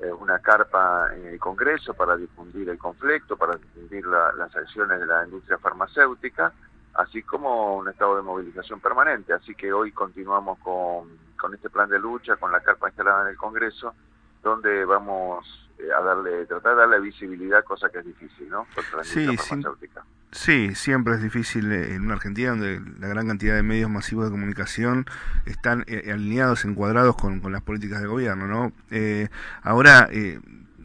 eh, 0.00 0.12
una 0.12 0.38
carpa 0.38 1.14
en 1.14 1.26
el 1.26 1.38
Congreso 1.38 1.94
para 1.94 2.16
difundir 2.16 2.68
el 2.68 2.78
conflicto, 2.78 3.36
para 3.36 3.56
difundir 3.56 4.06
la, 4.06 4.32
las 4.32 4.54
acciones 4.54 5.00
de 5.00 5.06
la 5.06 5.24
industria 5.24 5.58
farmacéutica, 5.58 6.52
así 6.94 7.22
como 7.22 7.76
un 7.76 7.88
estado 7.88 8.16
de 8.16 8.22
movilización 8.22 8.80
permanente. 8.80 9.32
Así 9.32 9.54
que 9.54 9.72
hoy 9.72 9.92
continuamos 9.92 10.58
con, 10.60 11.08
con 11.38 11.54
este 11.54 11.70
plan 11.70 11.88
de 11.88 11.98
lucha, 11.98 12.36
con 12.36 12.52
la 12.52 12.60
carpa 12.60 12.88
instalada 12.88 13.22
en 13.22 13.28
el 13.28 13.36
Congreso, 13.36 13.94
donde 14.42 14.84
vamos 14.84 15.69
a 15.96 16.00
darle, 16.00 16.46
tratar 16.46 16.74
de 16.74 16.80
darle 16.80 17.00
visibilidad, 17.00 17.64
cosa 17.64 17.88
que 17.88 17.98
es 17.98 18.06
difícil, 18.06 18.48
¿no? 18.48 18.66
Contra 18.74 18.98
la 18.98 19.04
sí, 19.04 19.36
farmacéutica. 19.36 20.04
Sí, 20.32 20.76
siempre 20.76 21.14
es 21.14 21.22
difícil 21.22 21.72
en 21.72 22.02
una 22.02 22.14
Argentina 22.14 22.50
donde 22.50 22.80
la 23.00 23.08
gran 23.08 23.26
cantidad 23.26 23.56
de 23.56 23.64
medios 23.64 23.90
masivos 23.90 24.26
de 24.26 24.30
comunicación 24.30 25.06
están 25.44 25.84
eh, 25.88 26.12
alineados, 26.12 26.64
encuadrados 26.64 27.16
con, 27.16 27.40
con, 27.40 27.50
las 27.50 27.62
políticas 27.62 28.00
de 28.00 28.06
gobierno, 28.06 28.46
¿no? 28.46 28.72
Eh, 28.92 29.28
ahora, 29.62 30.08
eh, 30.12 30.40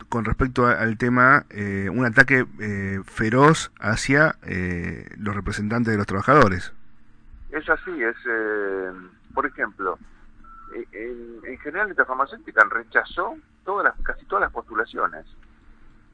con 0.10 0.26
respecto 0.26 0.66
a, 0.66 0.74
al 0.74 0.98
tema, 0.98 1.46
eh, 1.52 1.90
un 1.92 2.06
ataque 2.06 2.48
eh, 2.60 3.02
feroz 3.06 3.72
hacia 3.80 4.36
los 5.18 5.36
representantes 5.36 5.92
de 5.92 5.98
los 5.98 6.08
trabajadores. 6.08 6.74
Es 7.52 7.70
así, 7.70 7.92
es, 8.02 8.16
por 9.34 9.46
ejemplo, 9.46 10.00
en, 10.92 11.40
en 11.44 11.58
general 11.60 11.94
la 11.96 12.06
farmacéutica 12.06 12.66
rechazó 12.70 13.38
todas 13.66 13.84
las, 13.84 13.96
casi 14.04 14.26
todas 14.26 14.44
las 14.44 14.52
postulaciones. 14.52 15.26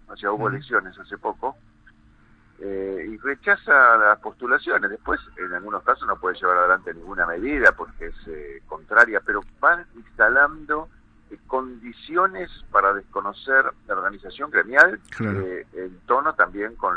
O 0.07 0.17
sea, 0.17 0.31
hubo 0.31 0.49
elecciones 0.49 0.97
hace 0.97 1.17
poco. 1.17 1.55
Eh, 2.63 3.07
y 3.09 3.17
rechaza 3.17 3.97
las 3.97 4.19
postulaciones. 4.19 4.89
Después, 4.89 5.19
en 5.37 5.53
algunos 5.53 5.83
casos, 5.83 6.07
no 6.07 6.17
puede 6.17 6.37
llevar 6.39 6.57
adelante 6.57 6.93
ninguna 6.93 7.25
medida 7.25 7.71
porque 7.71 8.07
es 8.07 8.27
eh, 8.27 8.61
contraria, 8.67 9.19
pero 9.25 9.41
van 9.59 9.85
instalando 9.95 10.87
eh, 11.31 11.39
condiciones 11.47 12.51
para 12.71 12.93
desconocer 12.93 13.65
la 13.87 13.95
organización 13.95 14.51
gremial 14.51 14.99
claro. 15.09 15.43
en 15.73 15.99
tono 16.05 16.35
también 16.35 16.75
con 16.75 16.95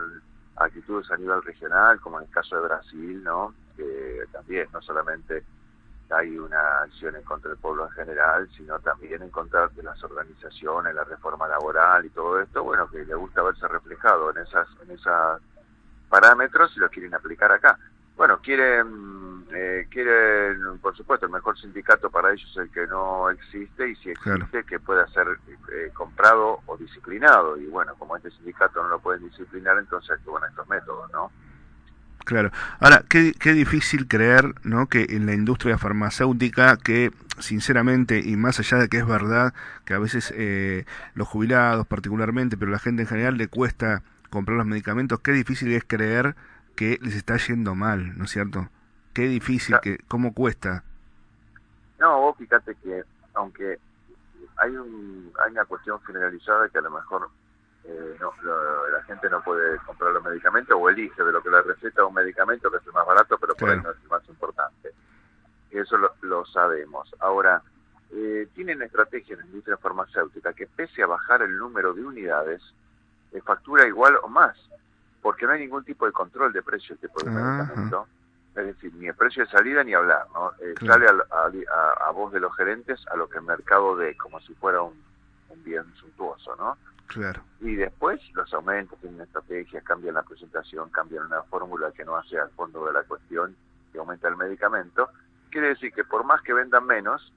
actitudes 0.56 1.10
a 1.10 1.16
nivel 1.16 1.42
regional, 1.42 1.98
como 2.00 2.18
en 2.18 2.26
el 2.26 2.30
caso 2.30 2.56
de 2.56 2.62
Brasil, 2.68 3.24
¿no? 3.24 3.54
También 4.32 4.68
no 4.72 4.82
solamente 4.82 5.44
hay 6.10 6.38
una 6.38 6.82
acción 6.82 7.16
en 7.16 7.22
contra 7.22 7.50
del 7.50 7.58
pueblo 7.58 7.86
en 7.86 7.92
general, 7.92 8.48
sino 8.56 8.78
también 8.80 9.22
en 9.22 9.30
contra 9.30 9.68
de 9.68 9.82
las 9.82 10.02
organizaciones, 10.02 10.94
la 10.94 11.04
reforma 11.04 11.48
laboral 11.48 12.04
y 12.04 12.10
todo 12.10 12.40
esto, 12.40 12.62
bueno, 12.62 12.88
que 12.90 13.04
le 13.04 13.14
gusta 13.14 13.42
verse 13.42 13.66
reflejado 13.68 14.30
en 14.30 14.38
esas, 14.38 14.68
en 14.82 14.90
esas 14.92 15.40
parámetros 16.08 16.76
y 16.76 16.80
lo 16.80 16.88
quieren 16.90 17.14
aplicar 17.14 17.50
acá. 17.52 17.78
Bueno, 18.16 18.38
quieren 18.40 19.24
eh, 19.52 19.86
quieren, 19.88 20.78
por 20.80 20.96
supuesto, 20.96 21.26
el 21.26 21.32
mejor 21.32 21.56
sindicato 21.58 22.10
para 22.10 22.32
ellos 22.32 22.50
es 22.50 22.56
el 22.56 22.70
que 22.70 22.86
no 22.88 23.30
existe 23.30 23.88
y 23.88 23.94
si 23.96 24.10
existe 24.10 24.64
que 24.64 24.80
pueda 24.80 25.06
ser 25.08 25.28
eh, 25.72 25.90
comprado 25.94 26.60
o 26.66 26.76
disciplinado. 26.76 27.56
Y 27.56 27.66
bueno, 27.66 27.94
como 27.96 28.16
este 28.16 28.30
sindicato 28.32 28.82
no 28.82 28.88
lo 28.88 28.98
pueden 28.98 29.22
disciplinar, 29.22 29.78
entonces 29.78 30.10
actúan 30.10 30.42
estos 30.48 30.68
métodos, 30.68 31.10
¿no? 31.12 31.30
Claro. 32.24 32.50
Ahora, 32.80 33.04
qué, 33.08 33.34
qué 33.38 33.52
difícil 33.52 34.08
creer 34.08 34.54
¿no? 34.62 34.86
que 34.86 35.06
en 35.10 35.26
la 35.26 35.34
industria 35.34 35.76
farmacéutica, 35.76 36.76
que 36.78 37.12
sinceramente, 37.38 38.20
y 38.20 38.36
más 38.36 38.58
allá 38.58 38.78
de 38.78 38.88
que 38.88 38.98
es 38.98 39.06
verdad, 39.06 39.52
que 39.84 39.94
a 39.94 39.98
veces 39.98 40.32
eh, 40.36 40.86
los 41.14 41.28
jubilados 41.28 41.86
particularmente, 41.86 42.56
pero 42.56 42.70
la 42.70 42.78
gente 42.78 43.02
en 43.02 43.08
general 43.08 43.36
le 43.36 43.48
cuesta 43.48 44.02
comprar 44.30 44.56
los 44.56 44.66
medicamentos, 44.66 45.20
qué 45.20 45.32
difícil 45.32 45.72
es 45.72 45.84
creer 45.84 46.34
que 46.76 46.98
les 47.02 47.14
está 47.14 47.36
yendo 47.36 47.74
mal, 47.74 48.16
¿no 48.18 48.24
es 48.24 48.30
cierto? 48.30 48.68
Qué 49.12 49.28
difícil, 49.28 49.76
que 49.80 49.98
cómo 50.08 50.32
cuesta. 50.32 50.82
No, 52.00 52.20
vos 52.20 52.36
fíjate 52.38 52.74
que 52.82 53.02
aunque 53.34 53.78
hay, 54.56 54.70
un, 54.70 55.32
hay 55.44 55.52
una 55.52 55.64
cuestión 55.64 56.00
generalizada 56.02 56.68
que 56.68 56.78
a 56.78 56.82
lo 56.82 56.90
mejor 56.90 57.28
eh, 57.86 58.16
no, 58.20 58.32
lo- 58.42 58.88
la 58.90 59.02
gente 59.04 59.28
no 59.28 59.42
puede 59.42 59.76
comprar 59.78 60.12
los 60.12 60.24
medicamentos 60.24 60.76
o 60.78 60.88
elige 60.88 61.22
de 61.22 61.32
lo 61.32 61.42
que 61.42 61.50
le 61.50 61.62
receta 61.62 62.04
un 62.04 62.14
medicamento 62.14 62.70
que 62.70 62.78
es 62.78 62.86
el 62.86 62.92
más 62.92 63.06
barato, 63.06 63.36
pero 63.38 63.54
por 63.54 63.68
ahí 63.70 63.80
no 63.82 63.90
es 63.90 63.96
el 64.02 64.08
más 64.08 64.26
importante. 64.28 64.92
Eso 65.70 65.96
lo, 65.98 66.14
lo 66.22 66.46
sabemos. 66.46 67.12
Ahora, 67.20 67.62
eh, 68.12 68.48
tienen 68.54 68.80
estrategia 68.82 69.34
en 69.34 69.40
la 69.40 69.46
industria 69.46 69.76
farmacéutica 69.76 70.52
que 70.52 70.66
pese 70.66 71.02
a 71.02 71.06
bajar 71.06 71.42
el 71.42 71.56
número 71.58 71.92
de 71.92 72.04
unidades, 72.04 72.62
eh, 73.32 73.40
factura 73.42 73.86
igual 73.86 74.16
o 74.22 74.28
más, 74.28 74.56
porque 75.20 75.46
no 75.46 75.52
hay 75.52 75.60
ningún 75.60 75.84
tipo 75.84 76.06
de 76.06 76.12
control 76.12 76.52
de 76.52 76.62
precio 76.62 76.90
de 76.90 76.94
este 76.94 77.08
tipo 77.08 77.22
de 77.22 77.30
Ajá. 77.30 77.40
medicamento. 77.58 78.06
Es 78.54 78.66
decir, 78.66 78.94
ni 78.94 79.08
el 79.08 79.14
precio 79.16 79.44
de 79.44 79.50
salida 79.50 79.82
ni 79.82 79.94
hablar, 79.94 80.26
¿no? 80.32 80.52
Eh, 80.60 80.74
Claro. 80.78 80.92
Sale 80.94 81.08
al- 81.08 81.24
a, 81.68 81.74
a- 81.74 82.08
a 82.08 82.10
voz 82.12 82.32
de 82.32 82.38
los 82.38 82.54
gerentes 82.54 83.04
a 83.08 83.16
lo 83.16 83.28
que 83.28 83.38
el 83.38 83.44
mercado 83.44 83.96
de, 83.96 84.16
como 84.16 84.38
si 84.40 84.54
fuera 84.54 84.80
un, 84.80 85.02
un 85.48 85.64
bien 85.64 85.84
suntuoso, 85.96 86.54
¿no? 86.54 86.78
Claro. 87.06 87.42
Y 87.60 87.76
después 87.76 88.20
los 88.34 88.52
aumentos, 88.54 88.98
tienen 89.00 89.20
estrategias, 89.20 89.84
cambian 89.84 90.14
la 90.14 90.22
presentación, 90.22 90.90
cambian 90.90 91.26
una 91.26 91.42
fórmula 91.42 91.92
que 91.92 92.04
no 92.04 92.16
hace 92.16 92.38
al 92.38 92.50
fondo 92.50 92.86
de 92.86 92.92
la 92.92 93.02
cuestión 93.02 93.54
y 93.92 93.98
aumenta 93.98 94.28
el 94.28 94.36
medicamento. 94.36 95.08
Quiere 95.50 95.68
decir 95.68 95.92
que 95.92 96.04
por 96.04 96.24
más 96.24 96.42
que 96.42 96.52
vendan 96.52 96.86
menos, 96.86 97.32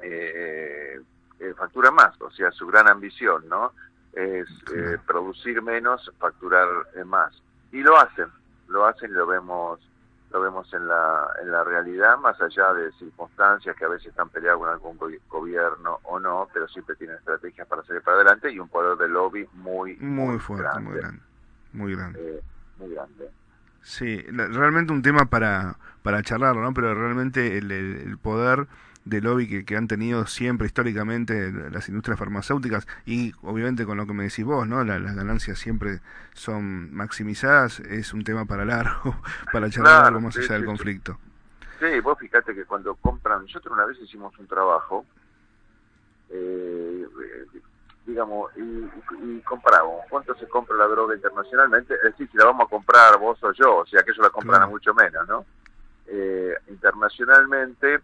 eh, 0.00 1.00
eh, 1.40 1.54
facturan 1.56 1.94
más. 1.94 2.20
O 2.20 2.30
sea, 2.30 2.50
su 2.52 2.66
gran 2.66 2.88
ambición, 2.88 3.48
¿no? 3.48 3.72
Es 4.12 4.48
eh, 4.74 4.98
producir 5.06 5.60
menos, 5.62 6.10
facturar 6.18 6.68
eh, 6.94 7.04
más. 7.04 7.42
Y 7.72 7.82
lo 7.82 7.98
hacen, 7.98 8.28
lo 8.68 8.86
hacen 8.86 9.10
y 9.10 9.14
lo 9.14 9.26
vemos 9.26 9.80
lo 10.34 10.40
vemos 10.40 10.72
en 10.74 10.86
la, 10.88 11.28
en 11.40 11.50
la 11.52 11.62
realidad, 11.62 12.18
más 12.18 12.40
allá 12.40 12.72
de 12.74 12.90
circunstancias 12.92 13.76
que 13.76 13.84
a 13.84 13.88
veces 13.88 14.08
están 14.08 14.28
peleadas 14.28 14.58
con 14.58 14.68
algún 14.68 14.98
go- 14.98 15.08
gobierno 15.28 16.00
o 16.02 16.18
no, 16.18 16.48
pero 16.52 16.66
siempre 16.68 16.96
tienen 16.96 17.16
estrategias 17.16 17.66
para 17.68 17.84
salir 17.84 18.02
para 18.02 18.16
adelante 18.16 18.50
y 18.50 18.58
un 18.58 18.68
poder 18.68 18.98
de 18.98 19.08
lobby 19.08 19.48
muy, 19.52 19.96
Muy 19.96 20.38
fuerte, 20.40 20.80
muy 20.80 20.94
grande. 20.94 21.00
grande. 21.00 21.22
Muy 21.72 21.94
grande. 21.94 22.18
Eh, 22.20 22.42
muy 22.78 22.90
grande. 22.94 23.30
Sí, 23.82 24.24
la- 24.32 24.46
realmente 24.48 24.92
un 24.92 25.02
tema 25.02 25.26
para, 25.26 25.76
para 26.02 26.22
charlarlo, 26.22 26.62
¿no? 26.62 26.74
Pero 26.74 26.94
realmente 26.94 27.56
el, 27.58 27.70
el- 27.70 27.96
el 28.06 28.18
poder 28.18 28.66
de 29.04 29.20
lobby 29.20 29.48
que, 29.48 29.64
que 29.64 29.76
han 29.76 29.86
tenido 29.88 30.26
siempre 30.26 30.66
históricamente 30.66 31.52
las 31.70 31.88
industrias 31.88 32.18
farmacéuticas 32.18 32.86
y 33.04 33.32
obviamente 33.42 33.84
con 33.84 33.98
lo 33.98 34.06
que 34.06 34.14
me 34.14 34.24
decís 34.24 34.44
vos, 34.44 34.66
¿no? 34.66 34.82
La- 34.84 34.98
las 34.98 35.14
ganancias 35.14 35.58
siempre 35.58 36.00
son 36.34 36.94
maximizadas, 36.94 37.80
es 37.80 38.14
un 38.14 38.24
tema 38.24 38.46
para 38.46 38.64
largo, 38.64 39.16
para 39.52 39.68
charlar 39.70 40.00
Claro, 40.00 40.06
algo 40.06 40.20
más 40.20 40.34
sí, 40.34 40.40
allá 40.40 40.54
del 40.54 40.62
sí, 40.62 40.66
conflicto. 40.66 41.18
Sí, 41.80 42.00
vos 42.00 42.18
fíjate 42.18 42.54
que 42.54 42.64
cuando 42.64 42.94
compran, 42.94 43.42
nosotros 43.42 43.74
una 43.74 43.84
vez 43.84 43.98
hicimos 44.00 44.36
un 44.38 44.46
trabajo, 44.46 45.04
eh, 46.30 47.06
digamos, 48.06 48.50
y, 48.56 48.60
y- 48.60 49.38
y 49.38 49.40
compramos, 49.42 50.02
¿cuánto 50.08 50.34
se 50.36 50.46
compra 50.48 50.76
la 50.76 50.86
droga 50.86 51.14
internacionalmente? 51.14 51.94
Es 51.94 52.02
decir, 52.02 52.28
si 52.30 52.36
la 52.36 52.46
vamos 52.46 52.66
a 52.66 52.70
comprar 52.70 53.18
vos 53.18 53.42
o 53.42 53.52
yo, 53.52 53.78
o 53.78 53.86
sea 53.86 54.02
que 54.02 54.10
ellos 54.10 54.24
la 54.24 54.30
compran 54.30 54.62
a 54.62 54.66
mucho 54.66 54.94
menos, 54.94 55.26
¿no? 55.28 55.44
Eh, 56.06 56.54
internacionalmente, 56.68 58.00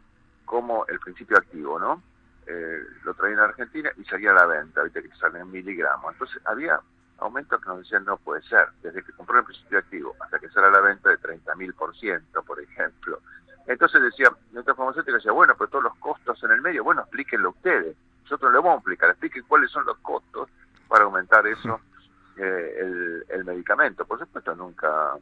como 0.50 0.84
el 0.88 0.98
principio 0.98 1.38
activo, 1.38 1.78
¿no? 1.78 2.02
Eh, 2.44 2.82
lo 3.04 3.14
traían 3.14 3.38
a 3.38 3.44
Argentina 3.44 3.88
y 3.96 4.02
salía 4.02 4.32
a 4.32 4.34
la 4.34 4.46
venta, 4.46 4.80
ahorita 4.80 5.00
que 5.00 5.08
salen 5.14 5.42
en 5.42 5.52
miligramos. 5.52 6.12
Entonces 6.12 6.42
había 6.44 6.80
aumentos 7.18 7.60
que 7.60 7.68
nos 7.68 7.78
decían 7.78 8.04
no 8.04 8.16
puede 8.16 8.42
ser, 8.42 8.66
desde 8.82 9.04
que 9.04 9.12
compró 9.12 9.38
el 9.38 9.44
principio 9.44 9.78
activo 9.78 10.16
hasta 10.18 10.40
que 10.40 10.48
sale 10.48 10.66
a 10.66 10.70
la 10.70 10.80
venta 10.80 11.08
de 11.08 11.18
30 11.18 11.54
mil 11.54 11.72
por 11.74 11.96
ciento, 11.96 12.42
por 12.42 12.60
ejemplo. 12.60 13.20
Entonces 13.68 14.02
decía, 14.02 14.32
nuestra 14.50 14.74
farmacéutica 14.74 15.18
decía, 15.18 15.30
bueno, 15.30 15.54
pero 15.56 15.70
todos 15.70 15.84
los 15.84 15.96
costos 15.98 16.42
en 16.42 16.50
el 16.50 16.60
medio, 16.60 16.82
bueno, 16.82 17.02
explíquenlo 17.02 17.50
ustedes. 17.50 17.96
Nosotros 18.24 18.52
lo 18.52 18.60
vamos 18.60 18.78
a 18.78 18.80
explicar, 18.80 19.10
expliquen 19.10 19.44
cuáles 19.46 19.70
son 19.70 19.86
los 19.86 19.98
costos 19.98 20.48
para 20.88 21.04
aumentar 21.04 21.46
eso, 21.46 21.80
eh, 22.38 22.76
el, 22.80 23.24
el 23.28 23.44
medicamento. 23.44 24.04
Por 24.04 24.18
supuesto, 24.18 24.52
nunca 24.56 25.16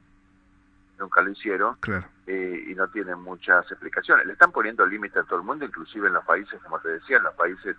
nunca 0.99 1.21
lo 1.23 1.31
hicieron 1.31 1.77
Claro. 1.81 2.07
eh, 2.27 2.65
y 2.69 2.75
no 2.75 2.89
tienen 2.89 3.21
muchas 3.21 3.71
explicaciones. 3.71 4.27
Le 4.27 4.33
están 4.35 4.53
poniendo 4.53 4.85
límite 4.87 5.19
a 5.21 5.25
todo 5.25 5.39
el 5.39 5.45
mundo, 5.45 5.65
inclusive 5.65 6.09
en 6.09 6.15
los 6.15 6.25
países, 6.25 6.61
como 6.63 6.79
te 6.81 6.89
decía, 6.91 7.19
en 7.19 7.23
los 7.25 7.35
países, 7.35 7.77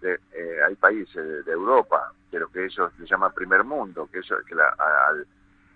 de, 0.00 0.14
eh, 0.32 0.56
hay 0.66 0.74
países 0.76 1.44
de, 1.44 1.52
Europa, 1.52 2.12
de 2.30 2.40
lo 2.40 2.48
que 2.48 2.64
ellos 2.64 2.90
le 2.98 3.06
llaman 3.06 3.32
primer 3.32 3.62
mundo, 3.64 4.08
que, 4.10 4.18
ellos, 4.18 4.42
que 4.46 4.54
la, 4.54 4.68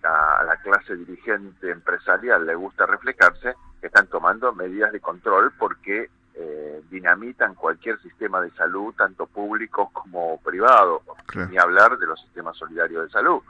a, 0.03 0.43
la 0.45 0.57
clase 0.59 0.97
dirigente 0.97 1.71
empresarial 1.71 2.47
le 2.47 2.55
gusta 2.55 2.87
reflejarse, 2.87 3.55
que 3.81 3.87
están 3.89 4.07
tomando 4.07 4.53
medidas 4.53 4.93
de 4.93 5.01
control 5.01 5.53
porque 5.59 6.11
eh, 6.35 6.83
dinamitan 6.91 7.55
cualquier 7.55 8.01
sistema 8.01 8.41
de 8.41 8.51
salud, 8.53 8.95
tanto 8.97 9.27
público 9.27 9.91
como 9.93 10.41
privado, 10.43 11.03
Claro. 11.27 11.51
ni 11.51 11.59
hablar 11.59 11.99
de 11.99 12.07
los 12.07 12.21
sistemas 12.21 12.57
solidarios 12.57 13.05
de 13.05 13.11
salud. 13.11 13.41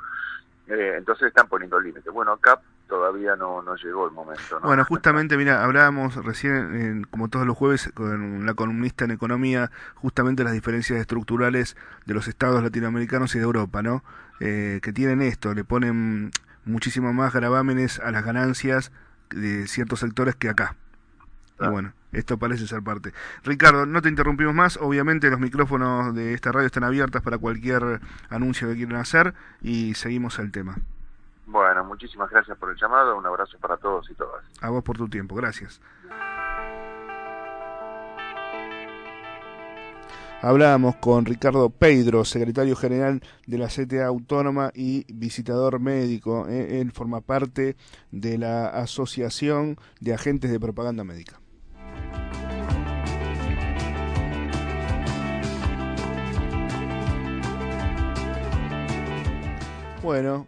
Eh, 0.69 0.95
entonces 0.97 1.29
están 1.29 1.47
poniendo 1.49 1.79
límites. 1.79 2.13
Bueno, 2.13 2.33
acá 2.33 2.59
todavía 2.89 3.37
no, 3.37 3.63
no 3.63 3.75
llegó 3.77 4.07
el 4.07 4.13
momento. 4.13 4.61
¿no? 4.61 4.67
Bueno, 4.67 4.85
justamente, 4.85 5.37
mira, 5.37 5.65
hablábamos 5.65 6.17
recién, 6.25 6.55
en- 6.77 7.05
como 7.05 7.29
todos 7.29 7.47
los 7.47 7.57
jueves, 7.57 7.91
con 7.95 8.47
la 8.47 8.55
columnista 8.55 9.05
en 9.05 9.11
economía, 9.11 9.71
justamente 9.95 10.45
las 10.45 10.53
diferencias 10.53 10.99
estructurales 11.01 11.77
de 12.05 12.15
los 12.15 12.29
estados 12.29 12.63
latinoamericanos 12.63 13.35
y 13.35 13.39
de 13.39 13.45
Europa, 13.45 13.83
¿no? 13.83 14.05
Eh, 14.41 14.81
que 14.83 14.93
tienen 14.93 15.23
esto, 15.23 15.55
le 15.55 15.65
ponen 15.65 16.31
muchísimo 16.65 17.13
más 17.13 17.33
gravámenes 17.33 17.99
a 18.01 18.11
las 18.11 18.25
ganancias 18.25 18.93
de 19.31 19.67
ciertos 19.67 20.01
sectores 20.01 20.37
que 20.37 20.49
acá. 20.49 20.77
Y 21.59 21.67
bueno, 21.69 21.93
esto 22.13 22.39
parece 22.39 22.67
ser 22.67 22.83
parte. 22.83 23.15
Ricardo, 23.43 23.87
no 23.87 24.03
te 24.03 24.11
interrumpimos 24.11 24.55
más. 24.55 24.77
Obviamente 24.77 25.31
los 25.31 25.41
micrófonos 25.41 26.15
de 26.15 26.35
esta 26.35 26.53
radio 26.53 26.67
están 26.67 26.85
abiertas 26.85 27.23
para 27.23 27.39
cualquier 27.39 28.01
anuncio 28.29 28.69
que 28.69 28.77
quieran 28.77 28.97
hacer 29.01 29.33
y 29.63 29.95
seguimos 29.95 30.39
el 30.39 30.53
tema. 30.53 30.77
Bueno, 31.47 31.85
muchísimas 31.85 32.29
gracias 32.29 32.59
por 32.59 32.71
el 32.71 32.77
llamado. 32.77 33.17
Un 33.17 33.25
abrazo 33.25 33.57
para 33.59 33.77
todos 33.77 34.11
y 34.11 34.15
todas. 34.15 34.45
A 34.61 34.69
vos 34.69 34.83
por 34.83 34.97
tu 34.99 35.09
tiempo. 35.09 35.35
Gracias. 35.37 35.81
Hablábamos 40.43 40.97
con 40.97 41.25
Ricardo 41.25 41.71
Pedro, 41.71 42.25
secretario 42.25 42.77
general 42.77 43.23
de 43.47 43.59
la 43.59 43.69
CTA 43.69 44.07
Autónoma 44.07 44.71
y 44.75 45.11
visitador 45.13 45.81
médico. 45.81 46.47
Eh, 46.49 46.81
Él 46.81 46.93
forma 46.93 47.21
parte 47.21 47.77
de 48.11 48.39
la 48.39 48.69
Asociación 48.69 49.77
de 50.01 50.15
Agentes 50.15 50.51
de 50.51 50.61
Propaganda 50.61 51.05
Médica. 51.05 51.41
Bueno, 60.03 60.47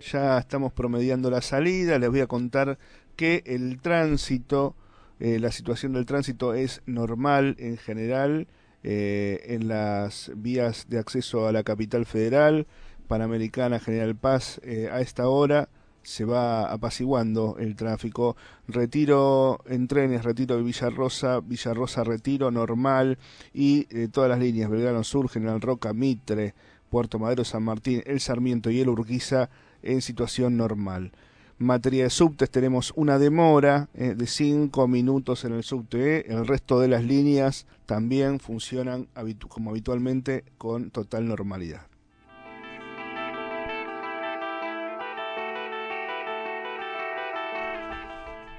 ya 0.00 0.38
estamos 0.38 0.72
promediando 0.72 1.30
la 1.30 1.42
salida. 1.42 1.98
Les 1.98 2.10
voy 2.10 2.20
a 2.20 2.26
contar 2.26 2.78
que 3.16 3.42
el 3.46 3.80
tránsito, 3.80 4.74
eh, 5.18 5.38
la 5.38 5.52
situación 5.52 5.92
del 5.92 6.06
tránsito 6.06 6.54
es 6.54 6.82
normal 6.86 7.56
en 7.58 7.76
general 7.76 8.48
eh, 8.82 9.42
en 9.44 9.68
las 9.68 10.32
vías 10.34 10.86
de 10.88 10.98
acceso 10.98 11.46
a 11.46 11.52
la 11.52 11.62
capital 11.62 12.06
federal, 12.06 12.66
Panamericana, 13.08 13.78
General 13.78 14.16
Paz. 14.16 14.60
eh, 14.64 14.88
a 14.90 15.00
esta 15.00 15.28
hora 15.28 15.68
se 16.02 16.24
va 16.24 16.72
apaciguando 16.72 17.56
el 17.58 17.76
tráfico. 17.76 18.36
Retiro 18.68 19.60
en 19.66 19.86
trenes, 19.86 20.24
retiro 20.24 20.56
de 20.56 20.62
Villarrosa, 20.62 21.40
Villarrosa 21.40 22.04
Retiro 22.04 22.50
normal 22.50 23.18
y 23.52 23.84
todas 24.08 24.30
las 24.30 24.38
líneas, 24.38 24.70
Belgrano 24.70 25.04
Sur, 25.04 25.28
General 25.28 25.60
Roca, 25.60 25.92
Mitre, 25.92 26.54
Puerto 26.88 27.18
Madero, 27.18 27.44
San 27.44 27.64
Martín, 27.64 28.02
El 28.06 28.20
Sarmiento 28.20 28.70
y 28.70 28.80
El 28.80 28.88
Urquiza 28.88 29.50
en 29.82 30.02
situación 30.02 30.56
normal. 30.56 31.12
Materia 31.58 32.04
de 32.04 32.10
subtes 32.10 32.48
tenemos 32.50 32.92
una 32.96 33.18
demora 33.18 33.88
eh, 33.94 34.14
de 34.16 34.26
5 34.26 34.88
minutos 34.88 35.44
en 35.44 35.52
el 35.52 35.62
subte. 35.62 36.20
eh. 36.20 36.24
El 36.28 36.46
resto 36.46 36.80
de 36.80 36.88
las 36.88 37.04
líneas 37.04 37.66
también 37.84 38.40
funcionan 38.40 39.08
habitu- 39.14 39.48
como 39.48 39.70
habitualmente 39.70 40.44
con 40.56 40.90
total 40.90 41.28
normalidad. 41.28 41.82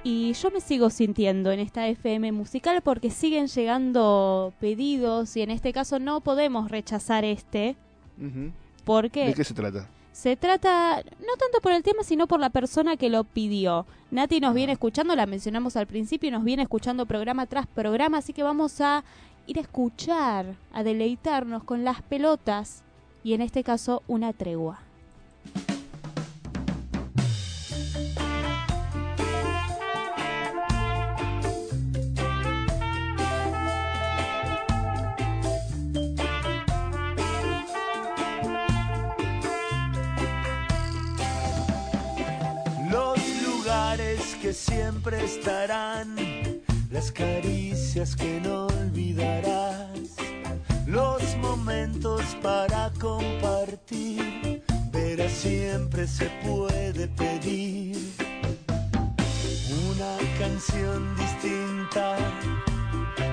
Y 0.04 0.32
yo 0.32 0.50
me 0.50 0.60
sigo 0.60 0.90
sintiendo 0.90 1.52
en 1.52 1.60
esta 1.60 1.86
FM 1.86 2.32
musical 2.32 2.82
porque 2.82 3.08
siguen 3.10 3.46
llegando 3.46 4.52
pedidos 4.60 5.36
y 5.36 5.42
en 5.42 5.50
este 5.50 5.72
caso 5.72 6.00
no 6.00 6.20
podemos 6.20 6.70
rechazar 6.72 7.24
este. 7.24 7.76
Porque 8.84 9.26
¿De 9.26 9.34
qué 9.34 9.44
se 9.44 9.54
trata? 9.54 9.88
Se 10.12 10.36
trata 10.36 11.02
no 11.20 11.36
tanto 11.38 11.60
por 11.62 11.72
el 11.72 11.82
tema, 11.82 12.04
sino 12.04 12.26
por 12.26 12.38
la 12.38 12.50
persona 12.50 12.96
que 12.96 13.10
lo 13.10 13.24
pidió. 13.24 13.86
Nati 14.10 14.40
nos 14.40 14.54
viene 14.54 14.72
escuchando, 14.72 15.16
la 15.16 15.26
mencionamos 15.26 15.76
al 15.76 15.86
principio, 15.86 16.28
y 16.28 16.32
nos 16.32 16.44
viene 16.44 16.62
escuchando 16.62 17.06
programa 17.06 17.46
tras 17.46 17.66
programa, 17.66 18.18
así 18.18 18.32
que 18.32 18.42
vamos 18.42 18.80
a 18.80 19.04
ir 19.46 19.58
a 19.58 19.62
escuchar, 19.62 20.54
a 20.72 20.82
deleitarnos 20.82 21.64
con 21.64 21.84
las 21.84 22.02
pelotas 22.02 22.82
y 23.24 23.34
en 23.34 23.40
este 23.40 23.64
caso 23.64 24.02
una 24.06 24.32
tregua. 24.32 24.80
Siempre 44.52 45.24
estarán, 45.24 46.16
las 46.90 47.10
caricias 47.10 48.14
que 48.14 48.40
no 48.40 48.66
olvidarás, 48.66 50.16
los 50.86 51.36
momentos 51.36 52.22
para 52.42 52.90
compartir, 53.00 54.62
verás 54.92 55.32
siempre 55.32 56.06
se 56.06 56.26
puede 56.44 57.08
pedir 57.08 57.96
una 59.90 60.18
canción 60.38 61.16
distinta 61.16 62.16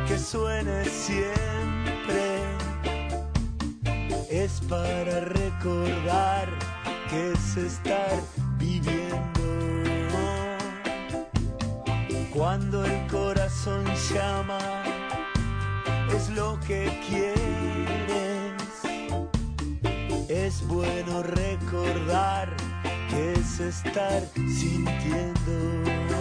que 0.08 0.18
suene 0.18 0.86
siempre 0.86 2.40
es 4.30 4.62
para 4.70 5.20
recordar 5.22 6.48
que 7.10 7.32
es 7.34 7.58
estar 7.58 8.22
viviendo. 8.58 9.09
Llama, 14.14 14.60
es 16.16 16.30
lo 16.30 16.60
que 16.68 16.86
quieres. 17.08 17.40
Es 20.28 20.66
bueno 20.68 21.24
recordar 21.24 22.56
que 23.10 23.34
es 23.34 23.60
estar 23.60 24.22
sintiendo. 24.36 26.19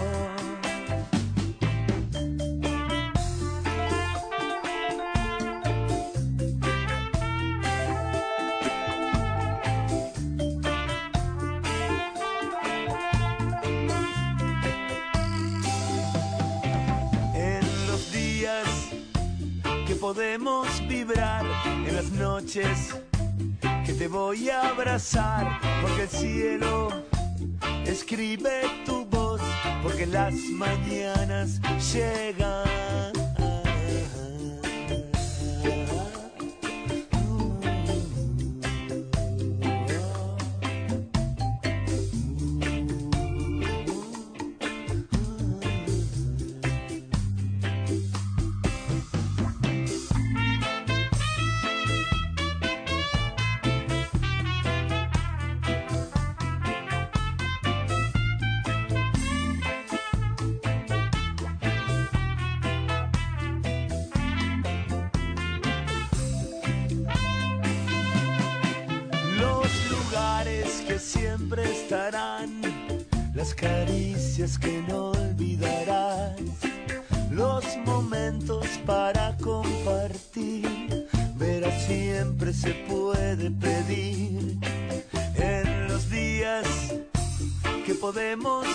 Que 22.50 23.92
te 23.92 24.08
voy 24.08 24.48
a 24.48 24.70
abrazar, 24.70 25.60
porque 25.82 26.04
el 26.04 26.08
cielo 26.08 26.88
escribe 27.84 28.62
tu 28.86 29.04
voz, 29.04 29.42
porque 29.82 30.06
las 30.06 30.32
mañanas 30.54 31.60
llegan. 31.92 33.17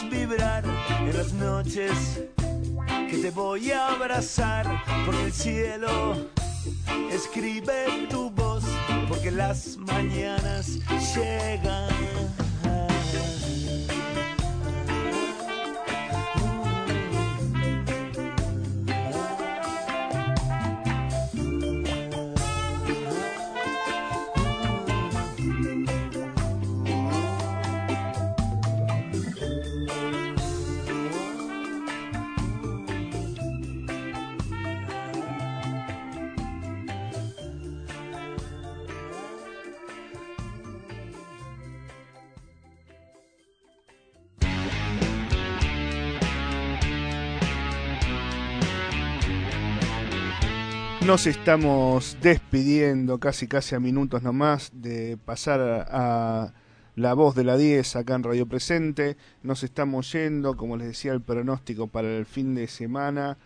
Vibrar, 0.10 0.64
en 0.99 1.18
las 1.18 1.34
noches 1.34 2.22
que 3.10 3.18
te 3.18 3.32
voy 3.32 3.72
a 3.72 3.88
abrazar, 3.89 4.66
porque 5.06 5.26
el 5.26 5.34
cielo 5.34 6.30
escribe 7.12 8.08
tu 8.10 8.30
voz, 8.30 8.64
porque 9.08 9.32
las 9.32 9.78
mañanas 9.78 10.80
llegan. 11.16 12.12
Nos 51.06 51.28
estamos 51.28 52.18
despidiendo 52.22 53.20
casi 53.20 53.45
casi 53.47 53.76
a 53.76 53.80
minutos 53.82 54.24
nomás 54.24 54.72
de 54.74 55.18
pasar 55.18 55.60
a, 55.60 56.54
la 56.95 57.14
voz 57.14 57.36
de 57.36 57.43
la 57.43 57.58
10 57.58 57.97
acá 57.97 58.16
en 58.16 58.24
Radio 58.24 58.47
Presente. 58.47 59.18
Nos 59.41 59.64
estamos 59.64 60.10
yendo, 60.14 60.56
como 60.56 60.78
les 60.78 60.88
decía, 60.88 61.12
el 61.12 61.22
pronóstico 61.22 61.88
para 61.88 62.08
el 62.08 62.26
fin 62.26 62.56
de 62.56 62.68
semana 62.68 63.38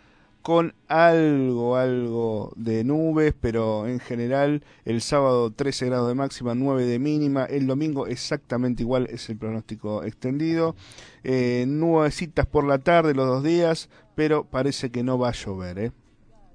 con 0.44 0.76
algo, 0.88 1.78
algo 1.78 2.54
de 2.56 2.84
nubes, 2.84 3.34
pero 3.42 3.88
en 3.88 4.00
general 4.00 4.64
el 4.86 5.02
sábado 5.02 5.52
13 5.52 5.88
grados 5.88 6.10
de 6.10 6.14
máxima, 6.14 6.54
9 6.54 6.86
de 6.86 7.00
mínima, 7.00 7.46
el 7.46 7.66
domingo 7.66 8.06
exactamente 8.06 8.84
igual 8.84 9.08
es 9.10 9.30
el 9.30 9.38
pronóstico 9.38 10.04
extendido. 10.04 10.76
Eh, 11.24 11.66
nubecitas 11.68 12.46
por 12.46 12.66
la 12.66 12.78
tarde 12.78 13.16
los 13.16 13.26
dos 13.26 13.44
días, 13.44 13.90
pero 14.14 14.44
parece 14.44 14.92
que 14.92 15.02
no 15.02 15.18
va 15.18 15.30
a 15.30 15.34
llover, 15.34 15.80
¿eh? 15.80 15.92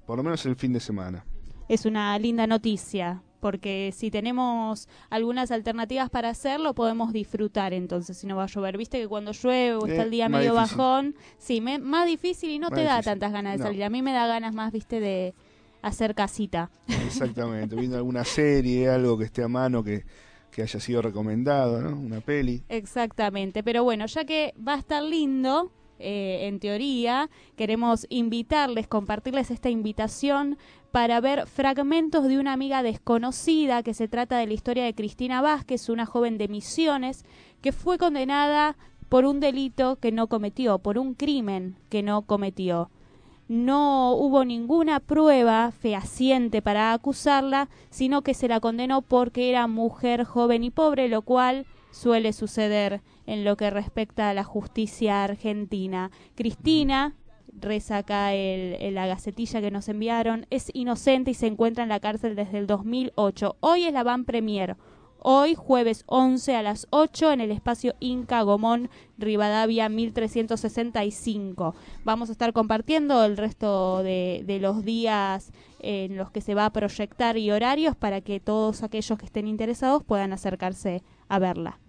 Por 0.05 0.17
lo 0.17 0.23
menos 0.23 0.45
el 0.45 0.55
fin 0.55 0.73
de 0.73 0.79
semana. 0.79 1.25
Es 1.69 1.85
una 1.85 2.17
linda 2.19 2.45
noticia, 2.47 3.23
porque 3.39 3.93
si 3.95 4.11
tenemos 4.11 4.87
algunas 5.09 5.51
alternativas 5.51 6.09
para 6.09 6.29
hacerlo, 6.29 6.73
podemos 6.73 7.11
disfrutar 7.13 7.73
entonces 7.73 8.17
si 8.17 8.27
no 8.27 8.35
va 8.35 8.43
a 8.43 8.47
llover. 8.47 8.77
Viste 8.77 8.99
que 8.99 9.07
cuando 9.07 9.31
llueve 9.31 9.75
o 9.75 9.85
está 9.85 10.01
Eh, 10.01 10.05
el 10.05 10.11
día 10.11 10.29
más 10.29 10.39
medio 10.39 10.53
difícil. 10.55 10.77
bajón, 10.77 11.15
sí, 11.37 11.61
me- 11.61 11.79
más 11.79 12.05
difícil 12.05 12.49
y 12.51 12.59
no 12.59 12.69
Más 12.69 12.79
te 12.79 12.85
da 12.85 13.01
tantas 13.01 13.31
ganas 13.31 13.53
de 13.53 13.57
No. 13.59 13.63
salir. 13.65 13.83
A 13.83 13.89
mí 13.89 14.01
me 14.01 14.13
da 14.13 14.27
ganas 14.27 14.53
más, 14.53 14.71
viste, 14.71 14.99
de 14.99 15.33
hacer 15.81 16.15
casita. 16.15 16.69
Exactamente, 17.05 17.75
viendo 17.75 17.97
alguna 17.97 18.23
serie, 18.23 18.89
algo 18.89 19.17
que 19.17 19.25
esté 19.25 19.43
a 19.43 19.47
mano 19.49 19.83
que, 19.83 20.05
que 20.51 20.61
haya 20.61 20.79
sido 20.79 21.01
recomendado, 21.01 21.81
¿no? 21.81 21.97
Una 21.97 22.21
peli. 22.21 22.63
Exactamente, 22.69 23.63
pero 23.63 23.83
bueno, 23.83 24.05
ya 24.05 24.23
que 24.23 24.53
va 24.65 24.75
a 24.75 24.77
estar 24.79 25.03
lindo, 25.03 25.71
eh, 26.03 26.47
en 26.47 26.59
teoría, 26.59 27.29
queremos 27.55 28.05
invitarles, 28.09 28.87
compartirles 28.87 29.49
esta 29.51 29.69
invitación 29.69 30.57
para 30.91 31.19
ver 31.21 31.47
fragmentos 31.47 32.27
de 32.27 32.37
una 32.37 32.53
amiga 32.53 32.83
desconocida, 32.83 33.81
que 33.81 33.93
se 33.93 34.07
trata 34.07 34.37
de 34.37 34.45
la 34.45 34.53
historia 34.53 34.83
de 34.83 34.93
Cristina 34.93 35.41
Vázquez, 35.41 35.89
una 35.89 36.05
joven 36.05 36.37
de 36.37 36.47
Misiones, 36.47 37.25
que 37.61 37.71
fue 37.71 37.97
condenada 37.97 38.75
por 39.09 39.25
un 39.25 39.39
delito 39.39 39.95
que 39.95 40.11
no 40.11 40.27
cometió, 40.27 40.79
por 40.79 40.97
un 40.97 41.13
crimen 41.13 41.77
que 41.89 42.03
no 42.03 42.23
cometió. 42.23 42.89
No 43.47 44.13
hubo 44.13 44.45
ninguna 44.45 44.99
prueba 44.99 45.71
fehaciente 45.71 46.61
para 46.61 46.93
acusarla, 46.93 47.69
sino 47.89 48.21
que 48.21 48.33
se 48.33 48.47
la 48.47 48.59
condenó 48.59 49.01
porque 49.01 49.49
era 49.49 49.67
mujer 49.67 50.23
joven 50.23 50.63
y 50.63 50.69
pobre, 50.69 51.09
lo 51.09 51.21
cual 51.21 51.65
suele 51.93 52.33
suceder 52.33 53.01
en 53.27 53.45
lo 53.45 53.55
que 53.55 53.69
respecta 53.69 54.29
a 54.29 54.33
la 54.33 54.43
justicia 54.43 55.23
argentina. 55.23 56.11
Cristina, 56.35 57.15
reza 57.59 57.97
acá 57.97 58.33
el, 58.33 58.93
la 58.95 59.07
gacetilla 59.07 59.61
que 59.61 59.71
nos 59.71 59.87
enviaron, 59.87 60.47
es 60.49 60.71
inocente 60.73 61.31
y 61.31 61.35
se 61.35 61.47
encuentra 61.47 61.83
en 61.83 61.89
la 61.89 61.99
cárcel 61.99 62.35
desde 62.35 62.57
el 62.57 62.67
2008. 62.67 63.57
Hoy 63.59 63.85
es 63.85 63.93
la 63.93 64.03
van 64.03 64.25
premier. 64.25 64.75
Hoy, 65.25 65.55
jueves 65.55 66.03
11 66.07 66.57
a 66.57 66.63
las 66.63 66.87
8, 66.89 67.31
en 67.31 67.39
el 67.39 67.51
espacio 67.51 67.93
Inca 68.01 68.41
Gomón, 68.41 68.89
Rivadavia 69.17 69.87
1365. 69.87 71.75
Vamos 72.03 72.27
a 72.27 72.33
estar 72.33 72.51
compartiendo 72.51 73.23
el 73.23 73.37
resto 73.37 74.03
de 74.03 74.57
los 74.59 74.83
días 74.83 75.53
en 75.79 76.17
los 76.17 76.29
que 76.29 76.41
se 76.41 76.55
va 76.55 76.65
a 76.65 76.73
proyectar 76.73 77.37
y 77.37 77.51
horarios 77.51 77.95
para 77.95 78.19
que 78.19 78.41
todos 78.41 78.83
aquellos 78.83 79.17
que 79.17 79.25
estén 79.25 79.47
interesados 79.47 80.03
puedan 80.03 80.33
acercarse 80.33 81.03
a 81.29 81.39
verla. 81.39 81.79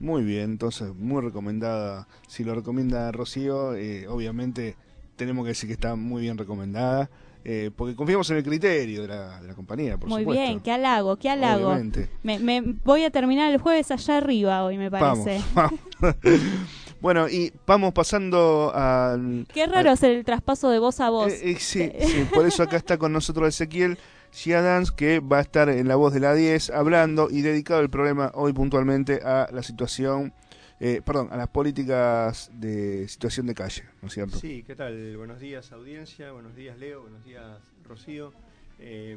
Muy 0.00 0.22
bien, 0.22 0.52
entonces 0.52 0.94
muy 0.96 1.20
recomendada. 1.22 2.08
Si 2.26 2.42
lo 2.42 2.54
recomienda 2.54 3.12
Rocío, 3.12 3.74
eh, 3.74 4.08
obviamente 4.08 4.74
tenemos 5.16 5.44
que 5.44 5.48
decir 5.50 5.68
que 5.68 5.74
está 5.74 5.94
muy 5.94 6.22
bien 6.22 6.38
recomendada, 6.38 7.10
eh, 7.44 7.70
porque 7.76 7.94
confiamos 7.94 8.28
en 8.30 8.38
el 8.38 8.42
criterio 8.42 9.02
de 9.02 9.08
la, 9.08 9.40
de 9.42 9.48
la 9.48 9.54
compañía, 9.54 9.98
por 9.98 10.08
Muy 10.08 10.22
supuesto. 10.22 10.42
bien, 10.42 10.60
qué 10.60 10.72
halago, 10.72 11.16
qué 11.16 11.28
halago. 11.28 11.76
Me, 12.22 12.38
me 12.38 12.62
voy 12.82 13.04
a 13.04 13.10
terminar 13.10 13.52
el 13.52 13.58
jueves 13.58 13.90
allá 13.90 14.16
arriba 14.16 14.64
hoy, 14.64 14.78
me 14.78 14.88
Vamos, 14.88 15.26
parece. 15.26 15.44
vamos. 15.54 15.80
bueno, 17.02 17.28
y 17.28 17.52
vamos 17.66 17.92
pasando 17.92 18.72
al... 18.74 19.46
Qué 19.52 19.66
raro 19.66 19.90
hacer 19.90 20.12
el 20.12 20.24
traspaso 20.24 20.70
de 20.70 20.78
voz 20.78 21.00
a 21.00 21.10
voz. 21.10 21.32
Eh, 21.32 21.50
eh, 21.52 21.56
sí, 21.58 21.90
sí, 22.00 22.26
por 22.32 22.46
eso 22.46 22.62
acá 22.62 22.78
está 22.78 22.96
con 22.96 23.12
nosotros 23.12 23.48
Ezequiel 23.48 23.98
Giadans, 24.32 24.92
que 24.92 25.20
va 25.20 25.38
a 25.38 25.40
estar 25.40 25.68
en 25.68 25.88
la 25.88 25.96
voz 25.96 26.12
de 26.14 26.20
la 26.20 26.34
10 26.34 26.70
hablando 26.70 27.28
y 27.30 27.42
dedicado 27.42 27.80
el 27.80 27.90
programa 27.90 28.30
hoy 28.34 28.52
puntualmente 28.52 29.20
a 29.24 29.48
la 29.52 29.62
situación, 29.62 30.32
eh, 30.78 31.02
perdón, 31.04 31.28
a 31.30 31.36
las 31.36 31.48
políticas 31.48 32.50
de 32.54 33.06
situación 33.08 33.46
de 33.46 33.54
calle, 33.54 33.84
¿no 34.02 34.08
es 34.08 34.14
cierto? 34.14 34.38
Sí, 34.38 34.64
¿qué 34.66 34.74
tal? 34.74 35.16
Buenos 35.16 35.40
días 35.40 35.72
audiencia, 35.72 36.32
buenos 36.32 36.54
días 36.54 36.78
Leo, 36.78 37.02
buenos 37.02 37.24
días 37.24 37.42
Rocío. 37.88 38.32
Eh, 38.78 39.16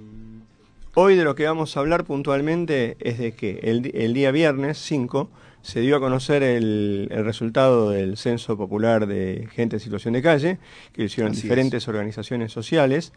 hoy 0.96 1.16
de 1.16 1.24
lo 1.24 1.36
que 1.36 1.46
vamos 1.46 1.78
a 1.78 1.80
hablar 1.80 2.04
puntualmente 2.06 2.98
es 3.00 3.18
de 3.18 3.34
que 3.34 3.60
el, 3.64 3.92
el 3.96 4.14
día 4.14 4.32
viernes 4.32 4.78
5 4.80 5.30
se 5.62 5.80
dio 5.80 5.96
a 5.96 6.00
conocer 6.02 6.44
el, 6.44 7.08
el 7.10 7.24
resultado 7.24 7.92
del 7.92 8.18
Censo 8.18 8.58
Popular 8.58 9.08
de 9.08 9.48
Gente 9.54 9.78
en 9.78 9.80
Situación 9.80 10.14
de 10.14 10.22
Calle, 10.22 10.58
que 10.92 11.04
hicieron 11.06 11.32
Así 11.32 11.40
es. 11.40 11.44
diferentes 11.44 11.88
organizaciones 11.88 12.52
sociales. 12.52 13.14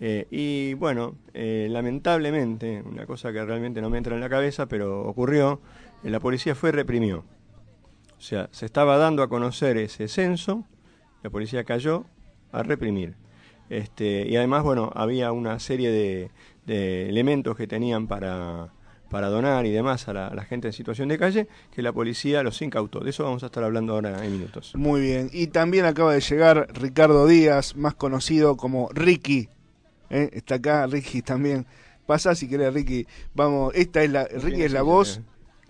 Eh, 0.00 0.26
y 0.30 0.74
bueno, 0.74 1.16
eh, 1.34 1.66
lamentablemente, 1.70 2.82
una 2.84 3.06
cosa 3.06 3.32
que 3.32 3.44
realmente 3.44 3.80
no 3.80 3.90
me 3.90 3.98
entra 3.98 4.14
en 4.14 4.20
la 4.20 4.28
cabeza, 4.28 4.66
pero 4.66 5.02
ocurrió, 5.02 5.60
eh, 6.04 6.10
la 6.10 6.20
policía 6.20 6.54
fue 6.54 6.70
y 6.70 6.72
reprimió. 6.72 7.24
O 8.16 8.20
sea, 8.20 8.48
se 8.52 8.66
estaba 8.66 8.96
dando 8.96 9.22
a 9.22 9.28
conocer 9.28 9.76
ese 9.76 10.08
censo, 10.08 10.64
la 11.22 11.30
policía 11.30 11.64
cayó 11.64 12.04
a 12.52 12.62
reprimir. 12.62 13.16
Este, 13.70 14.26
y 14.26 14.36
además, 14.36 14.62
bueno, 14.62 14.90
había 14.94 15.32
una 15.32 15.58
serie 15.58 15.90
de, 15.90 16.30
de 16.64 17.08
elementos 17.08 17.56
que 17.56 17.66
tenían 17.66 18.06
para, 18.06 18.72
para 19.10 19.28
donar 19.28 19.66
y 19.66 19.70
demás 19.70 20.08
a 20.08 20.14
la, 20.14 20.28
a 20.28 20.34
la 20.34 20.44
gente 20.44 20.68
en 20.68 20.72
situación 20.72 21.08
de 21.08 21.18
calle 21.18 21.48
que 21.74 21.82
la 21.82 21.92
policía 21.92 22.42
los 22.42 22.62
incautó. 22.62 23.00
De 23.00 23.10
eso 23.10 23.24
vamos 23.24 23.42
a 23.42 23.46
estar 23.46 23.64
hablando 23.64 23.94
ahora 23.94 24.24
en 24.24 24.32
minutos. 24.32 24.74
Muy 24.74 25.00
bien, 25.00 25.28
y 25.32 25.48
también 25.48 25.84
acaba 25.84 26.14
de 26.14 26.20
llegar 26.20 26.68
Ricardo 26.72 27.26
Díaz, 27.26 27.76
más 27.76 27.94
conocido 27.94 28.56
como 28.56 28.88
Ricky. 28.92 29.48
¿Eh? 30.10 30.30
Está 30.32 30.56
acá 30.56 30.86
Ricky 30.86 31.22
también. 31.22 31.66
Pasa 32.06 32.34
si 32.34 32.48
querés, 32.48 32.72
Ricky. 32.72 33.06
Vamos, 33.34 33.72
esta 33.74 34.02
es 34.02 34.10
la, 34.10 34.24
Ricky 34.24 34.62
es 34.62 34.72
la 34.72 34.82
voz, 34.82 35.20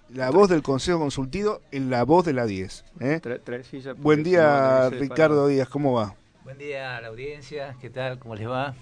la 0.09 0.30
voz 0.30 0.49
del 0.49 0.62
Consejo 0.62 1.01
Consultivo 1.01 1.61
en 1.72 1.91
la 1.91 2.05
voz 2.05 2.24
de 2.24 2.32
la 2.32 2.47
10. 2.47 2.84
¿eh? 3.01 3.20
Buen 3.97 4.22
día, 4.22 4.89
Ricardo 4.91 5.49
Díaz, 5.49 5.68
¿cómo 5.68 5.95
va? 5.95 6.14
Buen 6.45 6.59
día 6.59 6.97
a 6.97 7.01
la 7.01 7.09
audiencia, 7.09 7.76
¿qué 7.80 7.91
tal? 7.91 8.18
¿Cómo 8.18 8.34
les 8.34 8.49
va? 8.49 8.74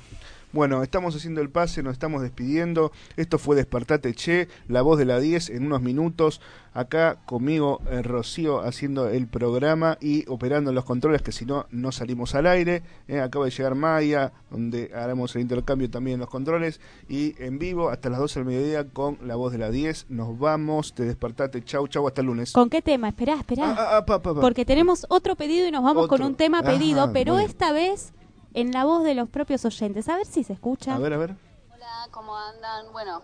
Bueno, 0.57 0.83
estamos 0.83 1.15
haciendo 1.15 1.43
el 1.43 1.51
pase, 1.51 1.83
nos 1.83 1.93
estamos 1.93 2.23
despidiendo. 2.23 2.91
Esto 3.19 3.37
fue 3.39 3.57
Despertate 3.57 4.15
Che, 4.15 4.49
la 4.69 4.81
voz 4.81 4.99
de 4.99 5.05
la 5.05 5.21
10 5.21 5.51
en 5.51 5.67
unos 5.67 5.83
minutos. 5.83 6.41
Acá 6.73 7.19
conmigo 7.27 7.83
eh, 7.91 8.01
Rocío 8.01 8.61
haciendo 8.61 9.11
el 9.11 9.27
programa 9.27 9.99
y 10.01 10.27
operando 10.31 10.73
los 10.73 10.87
controles 10.87 11.21
que 11.21 11.31
si 11.31 11.45
no, 11.45 11.67
no 11.71 11.93
salimos 11.93 12.35
al 12.35 12.47
aire. 12.47 12.83
Eh, 13.07 13.21
acaba 13.21 13.45
de 13.45 13.51
llegar 13.51 13.75
Maya, 13.75 14.33
donde 14.51 14.91
haremos 14.95 15.37
el 15.37 15.43
intercambio 15.43 15.91
también 15.91 16.15
en 16.15 16.21
los 16.21 16.31
controles. 16.31 16.81
Y 17.07 17.35
en 17.39 17.59
vivo 17.59 17.91
hasta 17.91 18.09
las 18.09 18.19
12 18.19 18.41
del 18.41 18.47
mediodía 18.47 18.89
con 18.89 19.19
la 19.27 19.37
voz 19.37 19.53
de 19.53 19.59
la 19.59 19.71
10. 19.71 20.07
Nos 20.09 20.39
vamos 20.39 20.95
de 20.95 21.05
Despertate. 21.05 21.63
Chau, 21.65 21.87
chau, 21.87 22.09
hasta 22.09 22.23
el 22.23 22.29
lunes. 22.29 22.53
¿Con 22.55 22.71
qué 22.71 22.81
tema? 22.81 23.09
Esperá, 23.09 23.35
esperá. 23.35 23.75
Ah, 23.77 23.97
ah, 23.99 24.07
pa, 24.07 24.23
pa, 24.23 24.33
pa. 24.33 24.41
Porque 24.41 24.65
tenemos 24.65 25.05
otro 25.11 25.37
pedido 25.37 25.69
y 25.69 25.71
nos 25.71 25.83
vamos 25.83 26.09
con 26.09 26.23
un 26.23 26.35
tema 26.35 26.61
Ajá, 26.61 26.71
pedido, 26.71 27.13
pero 27.13 27.39
esta 27.39 27.73
vez 27.73 28.15
en 28.57 28.73
la 28.73 28.85
voz 28.85 29.05
de 29.05 29.15
los 29.15 29.29
propios 29.29 29.65
oyentes. 29.65 30.09
A 30.09 30.17
ver 30.17 30.27
si 30.27 30.43
se 30.43 30.55
escucha. 30.55 30.95
A 30.95 30.99
ver, 30.99 31.13
a 31.13 31.19
ver. 31.19 31.35
Hola, 31.75 32.09
¿cómo 32.11 32.35
andan? 32.37 32.91
Bueno, 32.93 33.23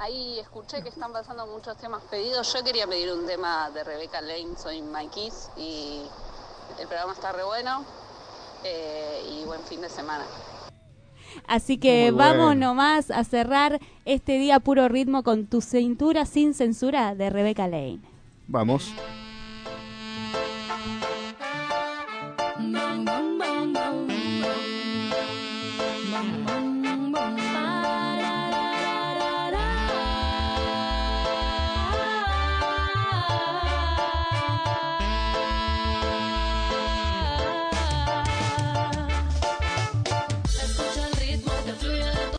ahí 0.00 0.38
escuché 0.40 0.82
que 0.82 0.88
están 0.88 1.12
pasando 1.12 1.46
muchos 1.46 1.76
temas 1.78 2.02
pedidos. 2.10 2.52
Yo 2.52 2.62
quería 2.64 2.86
pedir 2.86 3.12
un 3.12 3.24
tema 3.26 3.70
de 3.70 3.84
Rebeca 3.84 4.20
Lane, 4.20 4.56
soy 4.58 4.82
Mikey's, 4.82 5.50
y 5.56 6.02
el 6.80 6.86
programa 6.88 7.12
está 7.12 7.32
re 7.32 7.44
bueno. 7.44 7.84
eh, 8.64 9.22
y 9.32 9.44
buen 9.44 9.60
fin 9.62 9.80
de 9.80 9.88
semana. 9.88 10.24
Así 11.48 11.78
que 11.78 12.10
Muy 12.12 12.18
vamos 12.18 12.46
bueno. 12.46 12.66
nomás 12.68 13.10
a 13.10 13.24
cerrar 13.24 13.80
este 14.04 14.38
día 14.38 14.60
puro 14.60 14.88
ritmo 14.88 15.22
con 15.22 15.46
tu 15.46 15.60
cintura 15.60 16.26
sin 16.26 16.54
censura 16.54 17.14
de 17.14 17.30
Rebeca 17.30 17.66
Lane. 17.68 18.00
Vamos. 18.46 18.92